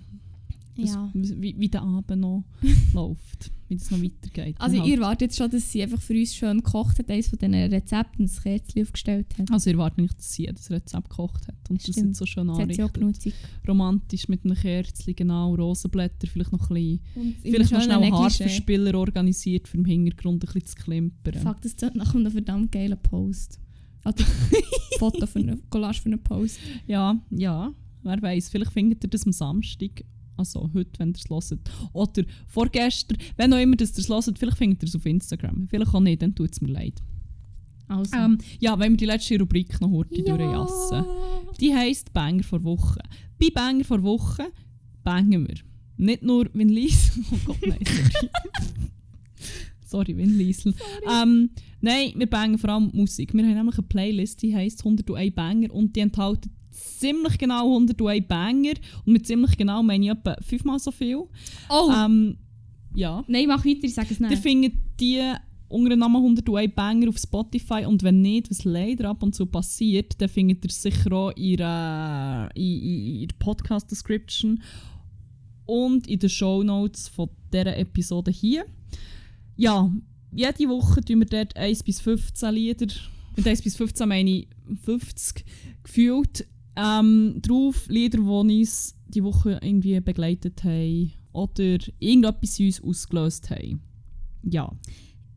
[0.76, 1.10] was- ja.
[1.14, 2.44] wie, wie der Abend noch
[2.94, 3.50] läuft.
[3.68, 4.54] Wie das noch weitergeht.
[4.60, 7.26] Also Wir ihr erwartet jetzt schon, dass sie einfach für uns schön gekocht hat, eines
[7.26, 9.50] von diesen Rezepten, das Kerzchen aufgestellt hat.
[9.50, 12.06] Also ich erwarte nicht, dass sie das Rezept gekocht hat und das Stimmt.
[12.10, 13.34] jetzt so schön Das anrichtet.
[13.66, 18.12] Romantisch mit einem Kerzchen, genau, Rosenblätter, vielleicht noch ein bisschen Und Vielleicht noch schnell.
[18.12, 21.34] Haarverspiller organisiert, für im Hintergrund ein bisschen zu klimpern.
[21.34, 23.58] Fuck, das klingt nach einem verdammt geilen Post.
[24.06, 24.24] Also
[25.00, 26.60] Foto für eine Collage für einen Post.
[26.86, 28.48] Ja, ja, wer weiß.
[28.50, 30.04] Vielleicht findet ihr das am Samstag.
[30.36, 31.70] Also heute, wenn ihr es hört.
[31.92, 35.66] Oder vorgestern, wenn auch immer das ihr es hört, vielleicht findet ihr es auf Instagram.
[35.68, 37.02] Vielleicht auch nicht, dann tut es mir leid.
[37.88, 38.16] Also.
[38.16, 41.04] Ähm, ja, wenn wir die letzte Rubrik noch heute durchjassen.
[41.60, 43.00] Die heisst Banger vor Woche.
[43.40, 44.52] Bei Banger vor Woche
[45.02, 45.56] bangen wir.
[45.96, 47.24] Nicht nur Win Liesel.
[47.32, 48.30] Oh Gott, nein, sorry.
[49.86, 50.74] Sorry, Win Liesel.
[51.10, 53.32] Ähm, nein, wir bangen vor allem Musik.
[53.32, 58.26] Wir haben nämlich eine Playlist, die heisst 101 Banger und die enthält ziemlich genau 101
[58.26, 58.74] Banger.
[59.04, 61.22] Und mit ziemlich genau meine ich etwa fünfmal so viel.
[61.68, 61.92] Oh!
[61.94, 62.36] Ähm,
[62.94, 63.24] ja.
[63.26, 64.42] Nein, mach weiter, ich sage es Ihr nicht.
[64.42, 65.20] findet die
[65.68, 69.46] unter dem Namen 101 Banger auf Spotify und wenn nicht, was leider ab und zu
[69.46, 74.62] passiert, dann findet ihr es sicher auch in der, in der Podcast-Description
[75.66, 78.64] und in den Show Notes von dieser Episode hier.
[79.56, 79.90] Ja,
[80.32, 82.86] jede Woche tun wir dort 1 bis 15 Lieder,
[83.36, 84.48] mit 1 bis 15 meine ich
[84.82, 85.44] 50
[85.82, 86.46] gefühlt,
[86.76, 93.80] ähm, drauf Lieder, die uns die Woche irgendwie begleitet haben oder irgendetwas uns ausgelöst haben.
[94.42, 94.70] Ja,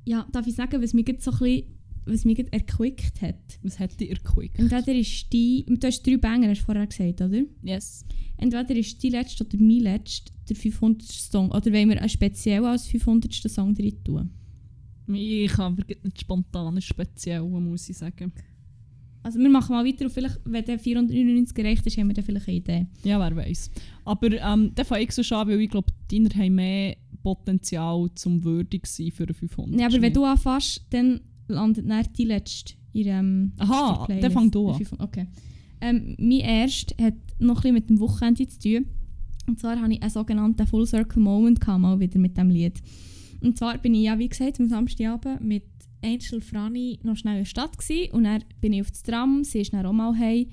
[0.05, 1.78] Ja, darf ich sagen, was mich gerade so ein bisschen,
[2.09, 3.59] was mich gerade erquickt hat?
[3.63, 4.59] was hat dich erquickt?
[4.59, 7.41] Entweder ist die, du hast drei Banger, hast du vorher gesagt, oder?
[7.63, 8.05] Yes.
[8.37, 11.03] Entweder ist die letzte oder mein letzte der 500.
[11.03, 11.51] Song.
[11.51, 13.33] Oder wollen wir einen speziell als 500.
[13.33, 14.29] Song drin tun?
[15.11, 18.31] Ich habe nicht spontan speziell, muss ich sagen.
[19.21, 22.23] Also wir machen mal weiter und vielleicht, wenn der 499 gereicht ist, haben wir dann
[22.23, 22.87] vielleicht eine Idee.
[23.03, 23.69] Ja, wer weiß.
[24.05, 28.43] Aber ähm, der fange ich so an, weil ich glaube, deiner haben mehr Potenzial zum
[28.43, 29.75] würdig sein für einen 500.
[29.75, 31.19] Nee, aber wenn du anfängst, dann
[31.49, 34.75] landet dann die letzte in ähm, Aha, der dann fang du an.
[34.75, 35.07] 500.
[35.07, 35.27] Okay.
[35.81, 38.85] Ähm, mein erster hat noch ein bisschen mit dem Wochenende zu tun.
[39.47, 42.81] Und zwar hatte ich einen sogenannten Full Circle Moment mal wieder mit diesem Lied.
[43.41, 45.63] Und zwar bin ich ja, wie gesagt, am Samstagabend mit
[46.03, 49.43] Angel Franny noch schnell in der Stadt gewesen, und dann bin ich auf das Tram,
[49.43, 50.47] sie ist dann auch mal heim.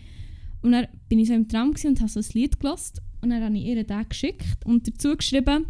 [0.63, 3.03] Und dann bin ich so im Tram und habe so ein Lied gehört.
[3.23, 5.67] Und dann habe ich ihr den geschickt und dazu geschrieben,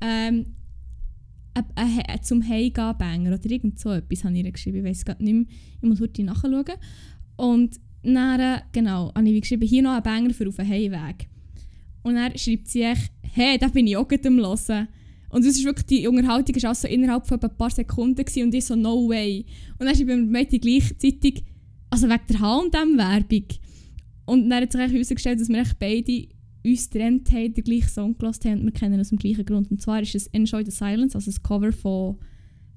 [0.00, 0.55] ähm,
[1.76, 4.78] ein- ein zum Heimgehen-Banger oder irgend so etwas habe ich geschrieben.
[4.78, 5.44] Ich weiß gerade nicht mehr.
[5.80, 6.64] Ich muss heute nachschauen.
[7.36, 11.28] Und dann, äh, genau, habe ich geschrieben, hier noch ein Banger für auf den Heimweg.
[12.02, 14.88] Und dann schreibt sie echt, hey, da bin ich auch gerade am Hören.
[15.30, 18.64] Und das ist wirklich, die Unterhaltung war also innerhalb von ein paar Sekunden und ich
[18.64, 19.44] so, no way.
[19.78, 21.42] Und dann schreibt mir Mädchen gleichzeitig,
[21.90, 23.44] also wegen der H&M-Werbung.
[24.26, 26.28] Und dann hat sich herausgestellt, dass wir echt beide
[26.70, 29.44] uns getrennt haben, den gleichen Song gehört haben und wir kennen ihn aus dem gleichen
[29.44, 29.70] Grund.
[29.70, 32.18] Und zwar ist es «Enjoy the Silence», also das Cover von,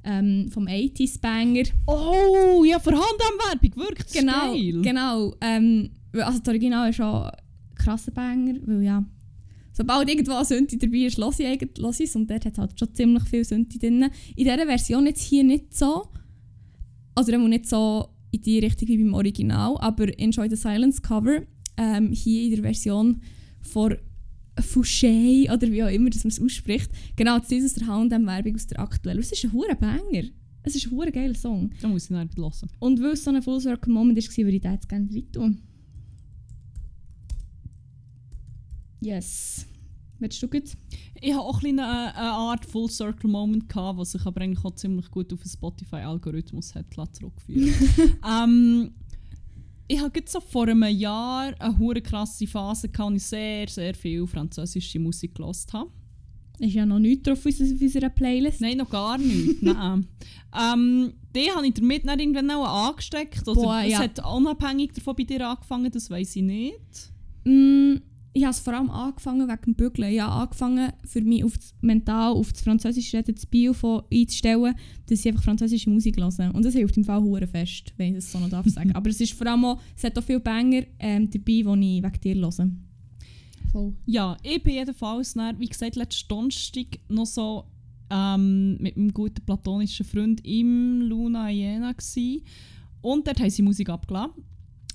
[0.04, 1.64] ähm, vom 80s-Banger.
[1.88, 4.82] Oh, ja, für Hand-Werbung, wirklich Genau, geil.
[4.82, 5.36] genau.
[5.42, 7.32] Ähm, also das Original ist schon ein
[7.76, 9.04] krasser Banger, weil ja,
[9.74, 12.94] sobald irgendwo ein Synthi dabei ist, höre ich, es und dort hat es halt schon
[12.94, 14.04] ziemlich viel Synthi drin.
[14.36, 16.08] In dieser Version jetzt hier nicht so,
[17.16, 21.42] also nicht so in die Richtung wie beim Original, aber «Enjoy the Silence» Cover,
[21.78, 23.22] ähm, hier in der Version
[23.62, 23.96] von
[24.58, 28.56] Fouché oder wie auch immer dass man es ausspricht, genau, das ist aus der H&M-Werbung
[28.56, 29.20] aus der aktuellen.
[29.20, 30.24] Es ist ein hure Banger.
[30.64, 31.72] Es ist ein hure geiler Song.
[31.82, 32.70] Da muss ich dann hören.
[32.80, 35.62] Und weil es so ein Full Circle Moment war, würde ich jetzt gerne rein tun.
[39.02, 39.66] Yes.
[40.20, 40.76] Willst du gut?
[41.22, 44.64] Ich habe auch ein eine, eine Art Full Circle Moment gehabt, was sich aber eigentlich
[44.66, 47.74] auch ziemlich gut auf den Spotify-Algorithmus hat zurückführen.
[48.30, 48.92] ähm,
[49.92, 53.96] ich habe so vor einem Jahr eine hure krasse Phase gehabt, wo ich sehr, sehr
[53.96, 55.90] viel französische Musik gehört habe.
[56.60, 58.62] Ist ja noch nichts drauf auf unserer- Playlist.
[58.62, 59.64] Nein, noch gar nicht.
[59.64, 60.08] Nein.
[60.56, 63.48] Ähm, die habe ich damit dann irgendwann auch angesteckt.
[63.48, 64.00] Oder Boah, es ja.
[64.00, 67.12] hat unabhängig davon bei dir angefangen, das weiß ich nicht.
[67.46, 67.96] Mm,
[68.34, 70.14] ich habe es vor allem angefangen wegen dem Bügeln.
[70.14, 74.04] Ich habe angefangen, für mich auf das, mental auf das Französische Reden das Bio von
[74.12, 74.76] einzustellen,
[75.08, 76.54] dass ich einfach französische Musik höre.
[76.54, 78.94] Und das hilft im Fall hure fest, wenn ich das so noch darf sagen.
[78.94, 82.04] Aber es ist vor allem auch, es hat auch viele Banger ähm, dabei, die ich
[82.04, 82.72] wegen dir höre.
[83.72, 83.94] Voll.
[84.06, 87.66] Ja, ich bin jedenfalls, dann, wie gesagt, letzten Donnerstag noch so
[88.10, 92.44] ähm, mit meinem guten platonischen Freund im Luna Jena gsi
[93.02, 94.44] und dort haben sie Musik abgeladen.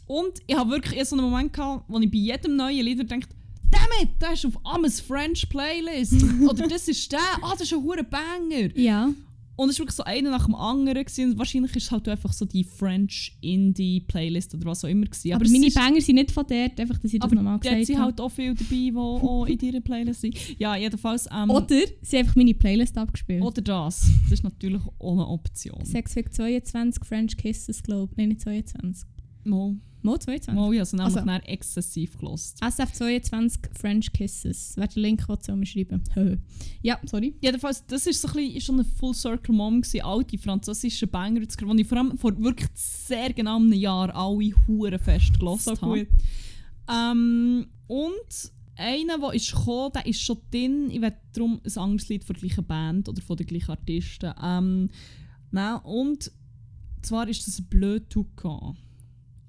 [0.06, 3.28] Und ich habe wirklich so einen Moment gehabt, wo ich bei jedem neuen Lied denke,
[3.70, 6.14] Damn it, der ist auf Ames French Playlist.
[6.48, 8.76] Oder das ist der, ah, das ist ein hure Banger.
[8.76, 9.12] Ja.
[9.56, 11.04] Und es war wirklich so einer nach dem anderen.
[11.04, 11.32] Gewesen.
[11.32, 15.06] Und wahrscheinlich ist es halt einfach so die French Indie Playlist oder was auch immer.
[15.06, 15.32] Gewesen.
[15.32, 17.86] Aber, es meine Banger sind nicht von dort, einfach, dass ich das aber nochmal gesagt
[17.86, 18.06] sind habe.
[18.06, 20.36] halt auch viele dabei, die auch in deiner Playlist sind.
[20.58, 21.28] Ja, jedenfalls.
[21.32, 23.42] Ähm, Oder sie haben einfach meine Playlist abgespielt.
[23.42, 24.08] oder das.
[24.24, 25.84] Das ist natürlich auch eine Option.
[25.84, 28.18] 6 Weg 22 French Kisses, glaube ich.
[28.18, 29.08] Nein, nicht 22.
[29.44, 30.54] Mal, Mo 22.
[30.54, 31.26] mal, ich habe sie nämlich Also.
[31.26, 32.58] dann exzessiv gelost.
[32.62, 34.74] SF 22 French Kisses.
[34.76, 36.02] Wer den Link hat, soll mir schreiben.
[36.82, 37.34] Ja, sorry.
[37.40, 41.40] Jedenfalls, das ist so ein bisschen, schon ein Full Circle Moment gewesen, alte französische Banger,
[41.40, 46.06] die ich vor allem vor wirklich sehr genau einem Jahr alle Huren fest gelost habe.
[46.86, 50.90] Ähm, und einer, der ist gekommen, der ist schon drin.
[50.90, 54.34] Ich werde darum ein anderes Lied von der gleichen Band oder von den gleichen Artisten.
[54.42, 54.90] Ähm,
[55.50, 56.30] nein, und
[57.00, 58.76] zwar ist das Bleu Toucan.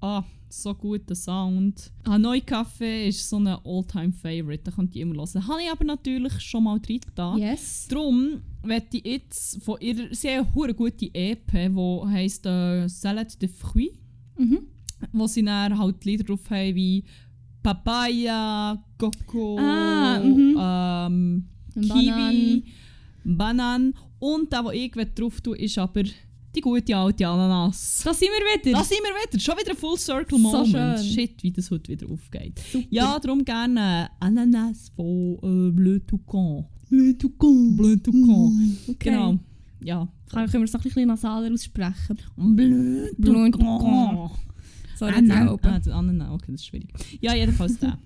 [0.05, 1.91] Ah, so guter Sound.
[2.07, 5.47] Hanoi Café ist so ein All-Time-Favorite, da könnt ihr immer hören.
[5.47, 7.35] Habe ich aber natürlich schon mal drin da.
[7.35, 7.87] Yes.
[7.89, 13.97] Darum werde ich jetzt von ihrer sehr gute EP, die heisst äh, Salade de Fruits
[14.37, 14.59] Mhm.
[15.13, 17.03] wo sie dann halt Lieder drauf haben wie
[17.63, 20.55] Papaya, Coco, Ah, mhm.
[20.59, 21.45] ähm.
[21.73, 22.63] Kiwi,
[23.23, 26.03] Bananen Und der, den ich drauf tue, ist aber
[26.55, 28.01] die gute alte Ananas.
[28.03, 28.77] Da sind wir wieder.
[28.77, 29.39] Da sind wir wieder.
[29.39, 30.99] Schon wieder ein Full Circle Moment.
[31.05, 32.59] Shit, wie das heute wieder aufgeht.
[32.71, 32.87] Super.
[32.89, 36.65] Ja, darum gerne Ananas von äh, Bleu Toucan.
[36.89, 37.77] Bleu Toucan.
[37.77, 38.77] Bleu Toucan.
[38.87, 38.95] Okay.
[38.99, 39.39] Genau.
[39.81, 40.07] Ja.
[40.31, 42.17] Kann, können wir es noch ein bisschen nasaler aussprechen?
[42.35, 44.31] Bleu Bleu Toucan.
[44.97, 45.59] Sorry, nein, auch.
[45.63, 46.87] ah, Ananas, okay, das ist schwierig.
[47.19, 47.99] Ja, jedenfalls der.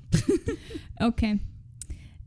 [0.99, 1.39] Okay.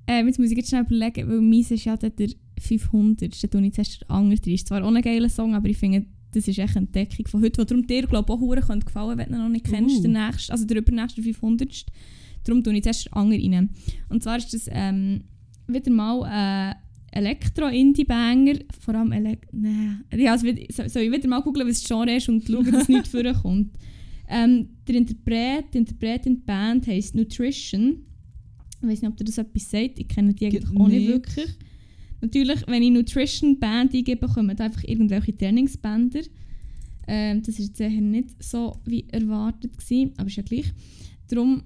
[0.07, 2.29] Ähm, jetzt muss ich jetzt schnell überlegen, weil meins ist ja dann der
[2.63, 3.43] 500.
[3.43, 4.55] Da tue ich zuerst den anderen rein.
[4.55, 7.43] Ist zwar auch ein geiler Song, aber ich finde, das ist echt eine Entdeckung von
[7.43, 10.03] heute, die darum dir, glaube ich, auch könnte gefallen, wenn du noch nicht kennst, Uh.
[10.03, 11.85] der nächste, also der übernächste 500.
[12.45, 13.71] Darum tue ich zuerst den anderen rein.
[14.09, 15.25] Und zwar ist das ähm,
[15.69, 16.77] wieder mal ein
[17.13, 20.05] Elektro-Indie-Banger, vor allem Elek Nein.
[20.17, 23.09] Ja, also, soll ich wieder mal googeln, was das Genre ist und schauen, dass nichts
[23.11, 23.77] vorkommt.
[24.29, 27.99] Ähm, der Interpret, die Interpretin, die Band heisst Nutrition.
[28.81, 29.99] Ich weiß nicht, ob dir das etwas sagt.
[29.99, 31.07] Ich kenne die eigentlich auch Nicht.
[31.09, 31.51] wirklich.
[32.23, 36.21] Natürlich, wenn ich Nutrition Band eingebe, kommen einfach irgendwelche Trainingsbänder.
[37.09, 40.73] Ähm, das war jetzt eher nicht so wie erwartet, gewesen, aber ist ja gleich.
[41.29, 41.65] Darum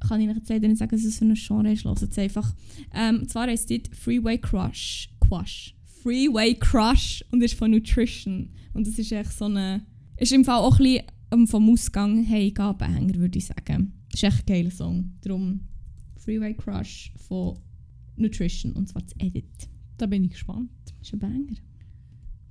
[0.00, 1.84] kann ich jetzt leider nicht sagen, dass es für ein Genre ist.
[1.84, 2.52] Hört es einfach.
[2.92, 5.08] Ähm, zwar heisst es Freeway Crush.
[5.20, 5.74] Quash.
[6.02, 8.50] Freeway Crush und ist von Nutrition.
[8.74, 9.86] Und das ist echt so eine...
[10.16, 13.92] Ist im Fall auch ein bisschen vom Ausgang hey, Banger, würde ich sagen.
[14.12, 15.12] Ist echt ein geiler Song.
[15.20, 15.60] Darum
[16.16, 17.56] Freeway Crush von
[18.18, 19.68] Nutrition und zwar das Edit.
[19.96, 20.70] Da bin ich gespannt.
[21.00, 21.56] Ist ein Banger.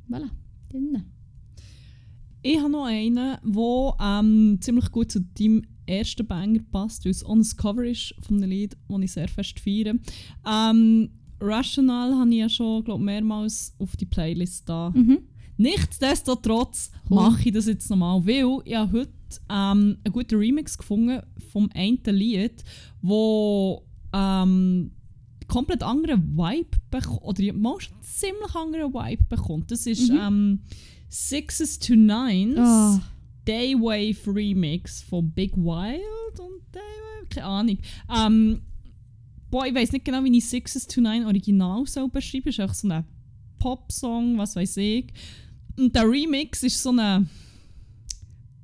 [0.10, 0.30] Voilà.
[0.70, 1.06] Dann.
[2.42, 7.26] Ich habe noch einen, der ähm, ziemlich gut zu deinem ersten Banger passt, weil es
[7.26, 9.96] on das Cover ist von einem Lied, das ich sehr fest feiere.
[10.46, 11.10] Ähm,
[11.40, 14.92] Rational habe ich ja schon glaub, mehrmals auf die Playlist da.
[14.92, 15.20] Mhm.
[15.58, 17.16] Nichtsdestotrotz Cool.
[17.16, 19.12] mache ich das jetzt nochmal, weil ich habe heute
[19.50, 22.64] ähm, einen guten Remix gefunden vom einen Lied,
[23.02, 24.92] wo ähm,
[25.48, 29.72] komplett anderen Vibe bekommt, oder mal schon einen ziemlich anderen Vibe bekommt.
[29.72, 30.18] Das ist Mhm.
[30.20, 30.60] ähm,
[31.10, 33.02] Sixes to Nines, Ah.
[33.46, 37.78] Daywave Remix von Big Wild und Daywave, keine Ahnung.
[38.14, 38.62] Ähm,
[39.50, 42.50] boah, ich weiß nicht genau, wie ich Sixes to Nine original so beschreiben.
[42.50, 43.06] Es ist einfach so ein
[43.60, 45.14] Popsong, was weiß ich.
[45.78, 47.26] Und der Remix ist so eine.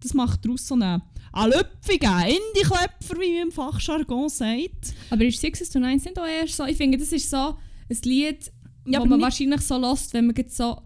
[0.01, 1.01] Das macht daraus so eine.
[1.33, 4.93] Ein lüpfiger Indie-Klepfer, wie man im Fachjargon sagt.
[5.09, 6.63] Aber ist Sixes to Nines nicht auch eher so?
[6.65, 7.55] Ich finde, das ist so
[7.89, 8.51] ein Lied,
[8.85, 10.79] Ja, wo aber man wahrscheinlich so lässt, wenn man so,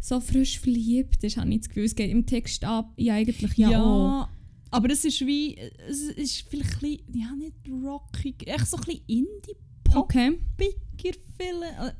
[0.00, 1.84] so frisch verliebt ist, habe ich das Gefühl.
[1.84, 2.92] Es geht im Text ab.
[2.96, 4.28] Ja, eigentlich ja, auch.
[4.70, 5.56] aber es ist wie.
[5.58, 7.20] Es ist vielleicht ein bisschen.
[7.20, 8.46] Ja, nicht rockig.
[8.46, 9.96] Echt so ein bisschen Indie-Pop.
[9.96, 10.38] Okay.
[10.56, 11.94] Bigger Fille.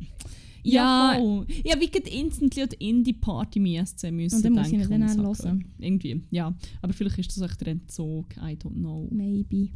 [0.63, 1.17] Ja.
[1.19, 1.45] Ja.
[1.65, 4.89] Ja, wie gerade instantly an die Indie-Party im ESC müssen Und dann muss ich ihn
[4.89, 5.65] dann auch hören.
[5.79, 5.85] höre.
[5.87, 6.55] Irgendwie, ja.
[6.83, 9.09] Aber vielleicht ist das echt der Entzug, I don't know.
[9.11, 9.69] Maybe.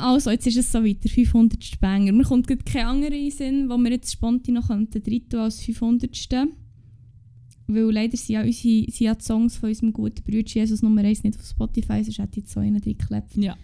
[0.00, 1.80] Also, jetzt ist es so weiter, 500.
[1.80, 2.12] Banger.
[2.12, 5.60] Mir kommt gerade kein anderer in Sinn, wo wir jetzt spontan noch könnten dritten als
[5.60, 6.48] 500.
[7.68, 11.02] Weil leider sind ja, unsere, sind ja die Songs von unserem guten Bruder Jesus Nummer
[11.02, 13.36] 1 nicht auf Spotify, sonst hätte ich jetzt so einen drin geklebt.
[13.36, 13.56] Ja.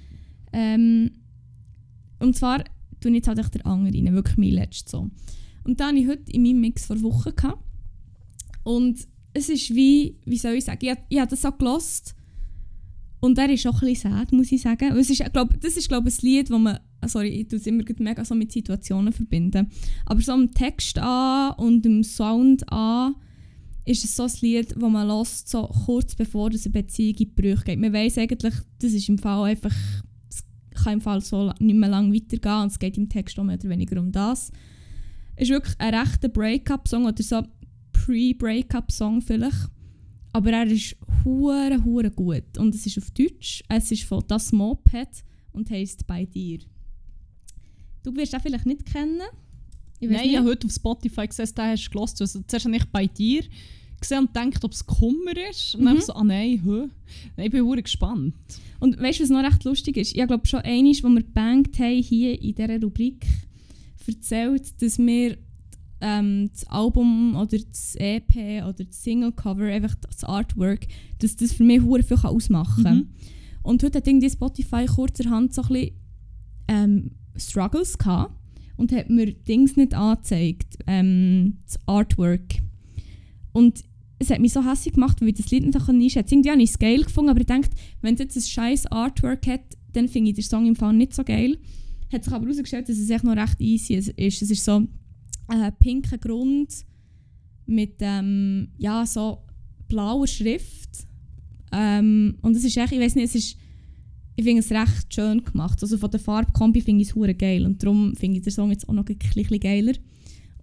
[0.52, 1.12] Ähm,
[2.18, 2.64] und zwar
[3.02, 5.10] tue jetzt halt echt den anderen rein, wirklich mein letzter Song.
[5.64, 7.34] Und den hatte ich heute in meinem Mix vor Wochen.
[7.36, 7.62] Gehabt.
[8.64, 12.14] Und es ist wie, wie soll ich sagen, ich, hab- ich habe das so gelost
[13.20, 14.96] und er ist auch ein bisschen sad, muss ich sagen.
[14.96, 17.58] Es ist, glaub, das ist glaube ich ein Lied, wo man, ah, sorry, ich tue
[17.58, 19.68] es immer mega so mit Situationen verbinden,
[20.06, 23.14] aber so am Text an und im Sound an
[23.84, 27.16] ist es so ein Lied, wo man lost, so kurz bevor das eine Beziehung in
[27.16, 27.80] die Brüche geht.
[27.80, 30.02] Man weiß eigentlich, das ist im Fall einfach, es
[30.82, 33.56] kann im Fall so nicht mehr lange weitergehen und es geht im Text auch mehr
[33.56, 34.50] oder weniger um das.
[35.36, 37.42] Es ist wirklich ein rechter Break-up-Song oder so
[37.92, 39.70] Pre-Break-up-Song vielleicht.
[40.32, 43.62] Aber er ist hure hure gut und es ist auf Deutsch.
[43.68, 46.60] Es ist von Das Moped und heißt «Bei dir».
[48.02, 49.20] Du wirst ihn vielleicht nicht kennen.
[50.00, 52.20] Ich Nein, ich habe heute auf Spotify gesehen, den hast du gehört.
[52.20, 53.44] Also, zuerst ich bei dir
[54.02, 55.74] gesehen und gedacht, ob es Kummer ist.
[55.74, 55.86] Und Mhm.
[55.86, 57.42] dann so, ah nein, hä?
[57.42, 58.34] Ich bin hure gespannt.
[58.80, 60.14] Und weißt du, was noch recht lustig ist?
[60.14, 63.26] Ich glaube schon einmal, als wir gebankt haben, hier in dieser Rubrik,
[64.06, 65.38] erzählt, dass wir
[66.00, 70.86] ähm, das Album oder das EP oder das Singlecover, einfach das Artwork,
[71.20, 72.96] dass das für mich hure viel ausmachen kann.
[72.96, 73.08] Mhm.
[73.62, 75.90] Und heute hat irgendwie Spotify kurzerhand so ein bisschen
[76.68, 78.34] ähm, Struggles gehabt
[78.76, 82.60] und hat mir Dings nicht angezeigt, ähm, das Artwork.
[83.52, 83.84] Und
[84.22, 86.34] es hat mich so hässlich gemacht, weil ich das Lied nicht einschätzen.
[86.34, 87.70] Irgendwie habe ich es geil gefunden, aber ich dachte,
[88.00, 89.62] wenn es jetzt ein scheiß Artwork hat,
[89.92, 91.58] dann finde ich den Song im Fall nicht so geil.
[92.12, 94.12] Hat sich aber herausgestellt, dass es echt noch recht easy ist.
[94.16, 94.86] Es ist so
[95.48, 96.68] ein pinker Grund
[97.66, 99.38] mit ähm, ja, so
[99.88, 101.06] blauer Schrift.
[101.72, 103.56] Ähm, und es ist echt, ich weiß nicht, es ist,
[104.36, 105.78] ich finde es recht schön gemacht.
[105.82, 108.88] Also von der Farbkombi finde ich es geil und darum finde ich den Song jetzt
[108.88, 109.94] auch noch ein bisschen geiler.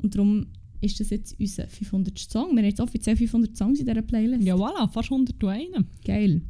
[0.01, 0.47] Und darum
[0.81, 2.17] ist das jetzt unser 500.
[2.17, 2.51] Song.
[2.51, 4.43] Wir haben jetzt offiziell 500 Songs in dieser Playlist.
[4.43, 5.67] Ja, voilà, fast 101.
[6.05, 6.41] Geil.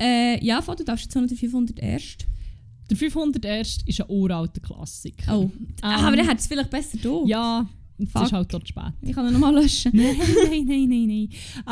[0.00, 2.18] Äh, ja, Vater, du darfst jetzt noch den 501.
[2.90, 5.38] Der 501 ist ein uralter Klassiker.
[5.38, 5.50] Oh,
[5.82, 7.22] aber der hat es vielleicht besser da.
[7.26, 7.68] Ja,
[7.98, 8.92] es ist halt dort spät.
[9.00, 9.90] Ich kann ihn nochmal löschen.
[9.94, 11.28] nein, nein, nein, nein, nein.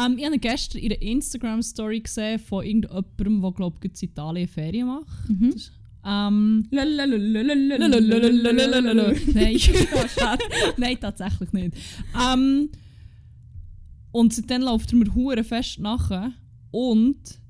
[0.06, 4.86] Ähm, ich habe gestern ihre Instagram-Story gesehen von irgendjemandem, der, glaube ich, in Italien Ferien
[4.86, 5.28] macht.
[5.28, 5.54] Mhm.
[9.32, 9.58] Nein.
[10.76, 11.76] Nein, tatsächlich nicht.
[12.20, 12.70] Ähm,
[14.12, 16.32] und seitdem läuft er mir hure fest nachher.
[16.70, 17.40] Und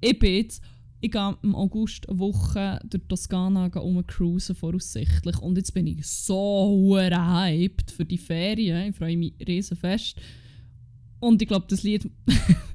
[0.00, 0.62] ich bin jetzt,
[1.00, 5.38] ich gehe im August eine Woche durch Toskana cruisen voraussichtlich.
[5.38, 8.90] Und jetzt bin ich so hure hyped für die Ferien.
[8.90, 10.16] Ich freue mich riesen fest.
[11.20, 12.10] Und ich glaube, das Lied,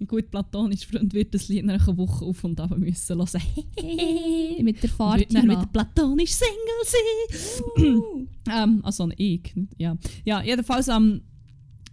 [0.00, 4.64] mein gut platonischer Freund wird das Lied nach einer Woche auf und ab müssen hören.
[4.64, 5.20] Mit der Fahrt.
[5.20, 8.02] wird dann wieder platonisch Single sein.
[8.50, 9.54] Ähm, also ein Ich.
[9.76, 11.20] Ja, ja jedenfalls, ähm,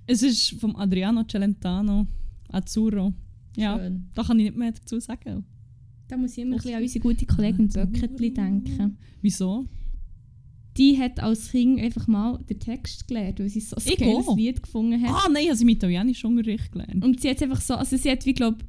[0.08, 2.08] es ist vom Adriano Celentano,
[2.50, 3.14] Azzurro.
[3.58, 4.10] Ja, Schön.
[4.16, 5.46] da kann ich nicht mehr dazu sagen.
[6.08, 8.98] Da muss ich immer ein bisschen an unsere gute Kollegin Böcketli denken.
[9.22, 9.68] Wieso?
[10.78, 14.28] Die hat als Kind einfach mal den Text gelernt, weil sie so ein geiles.
[14.36, 15.10] Lied gefunden hat.
[15.10, 17.04] Ah nein, ich habe sie im Italienisch Unterricht gelernt.
[17.04, 18.64] Und sie hat einfach so, also sie hat wie glaub,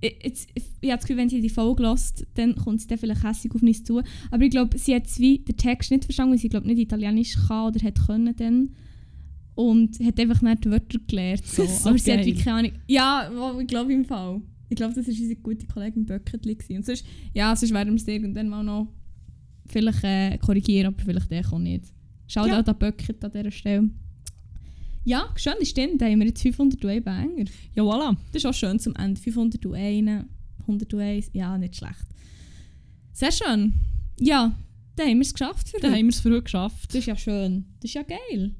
[0.00, 2.98] ich, jetzt, ich habe das Gefühl, wenn sie die Folge lässt, dann kommt sie dann
[2.98, 4.02] vielleicht hässlich auf uns zu.
[4.30, 7.36] Aber ich glaube, sie hat wie den Text nicht verstanden, weil sie glaub, nicht Italienisch
[7.46, 8.74] kann oder hat können dann.
[9.54, 11.46] Und hat einfach nicht die Wörter gelernt.
[11.46, 11.64] So.
[11.66, 12.42] So Aber sie hat wie geil.
[12.42, 12.72] keine Ahnung.
[12.88, 14.42] Ja, ich glaube im Fall.
[14.68, 16.56] Ich glaube, das war unsere gute Kollegin Böcketli.
[16.76, 18.88] Und sonst, ja, sonst werden wir es irgendwann mal noch
[19.66, 21.84] vielleicht äh, korrigieren, aber vielleicht der auch nicht.
[22.26, 22.60] Schaut Ja.
[22.60, 23.90] auch an Böcket an dieser Stelle.
[25.04, 26.00] Ja, schön, das stimmt.
[26.00, 27.44] Da haben wir jetzt 501 Banger.
[27.74, 28.16] Ja, voilà.
[28.32, 29.20] Das ist auch schön zum Ende.
[29.20, 30.24] 501,
[30.62, 32.06] 101, ja, nicht schlecht.
[33.12, 33.74] Sehr schön.
[34.18, 34.54] Ja,
[34.96, 35.88] dann haben wir es geschafft für heute.
[35.88, 36.88] haben wir es heute geschafft.
[36.88, 37.66] Das ist ja schön.
[37.80, 38.52] Das ist ja geil.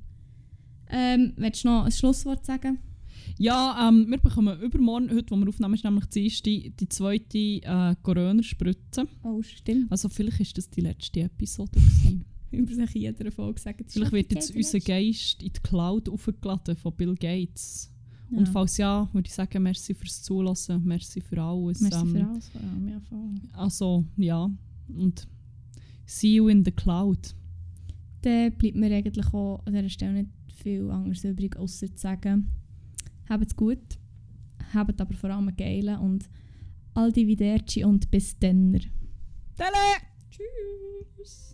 [0.91, 2.79] Ähm, willst du noch ein Schlusswort sagen?
[3.37, 7.39] Ja, ähm, wir bekommen übermorgen, heute, wo wir aufnehmen, ist nämlich die, erste, die zweite
[7.39, 9.09] äh, Corona-Spritze.
[9.25, 9.91] Oh, stimmt.
[9.91, 11.73] Also vielleicht ist das die letzte Episode.
[11.73, 12.25] Gewesen.
[12.53, 13.85] Über sich in jeder Folge sagen.
[13.89, 17.91] Vielleicht wird jetzt unser Geist in die Cloud aufgeladen von Bill Gates.
[18.31, 18.39] Ja.
[18.39, 21.81] Und falls ja, würde ich sagen, merci fürs Zulassen, merci für alles.
[21.81, 22.89] Merci ähm, für alles vor allem.
[22.89, 23.31] Ja, voll.
[23.53, 24.51] Also, ja.
[24.97, 25.27] Und
[26.07, 27.35] see you in the cloud.
[28.23, 32.49] Dann bleibt mir eigentlich auch an dieser Stelle nicht viel anderes übrig, außer zu sagen,
[33.29, 33.99] habt's gut,
[34.73, 36.29] habt aber vor allem geilen und
[36.95, 38.73] all die Viderci und bis dann.
[39.57, 39.99] Tele!
[40.31, 41.54] Tschüss!